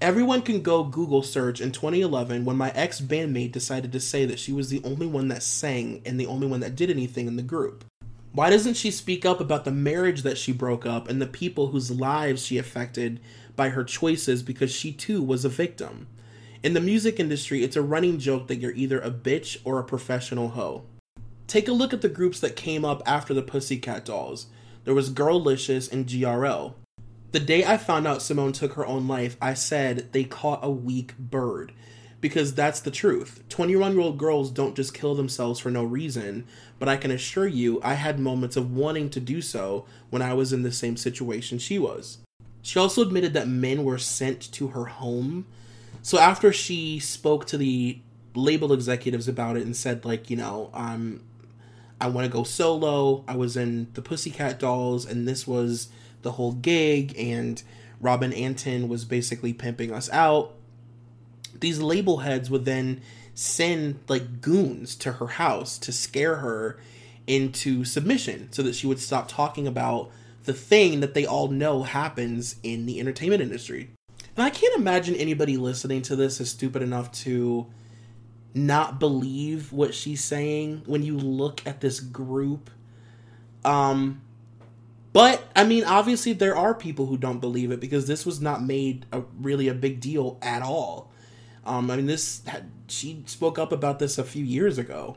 Everyone 0.00 0.40
can 0.40 0.62
go 0.62 0.82
Google 0.82 1.22
search 1.22 1.60
in 1.60 1.72
2011 1.72 2.44
when 2.44 2.56
my 2.56 2.70
ex 2.70 3.00
bandmate 3.00 3.52
decided 3.52 3.92
to 3.92 4.00
say 4.00 4.24
that 4.24 4.38
she 4.38 4.52
was 4.52 4.70
the 4.70 4.80
only 4.82 5.06
one 5.06 5.28
that 5.28 5.42
sang 5.42 6.00
and 6.06 6.18
the 6.18 6.26
only 6.26 6.46
one 6.46 6.60
that 6.60 6.74
did 6.74 6.90
anything 6.90 7.26
in 7.26 7.36
the 7.36 7.42
group. 7.42 7.84
Why 8.32 8.48
doesn't 8.48 8.74
she 8.74 8.92
speak 8.92 9.26
up 9.26 9.40
about 9.40 9.64
the 9.64 9.72
marriage 9.72 10.22
that 10.22 10.38
she 10.38 10.52
broke 10.52 10.86
up 10.86 11.08
and 11.08 11.20
the 11.20 11.26
people 11.26 11.68
whose 11.68 11.90
lives 11.90 12.44
she 12.44 12.58
affected 12.58 13.18
by 13.56 13.70
her 13.70 13.82
choices 13.82 14.44
because 14.44 14.70
she 14.70 14.92
too 14.92 15.20
was 15.20 15.44
a 15.44 15.48
victim? 15.48 16.06
In 16.62 16.74
the 16.74 16.80
music 16.80 17.18
industry, 17.18 17.64
it's 17.64 17.74
a 17.74 17.82
running 17.82 18.20
joke 18.20 18.46
that 18.46 18.56
you're 18.56 18.70
either 18.72 19.00
a 19.00 19.10
bitch 19.10 19.58
or 19.64 19.80
a 19.80 19.84
professional 19.84 20.50
hoe. 20.50 20.84
Take 21.48 21.66
a 21.66 21.72
look 21.72 21.92
at 21.92 22.02
the 22.02 22.08
groups 22.08 22.38
that 22.38 22.54
came 22.54 22.84
up 22.84 23.02
after 23.04 23.34
the 23.34 23.42
Pussycat 23.42 24.04
Dolls. 24.04 24.46
There 24.84 24.94
was 24.94 25.10
Girlicious 25.10 25.90
and 25.90 26.06
GRL. 26.06 26.74
The 27.32 27.40
day 27.40 27.64
I 27.64 27.78
found 27.78 28.06
out 28.06 28.22
Simone 28.22 28.52
took 28.52 28.74
her 28.74 28.86
own 28.86 29.08
life, 29.08 29.36
I 29.42 29.54
said 29.54 30.12
they 30.12 30.22
caught 30.22 30.60
a 30.62 30.70
weak 30.70 31.18
bird. 31.18 31.72
Because 32.20 32.54
that's 32.54 32.80
the 32.80 32.90
truth. 32.90 33.42
21 33.48 33.92
year 33.92 34.00
old 34.00 34.18
girls 34.18 34.50
don't 34.50 34.76
just 34.76 34.92
kill 34.92 35.14
themselves 35.14 35.58
for 35.58 35.70
no 35.70 35.82
reason, 35.82 36.44
but 36.78 36.88
I 36.88 36.96
can 36.96 37.10
assure 37.10 37.46
you 37.46 37.80
I 37.82 37.94
had 37.94 38.18
moments 38.18 38.56
of 38.56 38.74
wanting 38.74 39.08
to 39.10 39.20
do 39.20 39.40
so 39.40 39.86
when 40.10 40.20
I 40.22 40.34
was 40.34 40.52
in 40.52 40.62
the 40.62 40.72
same 40.72 40.96
situation 40.96 41.58
she 41.58 41.78
was. 41.78 42.18
She 42.62 42.78
also 42.78 43.00
admitted 43.00 43.32
that 43.32 43.48
men 43.48 43.84
were 43.84 43.96
sent 43.96 44.52
to 44.52 44.68
her 44.68 44.84
home 44.84 45.46
so 46.02 46.18
after 46.18 46.52
she 46.52 46.98
spoke 46.98 47.46
to 47.46 47.58
the 47.58 48.00
label 48.34 48.72
executives 48.72 49.28
about 49.28 49.56
it 49.56 49.64
and 49.64 49.76
said 49.76 50.04
like, 50.04 50.30
you 50.30 50.36
know, 50.36 50.70
um 50.72 51.22
I 52.02 52.08
want 52.08 52.24
to 52.24 52.32
go 52.32 52.44
solo. 52.44 53.24
I 53.28 53.36
was 53.36 53.58
in 53.58 53.88
the 53.92 54.00
Pussycat 54.00 54.58
Dolls 54.58 55.04
and 55.04 55.28
this 55.28 55.46
was 55.46 55.88
the 56.22 56.32
whole 56.32 56.52
gig 56.52 57.14
and 57.18 57.62
Robin 58.00 58.32
Antin 58.32 58.88
was 58.88 59.04
basically 59.04 59.52
pimping 59.52 59.92
us 59.92 60.08
out. 60.10 60.54
These 61.60 61.80
label 61.80 62.18
heads 62.18 62.50
would 62.50 62.64
then 62.64 63.00
send 63.34 63.98
like 64.08 64.40
goons 64.40 64.94
to 64.96 65.12
her 65.12 65.26
house 65.28 65.78
to 65.78 65.92
scare 65.92 66.36
her 66.36 66.78
into 67.26 67.84
submission 67.84 68.48
so 68.52 68.62
that 68.62 68.74
she 68.74 68.86
would 68.86 68.98
stop 68.98 69.28
talking 69.28 69.66
about 69.66 70.10
the 70.44 70.52
thing 70.52 71.00
that 71.00 71.14
they 71.14 71.24
all 71.24 71.48
know 71.48 71.82
happens 71.82 72.56
in 72.62 72.86
the 72.86 72.98
entertainment 72.98 73.42
industry. 73.42 73.90
And 74.36 74.44
I 74.44 74.50
can't 74.50 74.76
imagine 74.76 75.14
anybody 75.14 75.56
listening 75.56 76.02
to 76.02 76.16
this 76.16 76.40
is 76.40 76.50
stupid 76.50 76.82
enough 76.82 77.12
to 77.12 77.66
not 78.54 78.98
believe 78.98 79.72
what 79.72 79.94
she's 79.94 80.24
saying 80.24 80.82
when 80.86 81.02
you 81.02 81.16
look 81.16 81.64
at 81.66 81.80
this 81.80 82.00
group. 82.00 82.70
Um 83.64 84.22
but 85.12 85.44
I 85.54 85.64
mean 85.64 85.84
obviously 85.84 86.32
there 86.32 86.56
are 86.56 86.74
people 86.74 87.06
who 87.06 87.16
don't 87.16 87.40
believe 87.40 87.70
it 87.70 87.80
because 87.80 88.06
this 88.06 88.24
was 88.24 88.40
not 88.40 88.62
made 88.62 89.06
a 89.12 89.22
really 89.40 89.68
a 89.68 89.74
big 89.74 90.00
deal 90.00 90.38
at 90.42 90.62
all. 90.62 91.09
Um 91.70 91.90
I 91.90 91.96
mean 91.96 92.06
this 92.06 92.42
had, 92.46 92.70
she 92.88 93.22
spoke 93.26 93.58
up 93.58 93.70
about 93.70 94.00
this 94.00 94.18
a 94.18 94.24
few 94.24 94.44
years 94.44 94.76
ago. 94.76 95.16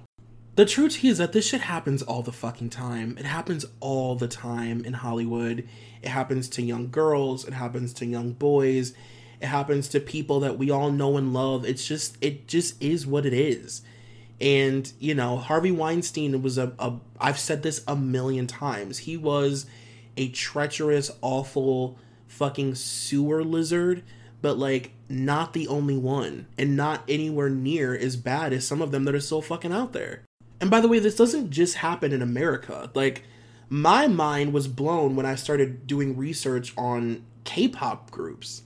The 0.56 0.66
truth 0.66 1.04
is 1.04 1.18
that 1.18 1.34
this 1.34 1.47
shit 1.47 1.62
happens 1.62 2.04
all 2.04 2.22
the 2.22 2.32
fucking 2.32 2.70
time. 2.70 3.18
It 3.18 3.26
happens 3.26 3.66
all 3.80 4.16
the 4.16 4.28
time 4.28 4.86
in 4.86 4.93
Hollywood. 4.93 5.68
It 6.04 6.10
happens 6.10 6.47
to 6.49 6.62
young 6.62 6.91
girls, 6.91 7.47
it 7.47 7.54
happens 7.54 7.91
to 7.95 8.06
young 8.06 8.34
boys, 8.34 8.93
it 9.41 9.47
happens 9.47 9.88
to 9.89 9.99
people 9.99 10.41
that 10.41 10.60
we 10.60 10.70
all 10.70 10.91
know 10.91 11.18
and 11.18 11.34
love. 11.34 11.66
It's 11.66 11.88
just 11.88 12.18
it 12.22 12.47
just 12.47 12.82
is 12.82 13.08
what 13.08 13.26
it 13.26 13.34
is. 13.34 13.82
And, 14.39 14.91
you 14.99 15.16
know, 15.16 15.38
Harvey 15.38 15.72
Weinstein 15.72 16.41
was 16.43 16.60
a, 16.60 16.74
a 16.78 16.99
I've 17.20 17.39
said 17.39 17.64
this 17.64 17.84
a 17.88 17.95
million 17.95 18.45
times. 18.45 18.99
He 18.99 19.18
was 19.18 19.66
a 20.18 20.30
treacherous, 20.30 21.10
awful 21.22 21.97
fucking 22.28 22.76
sewer 22.76 23.43
lizard, 23.43 24.04
but 24.44 24.60
like 24.60 24.91
not 25.08 25.54
the 25.54 25.70
only 25.70 25.98
one 25.98 26.46
and 26.58 26.76
not 26.76 27.02
anywhere 27.08 27.50
near 27.50 27.96
as 27.96 28.18
bad 28.18 28.52
as 28.52 28.68
some 28.68 28.82
of 28.82 28.91
them 28.91 29.06
that 29.06 29.16
are 29.16 29.22
so 29.22 29.39
fucking 29.39 29.72
out 29.72 29.94
there. 29.94 30.26
And 30.60 30.70
by 30.70 30.82
the 30.82 30.89
way, 30.89 31.00
this 31.00 31.16
doesn't 31.16 31.50
just 31.50 31.78
happen 31.78 32.12
in 32.12 32.22
America. 32.22 32.91
Like, 32.94 33.24
my 33.70 34.06
mind 34.08 34.52
was 34.52 34.68
blown 34.68 35.16
when 35.16 35.26
I 35.26 35.36
started 35.36 35.88
doing 35.88 36.18
research 36.18 36.74
on 36.78 37.24
K 37.46 37.70
pop 37.70 38.12
groups. 38.12 38.64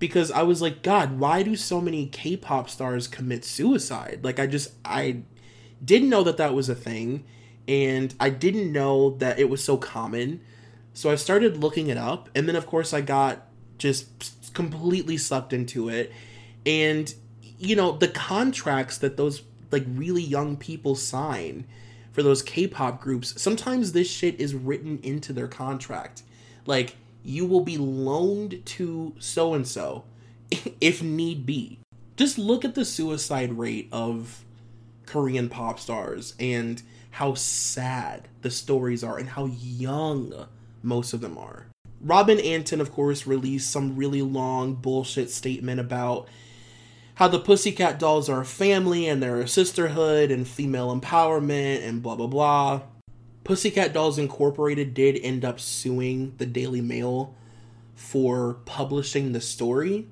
Because 0.00 0.32
I 0.32 0.42
was 0.42 0.60
like, 0.60 0.82
God, 0.82 1.20
why 1.20 1.44
do 1.44 1.54
so 1.54 1.80
many 1.80 2.06
K 2.06 2.36
pop 2.36 2.68
stars 2.68 3.06
commit 3.06 3.44
suicide? 3.44 4.20
Like, 4.22 4.40
I 4.40 4.48
just, 4.48 4.72
I 4.84 5.22
didn't 5.84 6.10
know 6.10 6.24
that 6.24 6.38
that 6.38 6.54
was 6.54 6.68
a 6.68 6.74
thing. 6.74 7.24
And 7.68 8.12
I 8.18 8.30
didn't 8.30 8.72
know 8.72 9.10
that 9.18 9.38
it 9.38 9.48
was 9.48 9.62
so 9.62 9.76
common. 9.76 10.40
So 10.92 11.08
I 11.08 11.14
started 11.14 11.56
looking 11.56 11.86
it 11.86 11.98
up. 11.98 12.28
And 12.34 12.48
then, 12.48 12.56
of 12.56 12.66
course, 12.66 12.92
I 12.92 13.00
got 13.00 13.46
just 13.78 14.52
completely 14.54 15.16
sucked 15.16 15.52
into 15.52 15.88
it. 15.88 16.12
And, 16.64 17.12
you 17.58 17.76
know, 17.76 17.92
the 17.92 18.08
contracts 18.08 18.98
that 18.98 19.16
those 19.16 19.42
like 19.70 19.84
really 19.88 20.22
young 20.22 20.56
people 20.56 20.94
sign 20.94 21.66
for 22.12 22.22
those 22.22 22.42
K-pop 22.42 23.00
groups, 23.00 23.40
sometimes 23.40 23.92
this 23.92 24.08
shit 24.08 24.40
is 24.40 24.54
written 24.54 25.00
into 25.02 25.32
their 25.32 25.48
contract. 25.48 26.22
Like 26.66 26.96
you 27.24 27.46
will 27.46 27.62
be 27.62 27.78
loaned 27.78 28.64
to 28.66 29.14
so 29.18 29.54
and 29.54 29.66
so 29.66 30.04
if 30.80 31.02
need 31.02 31.44
be. 31.44 31.78
Just 32.16 32.38
look 32.38 32.64
at 32.64 32.76
the 32.76 32.84
suicide 32.84 33.58
rate 33.58 33.88
of 33.90 34.44
Korean 35.06 35.48
pop 35.48 35.80
stars 35.80 36.34
and 36.38 36.80
how 37.10 37.34
sad 37.34 38.28
the 38.42 38.50
stories 38.50 39.02
are 39.02 39.18
and 39.18 39.28
how 39.28 39.46
young 39.46 40.46
most 40.82 41.12
of 41.12 41.20
them 41.20 41.36
are. 41.36 41.66
Robin 42.04 42.38
Antin, 42.38 42.82
of 42.82 42.92
course, 42.92 43.26
released 43.26 43.70
some 43.70 43.96
really 43.96 44.20
long 44.20 44.74
bullshit 44.74 45.30
statement 45.30 45.80
about 45.80 46.28
how 47.14 47.28
the 47.28 47.38
Pussycat 47.38 47.98
Dolls 47.98 48.28
are 48.28 48.42
a 48.42 48.44
family 48.44 49.08
and 49.08 49.22
they're 49.22 49.40
a 49.40 49.48
sisterhood 49.48 50.30
and 50.30 50.46
female 50.46 50.94
empowerment 50.94 51.82
and 51.82 52.02
blah 52.02 52.14
blah 52.14 52.26
blah. 52.26 52.82
Pussycat 53.42 53.94
Dolls 53.94 54.18
Incorporated 54.18 54.92
did 54.92 55.18
end 55.22 55.46
up 55.46 55.58
suing 55.58 56.34
the 56.36 56.46
Daily 56.46 56.82
Mail 56.82 57.34
for 57.94 58.58
publishing 58.66 59.32
the 59.32 59.40
story, 59.40 60.06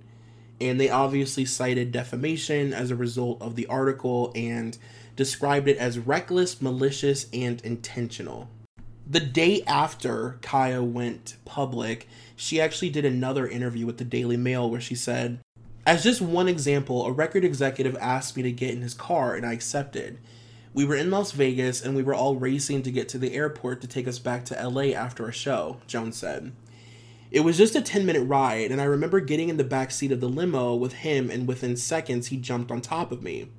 and 0.61 0.81
they 0.81 0.89
obviously 0.89 1.45
cited 1.45 1.93
defamation 1.93 2.73
as 2.73 2.91
a 2.91 2.97
result 2.97 3.43
of 3.43 3.55
the 3.55 3.67
article 3.67 4.33
and 4.35 4.79
described 5.15 5.69
it 5.69 5.77
as 5.77 5.99
reckless, 5.99 6.63
malicious, 6.63 7.27
and 7.35 7.61
intentional. 7.63 8.49
The 9.13 9.21
day 9.21 9.63
after 9.67 10.39
Kaya 10.41 10.83
went 10.83 11.37
public, 11.45 12.09
she 12.35 12.59
actually 12.59 12.89
did 12.89 13.05
another 13.05 13.47
interview 13.47 13.85
with 13.85 13.99
the 13.99 14.07
Daily 14.07 14.39
Mail 14.39 14.71
where 14.71 14.81
she 14.81 14.95
said, 14.95 15.41
As 15.85 16.03
just 16.03 16.23
one 16.23 16.49
example, 16.49 17.05
a 17.05 17.13
record 17.13 17.45
executive 17.45 17.95
asked 18.01 18.39
me 18.39 18.43
to 18.43 18.51
get 18.51 18.71
in 18.71 18.81
his 18.81 18.95
car 18.95 19.35
and 19.35 19.45
I 19.45 19.53
accepted. 19.53 20.19
We 20.73 20.87
were 20.87 20.97
in 20.97 21.11
Las 21.11 21.33
Vegas 21.33 21.83
and 21.83 21.95
we 21.95 22.03
were 22.03 22.15
all 22.15 22.37
racing 22.37 22.85
to 22.85 22.91
get 22.91 23.11
to 23.11 23.19
the 23.19 23.35
airport 23.35 23.83
to 23.83 23.87
take 23.87 24.09
us 24.09 24.19
back 24.19 24.47
to 24.47 24.67
LA 24.67 24.95
after 24.95 25.29
a 25.29 25.33
show, 25.33 25.77
Jones 25.87 26.17
said. 26.17 26.53
It 27.31 27.41
was 27.41 27.59
just 27.59 27.77
a 27.77 27.83
10 27.83 28.07
minute 28.07 28.23
ride, 28.23 28.71
and 28.71 28.81
I 28.81 28.85
remember 28.85 29.21
getting 29.21 29.51
in 29.51 29.59
the 29.59 29.63
back 29.63 29.91
seat 29.91 30.13
of 30.13 30.23
the 30.23 30.29
limo 30.31 30.75
with 30.75 30.95
him, 30.95 31.31
and 31.31 31.47
within 31.47 31.77
seconds, 31.77 32.29
he 32.29 32.39
jumped 32.39 32.71
on 32.71 32.81
top 32.81 33.13
of 33.13 33.23
me. 33.23 33.51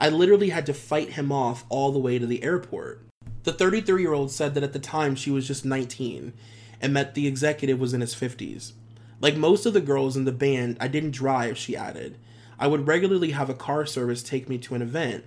I 0.00 0.08
literally 0.08 0.48
had 0.48 0.64
to 0.64 0.72
fight 0.72 1.10
him 1.10 1.30
off 1.30 1.66
all 1.68 1.92
the 1.92 1.98
way 1.98 2.18
to 2.18 2.24
the 2.24 2.42
airport. 2.42 3.05
The 3.46 3.52
33 3.52 4.02
year 4.02 4.12
old 4.12 4.32
said 4.32 4.54
that 4.54 4.64
at 4.64 4.72
the 4.72 4.80
time 4.80 5.14
she 5.14 5.30
was 5.30 5.46
just 5.46 5.64
19 5.64 6.32
and 6.80 6.96
that 6.96 7.14
the 7.14 7.28
executive 7.28 7.78
was 7.78 7.94
in 7.94 8.00
his 8.00 8.12
50s. 8.12 8.72
Like 9.20 9.36
most 9.36 9.66
of 9.66 9.72
the 9.72 9.80
girls 9.80 10.16
in 10.16 10.24
the 10.24 10.32
band, 10.32 10.78
I 10.80 10.88
didn't 10.88 11.12
drive, 11.12 11.56
she 11.56 11.76
added. 11.76 12.18
I 12.58 12.66
would 12.66 12.88
regularly 12.88 13.30
have 13.30 13.48
a 13.48 13.54
car 13.54 13.86
service 13.86 14.24
take 14.24 14.48
me 14.48 14.58
to 14.58 14.74
an 14.74 14.82
event. 14.82 15.26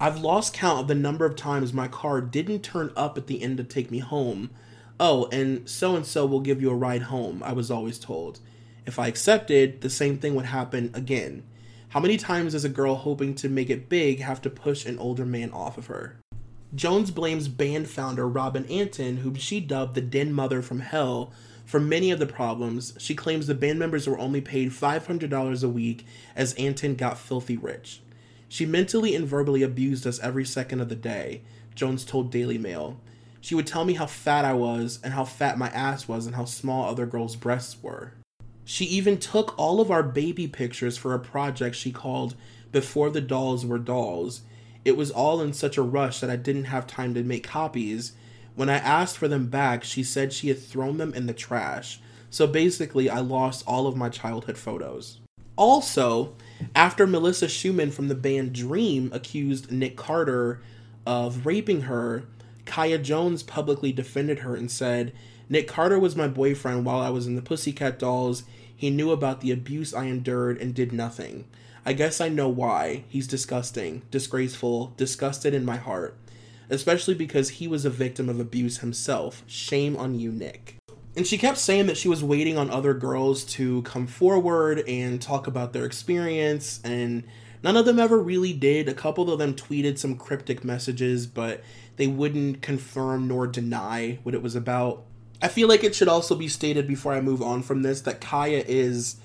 I've 0.00 0.18
lost 0.18 0.54
count 0.54 0.80
of 0.80 0.88
the 0.88 0.96
number 0.96 1.24
of 1.24 1.36
times 1.36 1.72
my 1.72 1.86
car 1.86 2.20
didn't 2.20 2.64
turn 2.64 2.90
up 2.96 3.16
at 3.16 3.28
the 3.28 3.40
end 3.40 3.58
to 3.58 3.62
take 3.62 3.92
me 3.92 4.00
home. 4.00 4.50
Oh, 4.98 5.28
and 5.30 5.68
so 5.70 5.94
and 5.94 6.04
so 6.04 6.26
will 6.26 6.40
give 6.40 6.60
you 6.60 6.70
a 6.70 6.74
ride 6.74 7.02
home, 7.02 7.44
I 7.44 7.52
was 7.52 7.70
always 7.70 8.00
told. 8.00 8.40
If 8.86 8.98
I 8.98 9.06
accepted, 9.06 9.82
the 9.82 9.88
same 9.88 10.18
thing 10.18 10.34
would 10.34 10.46
happen 10.46 10.90
again. 10.94 11.44
How 11.90 12.00
many 12.00 12.16
times 12.16 12.54
does 12.54 12.64
a 12.64 12.68
girl 12.68 12.96
hoping 12.96 13.36
to 13.36 13.48
make 13.48 13.70
it 13.70 13.88
big 13.88 14.18
have 14.18 14.42
to 14.42 14.50
push 14.50 14.84
an 14.84 14.98
older 14.98 15.24
man 15.24 15.52
off 15.52 15.78
of 15.78 15.86
her? 15.86 16.21
Jones 16.74 17.10
blames 17.10 17.48
band 17.48 17.88
founder 17.88 18.26
Robin 18.26 18.64
Antin, 18.66 19.18
whom 19.18 19.34
she 19.34 19.60
dubbed 19.60 19.94
the 19.94 20.00
Den 20.00 20.32
Mother 20.32 20.62
from 20.62 20.80
Hell, 20.80 21.30
for 21.66 21.78
many 21.78 22.10
of 22.10 22.18
the 22.18 22.26
problems. 22.26 22.94
She 22.98 23.14
claims 23.14 23.46
the 23.46 23.54
band 23.54 23.78
members 23.78 24.06
were 24.06 24.18
only 24.18 24.40
paid 24.40 24.70
$500 24.70 25.64
a 25.64 25.68
week 25.68 26.06
as 26.34 26.54
Antin 26.54 26.94
got 26.94 27.18
filthy 27.18 27.56
rich. 27.56 28.00
She 28.48 28.66
mentally 28.66 29.14
and 29.14 29.26
verbally 29.26 29.62
abused 29.62 30.06
us 30.06 30.20
every 30.20 30.44
second 30.44 30.80
of 30.80 30.88
the 30.88 30.96
day, 30.96 31.42
Jones 31.74 32.04
told 32.04 32.30
Daily 32.30 32.58
Mail. 32.58 32.98
She 33.40 33.54
would 33.54 33.66
tell 33.66 33.84
me 33.84 33.94
how 33.94 34.06
fat 34.06 34.44
I 34.44 34.52
was 34.52 34.98
and 35.02 35.14
how 35.14 35.24
fat 35.24 35.58
my 35.58 35.68
ass 35.68 36.06
was 36.06 36.26
and 36.26 36.36
how 36.36 36.44
small 36.44 36.88
other 36.88 37.06
girls' 37.06 37.36
breasts 37.36 37.82
were. 37.82 38.12
She 38.64 38.84
even 38.84 39.18
took 39.18 39.58
all 39.58 39.80
of 39.80 39.90
our 39.90 40.02
baby 40.02 40.46
pictures 40.46 40.96
for 40.96 41.12
a 41.12 41.18
project 41.18 41.76
she 41.76 41.92
called 41.92 42.34
Before 42.70 43.10
the 43.10 43.20
Dolls 43.20 43.66
Were 43.66 43.78
Dolls. 43.78 44.42
It 44.84 44.96
was 44.96 45.10
all 45.10 45.40
in 45.40 45.52
such 45.52 45.76
a 45.76 45.82
rush 45.82 46.20
that 46.20 46.30
I 46.30 46.36
didn't 46.36 46.64
have 46.64 46.86
time 46.86 47.14
to 47.14 47.22
make 47.22 47.44
copies. 47.46 48.12
When 48.54 48.68
I 48.68 48.76
asked 48.76 49.16
for 49.16 49.28
them 49.28 49.46
back, 49.46 49.84
she 49.84 50.02
said 50.02 50.32
she 50.32 50.48
had 50.48 50.60
thrown 50.60 50.98
them 50.98 51.14
in 51.14 51.26
the 51.26 51.32
trash. 51.32 52.00
So 52.30 52.46
basically, 52.46 53.08
I 53.08 53.20
lost 53.20 53.64
all 53.66 53.86
of 53.86 53.96
my 53.96 54.08
childhood 54.08 54.58
photos. 54.58 55.20
Also, 55.56 56.34
after 56.74 57.06
Melissa 57.06 57.46
Schuman 57.46 57.92
from 57.92 58.08
the 58.08 58.14
band 58.14 58.52
Dream 58.52 59.10
accused 59.12 59.70
Nick 59.70 59.96
Carter 59.96 60.60
of 61.06 61.46
raping 61.46 61.82
her, 61.82 62.24
Kaya 62.64 62.98
Jones 62.98 63.42
publicly 63.42 63.92
defended 63.92 64.40
her 64.40 64.56
and 64.56 64.70
said, 64.70 65.12
Nick 65.48 65.68
Carter 65.68 65.98
was 65.98 66.16
my 66.16 66.28
boyfriend 66.28 66.84
while 66.84 67.00
I 67.00 67.10
was 67.10 67.26
in 67.26 67.36
the 67.36 67.42
Pussycat 67.42 67.98
Dolls. 67.98 68.44
He 68.74 68.88
knew 68.90 69.10
about 69.10 69.40
the 69.40 69.50
abuse 69.50 69.92
I 69.92 70.06
endured 70.06 70.58
and 70.58 70.74
did 70.74 70.92
nothing. 70.92 71.44
I 71.84 71.92
guess 71.92 72.20
I 72.20 72.28
know 72.28 72.48
why. 72.48 73.04
He's 73.08 73.26
disgusting, 73.26 74.02
disgraceful, 74.10 74.94
disgusted 74.96 75.52
in 75.52 75.64
my 75.64 75.76
heart. 75.76 76.16
Especially 76.70 77.14
because 77.14 77.50
he 77.50 77.66
was 77.68 77.84
a 77.84 77.90
victim 77.90 78.28
of 78.28 78.38
abuse 78.38 78.78
himself. 78.78 79.42
Shame 79.46 79.96
on 79.96 80.18
you, 80.18 80.30
Nick. 80.30 80.76
And 81.16 81.26
she 81.26 81.36
kept 81.36 81.58
saying 81.58 81.86
that 81.86 81.98
she 81.98 82.08
was 82.08 82.24
waiting 82.24 82.56
on 82.56 82.70
other 82.70 82.94
girls 82.94 83.44
to 83.44 83.82
come 83.82 84.06
forward 84.06 84.82
and 84.88 85.20
talk 85.20 85.46
about 85.46 85.72
their 85.72 85.84
experience, 85.84 86.80
and 86.84 87.24
none 87.62 87.76
of 87.76 87.84
them 87.84 87.98
ever 87.98 88.18
really 88.18 88.54
did. 88.54 88.88
A 88.88 88.94
couple 88.94 89.30
of 89.30 89.38
them 89.38 89.54
tweeted 89.54 89.98
some 89.98 90.16
cryptic 90.16 90.64
messages, 90.64 91.26
but 91.26 91.62
they 91.96 92.06
wouldn't 92.06 92.62
confirm 92.62 93.28
nor 93.28 93.46
deny 93.46 94.18
what 94.22 94.34
it 94.34 94.42
was 94.42 94.54
about. 94.54 95.04
I 95.42 95.48
feel 95.48 95.68
like 95.68 95.84
it 95.84 95.94
should 95.94 96.08
also 96.08 96.34
be 96.34 96.48
stated 96.48 96.86
before 96.86 97.12
I 97.12 97.20
move 97.20 97.42
on 97.42 97.62
from 97.62 97.82
this 97.82 98.00
that 98.02 98.20
Kaya 98.20 98.64
is 98.66 99.16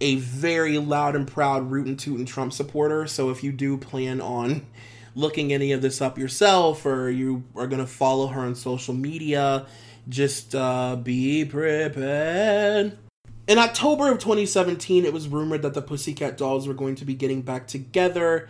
a 0.00 0.16
very 0.16 0.78
loud 0.78 1.16
and 1.16 1.26
proud 1.26 1.70
root 1.70 1.86
and 1.86 1.98
toot 1.98 2.18
and 2.18 2.28
Trump 2.28 2.52
supporter. 2.52 3.06
So 3.06 3.30
if 3.30 3.42
you 3.42 3.52
do 3.52 3.76
plan 3.76 4.20
on 4.20 4.66
looking 5.14 5.52
any 5.52 5.72
of 5.72 5.82
this 5.82 6.00
up 6.00 6.18
yourself 6.18 6.84
or 6.84 7.10
you 7.10 7.44
are 7.56 7.66
going 7.66 7.80
to 7.80 7.86
follow 7.86 8.26
her 8.28 8.40
on 8.40 8.54
social 8.54 8.94
media, 8.94 9.66
just 10.08 10.54
uh, 10.54 10.96
be 10.96 11.44
prepared. 11.44 12.98
In 13.46 13.58
October 13.58 14.10
of 14.10 14.18
2017, 14.18 15.04
it 15.04 15.12
was 15.12 15.28
rumored 15.28 15.62
that 15.62 15.74
the 15.74 15.82
Pussycat 15.82 16.38
Dolls 16.38 16.66
were 16.66 16.74
going 16.74 16.94
to 16.96 17.04
be 17.04 17.14
getting 17.14 17.42
back 17.42 17.66
together 17.66 18.48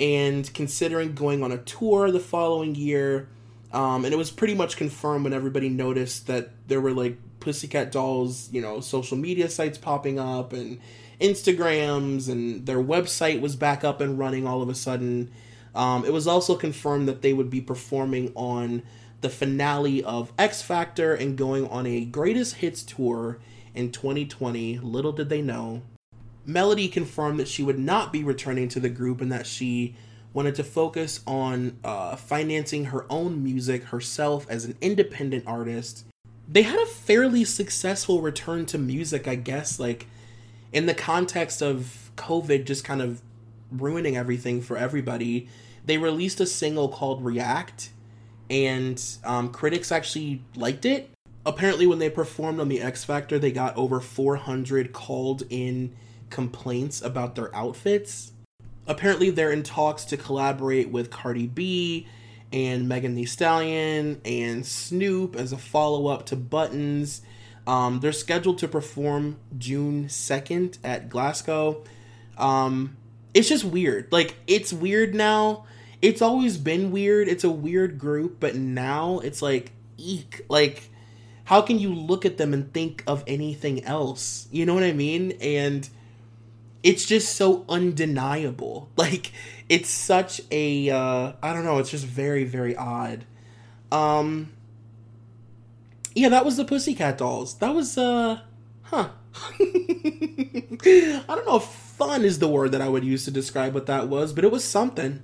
and 0.00 0.52
considering 0.52 1.14
going 1.14 1.42
on 1.42 1.52
a 1.52 1.58
tour 1.58 2.10
the 2.10 2.20
following 2.20 2.74
year. 2.74 3.28
Um, 3.72 4.04
and 4.04 4.12
it 4.12 4.16
was 4.16 4.30
pretty 4.30 4.54
much 4.54 4.76
confirmed 4.76 5.24
when 5.24 5.32
everybody 5.32 5.68
noticed 5.68 6.26
that 6.26 6.50
there 6.66 6.80
were 6.80 6.92
like 6.92 7.18
Pussycat 7.42 7.90
Dolls, 7.90 8.48
you 8.52 8.62
know, 8.62 8.80
social 8.80 9.16
media 9.16 9.50
sites 9.50 9.76
popping 9.76 10.18
up 10.18 10.52
and 10.52 10.78
Instagrams, 11.20 12.28
and 12.28 12.64
their 12.66 12.82
website 12.82 13.40
was 13.40 13.56
back 13.56 13.82
up 13.82 14.00
and 14.00 14.18
running 14.18 14.46
all 14.46 14.62
of 14.62 14.68
a 14.68 14.74
sudden. 14.74 15.30
Um, 15.74 16.04
it 16.04 16.12
was 16.12 16.26
also 16.26 16.54
confirmed 16.54 17.08
that 17.08 17.20
they 17.22 17.32
would 17.32 17.50
be 17.50 17.60
performing 17.60 18.32
on 18.36 18.82
the 19.22 19.28
finale 19.28 20.04
of 20.04 20.32
X 20.38 20.62
Factor 20.62 21.14
and 21.14 21.36
going 21.36 21.66
on 21.68 21.86
a 21.86 22.04
greatest 22.04 22.56
hits 22.56 22.82
tour 22.82 23.38
in 23.74 23.90
2020. 23.90 24.78
Little 24.78 25.12
did 25.12 25.28
they 25.28 25.42
know. 25.42 25.82
Melody 26.46 26.88
confirmed 26.88 27.40
that 27.40 27.48
she 27.48 27.64
would 27.64 27.78
not 27.78 28.12
be 28.12 28.22
returning 28.22 28.68
to 28.68 28.80
the 28.80 28.88
group 28.88 29.20
and 29.20 29.32
that 29.32 29.46
she 29.46 29.96
wanted 30.32 30.54
to 30.54 30.64
focus 30.64 31.20
on 31.26 31.78
uh, 31.82 32.16
financing 32.16 32.86
her 32.86 33.04
own 33.10 33.42
music 33.42 33.84
herself 33.84 34.46
as 34.48 34.64
an 34.64 34.76
independent 34.80 35.44
artist 35.46 36.04
they 36.52 36.62
had 36.62 36.78
a 36.78 36.86
fairly 36.86 37.44
successful 37.44 38.20
return 38.20 38.66
to 38.66 38.78
music, 38.78 39.26
I 39.26 39.36
guess, 39.36 39.80
like 39.80 40.06
in 40.70 40.84
the 40.84 40.94
context 40.94 41.62
of 41.62 42.10
COVID 42.16 42.66
just 42.66 42.84
kind 42.84 43.00
of 43.00 43.22
ruining 43.70 44.18
everything 44.18 44.60
for 44.60 44.76
everybody. 44.76 45.48
They 45.86 45.96
released 45.96 46.40
a 46.40 46.46
single 46.46 46.90
called 46.90 47.24
React, 47.24 47.90
and 48.50 49.02
um, 49.24 49.50
critics 49.50 49.90
actually 49.90 50.42
liked 50.54 50.84
it. 50.84 51.10
Apparently, 51.46 51.86
when 51.86 51.98
they 51.98 52.10
performed 52.10 52.60
on 52.60 52.68
the 52.68 52.82
X 52.82 53.02
Factor, 53.02 53.38
they 53.38 53.50
got 53.50 53.74
over 53.76 53.98
400 53.98 54.92
called 54.92 55.44
in 55.48 55.94
complaints 56.28 57.00
about 57.00 57.34
their 57.34 57.54
outfits. 57.56 58.32
Apparently, 58.86 59.30
they're 59.30 59.52
in 59.52 59.62
talks 59.62 60.04
to 60.04 60.18
collaborate 60.18 60.90
with 60.90 61.10
Cardi 61.10 61.46
B 61.46 62.06
and 62.52 62.88
Megan 62.88 63.14
Thee 63.14 63.24
Stallion 63.24 64.20
and 64.24 64.66
Snoop 64.66 65.36
as 65.36 65.52
a 65.52 65.58
follow 65.58 66.08
up 66.08 66.26
to 66.26 66.36
Buttons. 66.36 67.22
Um, 67.66 68.00
they're 68.00 68.12
scheduled 68.12 68.58
to 68.58 68.68
perform 68.68 69.38
June 69.56 70.06
2nd 70.06 70.78
at 70.82 71.08
Glasgow. 71.08 71.84
Um, 72.36 72.96
it's 73.34 73.48
just 73.48 73.64
weird. 73.64 74.10
Like, 74.10 74.36
it's 74.46 74.72
weird 74.72 75.14
now. 75.14 75.64
It's 76.00 76.20
always 76.20 76.58
been 76.58 76.90
weird. 76.90 77.28
It's 77.28 77.44
a 77.44 77.50
weird 77.50 77.98
group, 77.98 78.40
but 78.40 78.56
now 78.56 79.20
it's 79.20 79.40
like, 79.40 79.72
eek. 79.96 80.44
Like, 80.48 80.90
how 81.44 81.62
can 81.62 81.78
you 81.78 81.94
look 81.94 82.24
at 82.24 82.36
them 82.38 82.52
and 82.52 82.72
think 82.72 83.04
of 83.06 83.22
anything 83.26 83.84
else? 83.84 84.48
You 84.50 84.66
know 84.66 84.74
what 84.74 84.82
I 84.82 84.92
mean? 84.92 85.32
And 85.40 85.88
it's 86.82 87.04
just 87.04 87.36
so 87.36 87.64
undeniable. 87.68 88.88
Like 89.02 89.32
it's 89.72 89.88
such 89.88 90.42
a 90.50 90.90
uh, 90.90 91.32
I 91.42 91.54
don't 91.54 91.64
know, 91.64 91.78
it's 91.78 91.90
just 91.90 92.04
very 92.04 92.44
very 92.44 92.76
odd. 92.76 93.24
Um 93.90 94.52
Yeah, 96.14 96.28
that 96.28 96.44
was 96.44 96.58
the 96.58 96.66
Pussycat 96.66 97.16
Dolls. 97.16 97.54
That 97.54 97.74
was 97.74 97.96
uh 97.96 98.40
huh. 98.82 99.08
I 99.60 101.24
don't 101.26 101.46
know 101.46 101.56
if 101.56 101.64
fun 101.64 102.22
is 102.22 102.38
the 102.38 102.48
word 102.48 102.72
that 102.72 102.82
I 102.82 102.88
would 102.90 103.02
use 103.02 103.24
to 103.24 103.30
describe 103.30 103.72
what 103.72 103.86
that 103.86 104.08
was, 104.08 104.34
but 104.34 104.44
it 104.44 104.52
was 104.52 104.62
something. 104.62 105.22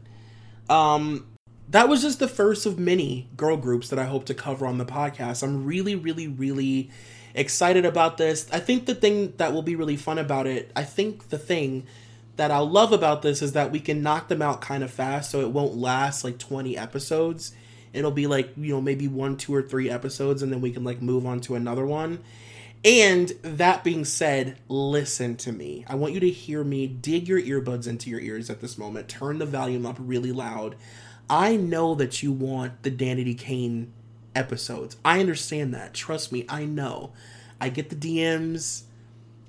Um 0.71 1.27
that 1.69 1.91
was 1.91 2.01
just 2.01 2.19
the 2.19 2.27
first 2.27 2.65
of 2.65 2.79
many 2.79 3.29
girl 3.37 3.59
groups 3.59 3.91
that 3.91 3.99
I 3.99 4.07
hope 4.07 4.25
to 4.27 4.35
cover 4.35 4.67
on 4.67 4.79
the 4.79 4.87
podcast. 4.87 5.43
I'm 5.43 5.67
really 5.67 5.95
really 5.95 6.27
really 6.27 6.91
excited 7.35 7.85
about 7.85 8.17
this. 8.17 8.49
I 8.51 8.61
think 8.61 8.87
the 8.87 8.95
thing 8.95 9.35
that 9.37 9.53
will 9.53 9.61
be 9.61 9.77
really 9.77 9.99
fun 9.99 10.17
about 10.17 10.47
it, 10.47 10.73
I 10.75 10.85
think 10.85 11.29
the 11.29 11.39
thing 11.39 11.87
that 12.39 12.53
I'll 12.53 12.71
love 12.71 12.93
about 12.93 13.23
this 13.23 13.43
is 13.43 13.53
that 13.53 13.73
we 13.73 13.81
can 13.81 14.01
knock 14.01 14.29
them 14.29 14.41
out 14.41 14.61
kind 14.61 14.85
of 14.85 14.93
fast 14.93 15.33
so 15.33 15.41
it 15.41 15.51
won't 15.51 15.77
last 15.77 16.23
like 16.23 16.39
20 16.39 16.79
episodes. 16.79 17.53
it'll 17.93 18.13
be 18.13 18.29
like 18.29 18.51
you 18.57 18.73
know 18.73 18.81
maybe 18.81 19.09
one 19.09 19.37
two 19.37 19.53
or 19.53 19.61
three 19.61 19.91
episodes 19.91 20.41
and 20.41 20.53
then 20.53 20.61
we 20.61 20.71
can 20.71 20.85
like 20.85 21.03
move 21.03 21.27
on 21.27 21.41
to 21.43 21.57
another 21.57 21.85
one. 21.85 22.21
And 22.85 23.31
that 23.43 23.83
being 23.83 24.05
said 24.05 24.57
listen 24.69 25.37
to 25.39 25.53
me. 25.53 25.85
I 25.89 25.97
want 25.97 26.15
you 26.15 26.21
to 26.21 26.31
hear 26.31 26.63
me 26.63 26.87
dig 26.87 27.27
your 27.27 27.41
earbuds 27.41 27.89
into 27.89 28.09
your 28.09 28.21
ears 28.21 28.51
at 28.51 28.61
this 28.61 28.79
moment. 28.79 29.09
Turn 29.09 29.39
the 29.39 29.47
volume 29.47 29.85
up 29.85 29.97
really 29.99 30.31
loud. 30.31 30.77
I 31.29 31.57
know 31.57 31.97
that 31.97 32.23
you 32.23 32.31
want 32.31 32.85
the 32.85 32.91
danity 32.93 33.37
kane 33.37 33.93
episodes. 34.37 34.97
I 35.05 35.19
understand 35.19 35.75
that. 35.75 35.93
Trust 35.93 36.31
me 36.31 36.47
i 36.49 36.65
know. 36.65 37.11
I 37.61 37.69
get 37.69 37.91
the 37.91 37.97
dms 37.97 38.85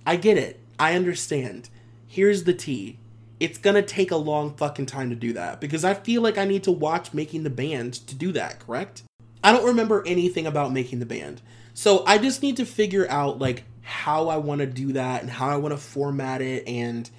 i 0.07 0.15
get 0.15 0.39
it. 0.39 0.59
I 0.79 0.95
understand 0.95 1.69
here's 2.09 2.43
the 2.43 2.53
tea 2.53 2.97
it's 3.39 3.57
gonna 3.57 3.81
take 3.81 4.11
a 4.11 4.17
long 4.17 4.53
fucking 4.55 4.85
time 4.85 5.09
to 5.09 5.15
do 5.15 5.31
that 5.31 5.61
because 5.61 5.85
I 5.85 5.93
feel 5.93 6.21
like 6.21 6.37
I 6.37 6.43
need 6.43 6.63
to 6.63 6.71
watch 6.73 7.13
Making 7.13 7.43
the 7.43 7.49
Band 7.49 7.93
to 8.07 8.13
do 8.13 8.33
that, 8.33 8.59
correct? 8.59 9.03
I 9.41 9.53
don't 9.53 9.65
remember 9.65 10.03
anything 10.05 10.45
about 10.45 10.73
Making 10.73 10.99
the 10.99 11.05
Band. 11.05 11.41
So 11.73 12.03
I 12.05 12.17
just 12.17 12.41
need 12.41 12.57
to 12.57 12.65
figure 12.65 13.09
out 13.09 13.39
like 13.39 13.63
how 13.81 14.27
I 14.27 14.37
want 14.37 14.59
to 14.59 14.67
do 14.67 14.91
that 14.93 15.21
and 15.21 15.31
how 15.31 15.47
I 15.47 15.55
want 15.55 15.73
to 15.73 15.77
format 15.77 16.41
it 16.41 16.67
and 16.67 17.09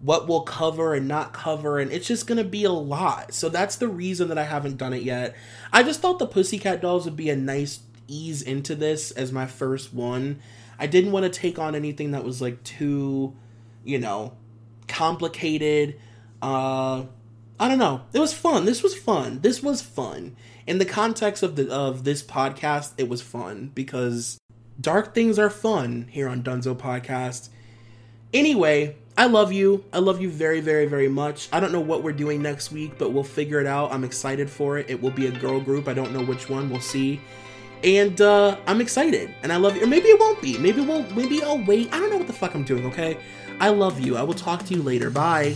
what 0.00 0.26
we'll 0.26 0.40
cover 0.40 0.94
and 0.94 1.06
not 1.06 1.34
cover 1.34 1.78
and 1.78 1.92
it's 1.92 2.06
just 2.06 2.26
to 2.26 2.42
be 2.42 2.64
a 2.64 2.72
lot. 2.72 3.34
So 3.34 3.50
that's 3.50 3.76
the 3.76 3.88
reason 3.88 4.28
that 4.28 4.38
I 4.38 4.44
haven't 4.44 4.78
done 4.78 4.94
it 4.94 5.02
yet. 5.02 5.36
I 5.72 5.82
just 5.82 6.00
thought 6.00 6.18
the 6.18 6.26
Pussycat 6.26 6.80
Dolls 6.80 7.04
would 7.04 7.16
be 7.16 7.28
a 7.28 7.36
nice 7.36 7.80
ease 8.08 8.40
into 8.40 8.74
this 8.74 9.10
as 9.10 9.30
my 9.30 9.46
first 9.46 9.92
one. 9.92 10.40
I 10.78 10.86
didn't 10.86 11.12
want 11.12 11.30
to 11.30 11.40
take 11.40 11.58
on 11.58 11.74
anything 11.74 12.12
that 12.12 12.24
was 12.24 12.40
like 12.40 12.64
too, 12.64 13.36
you 13.84 13.98
know, 13.98 14.36
complicated. 14.88 15.98
Uh, 16.42 17.04
I 17.58 17.68
don't 17.68 17.78
know. 17.78 18.02
It 18.12 18.18
was 18.18 18.32
fun. 18.32 18.64
This 18.64 18.82
was 18.82 18.94
fun. 18.94 19.40
This 19.40 19.62
was 19.62 19.82
fun. 19.82 20.36
In 20.66 20.78
the 20.78 20.84
context 20.84 21.42
of 21.42 21.56
the 21.56 21.70
of 21.70 22.04
this 22.04 22.22
podcast, 22.22 22.92
it 22.96 23.08
was 23.08 23.20
fun 23.20 23.70
because 23.74 24.38
dark 24.80 25.14
things 25.14 25.38
are 25.38 25.50
fun 25.50 26.08
here 26.10 26.28
on 26.28 26.42
Dunzo 26.42 26.74
Podcast. 26.74 27.50
Anyway, 28.32 28.96
I 29.18 29.26
love 29.26 29.52
you. 29.52 29.84
I 29.92 29.98
love 29.98 30.20
you 30.20 30.30
very, 30.30 30.60
very, 30.60 30.86
very 30.86 31.08
much. 31.08 31.48
I 31.52 31.60
don't 31.60 31.72
know 31.72 31.80
what 31.80 32.02
we're 32.02 32.12
doing 32.12 32.40
next 32.40 32.72
week, 32.72 32.92
but 32.96 33.12
we'll 33.12 33.24
figure 33.24 33.60
it 33.60 33.66
out. 33.66 33.92
I'm 33.92 34.04
excited 34.04 34.48
for 34.48 34.78
it. 34.78 34.88
It 34.88 35.02
will 35.02 35.10
be 35.10 35.26
a 35.26 35.30
girl 35.30 35.60
group. 35.60 35.88
I 35.88 35.94
don't 35.94 36.12
know 36.12 36.22
which 36.22 36.48
one. 36.48 36.70
We'll 36.70 36.80
see. 36.80 37.20
And 37.82 38.20
uh, 38.20 38.56
I'm 38.66 38.80
excited, 38.80 39.34
and 39.42 39.52
I 39.52 39.56
love 39.56 39.76
you. 39.76 39.84
Or 39.84 39.86
maybe 39.86 40.08
it 40.08 40.18
won't 40.18 40.40
be. 40.40 40.56
Maybe 40.58 40.80
we'll. 40.80 41.02
Maybe 41.12 41.42
I'll 41.42 41.62
wait. 41.64 41.92
I 41.92 41.98
don't 41.98 42.10
know 42.10 42.18
what 42.18 42.26
the 42.26 42.32
fuck 42.32 42.54
I'm 42.54 42.64
doing. 42.64 42.86
Okay. 42.86 43.18
I 43.60 43.68
love 43.68 44.00
you. 44.00 44.16
I 44.16 44.22
will 44.22 44.34
talk 44.34 44.64
to 44.64 44.74
you 44.74 44.82
later. 44.82 45.10
Bye. 45.10 45.54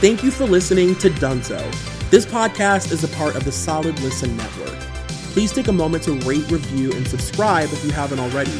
Thank 0.00 0.22
you 0.22 0.30
for 0.30 0.44
listening 0.44 0.94
to 0.96 1.08
Dunzo. 1.10 1.60
This 2.10 2.26
podcast 2.26 2.92
is 2.92 3.02
a 3.04 3.08
part 3.16 3.36
of 3.36 3.44
the 3.44 3.52
Solid 3.52 3.98
Listen 4.00 4.36
Network. 4.36 4.78
Please 5.32 5.50
take 5.50 5.68
a 5.68 5.72
moment 5.72 6.04
to 6.04 6.12
rate, 6.20 6.50
review, 6.50 6.92
and 6.92 7.08
subscribe 7.08 7.72
if 7.72 7.82
you 7.84 7.90
haven't 7.90 8.18
already. 8.18 8.52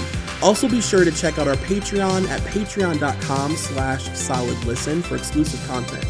Also 0.43 0.69
be 0.69 0.81
sure 0.81 1.05
to 1.05 1.13
check 1.13 1.39
out 1.39 1.47
our 1.47 1.57
Patreon 1.57 2.27
at 2.29 2.41
patreon.com 2.43 3.57
slash 3.57 4.09
solidlisten 4.09 5.03
for 5.03 5.17
exclusive 5.17 5.63
content. 5.69 6.07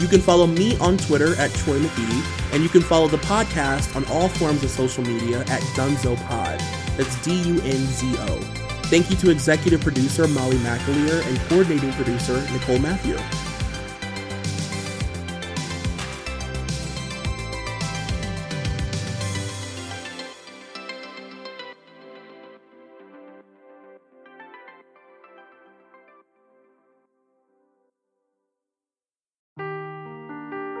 You 0.00 0.08
can 0.08 0.20
follow 0.22 0.46
me 0.46 0.78
on 0.78 0.96
Twitter 0.96 1.36
at 1.36 1.52
Troy 1.52 1.78
McGee, 1.78 2.54
and 2.54 2.62
you 2.62 2.70
can 2.70 2.80
follow 2.80 3.08
the 3.08 3.18
podcast 3.18 3.94
on 3.94 4.06
all 4.06 4.30
forms 4.30 4.64
of 4.64 4.70
social 4.70 5.04
media 5.04 5.40
at 5.40 5.60
DunzoPod. 5.76 6.58
That's 6.96 7.22
D-U-N-Z-O. 7.22 8.59
Thank 8.90 9.08
you 9.08 9.14
to 9.18 9.30
executive 9.30 9.82
producer 9.82 10.26
Molly 10.26 10.56
McAleer 10.56 11.24
and 11.28 11.38
coordinating 11.48 11.92
producer 11.92 12.44
Nicole 12.50 12.80
Matthew. 12.80 13.16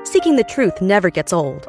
Seeking 0.04 0.34
the 0.34 0.42
truth 0.42 0.82
never 0.82 1.10
gets 1.10 1.32
old. 1.32 1.68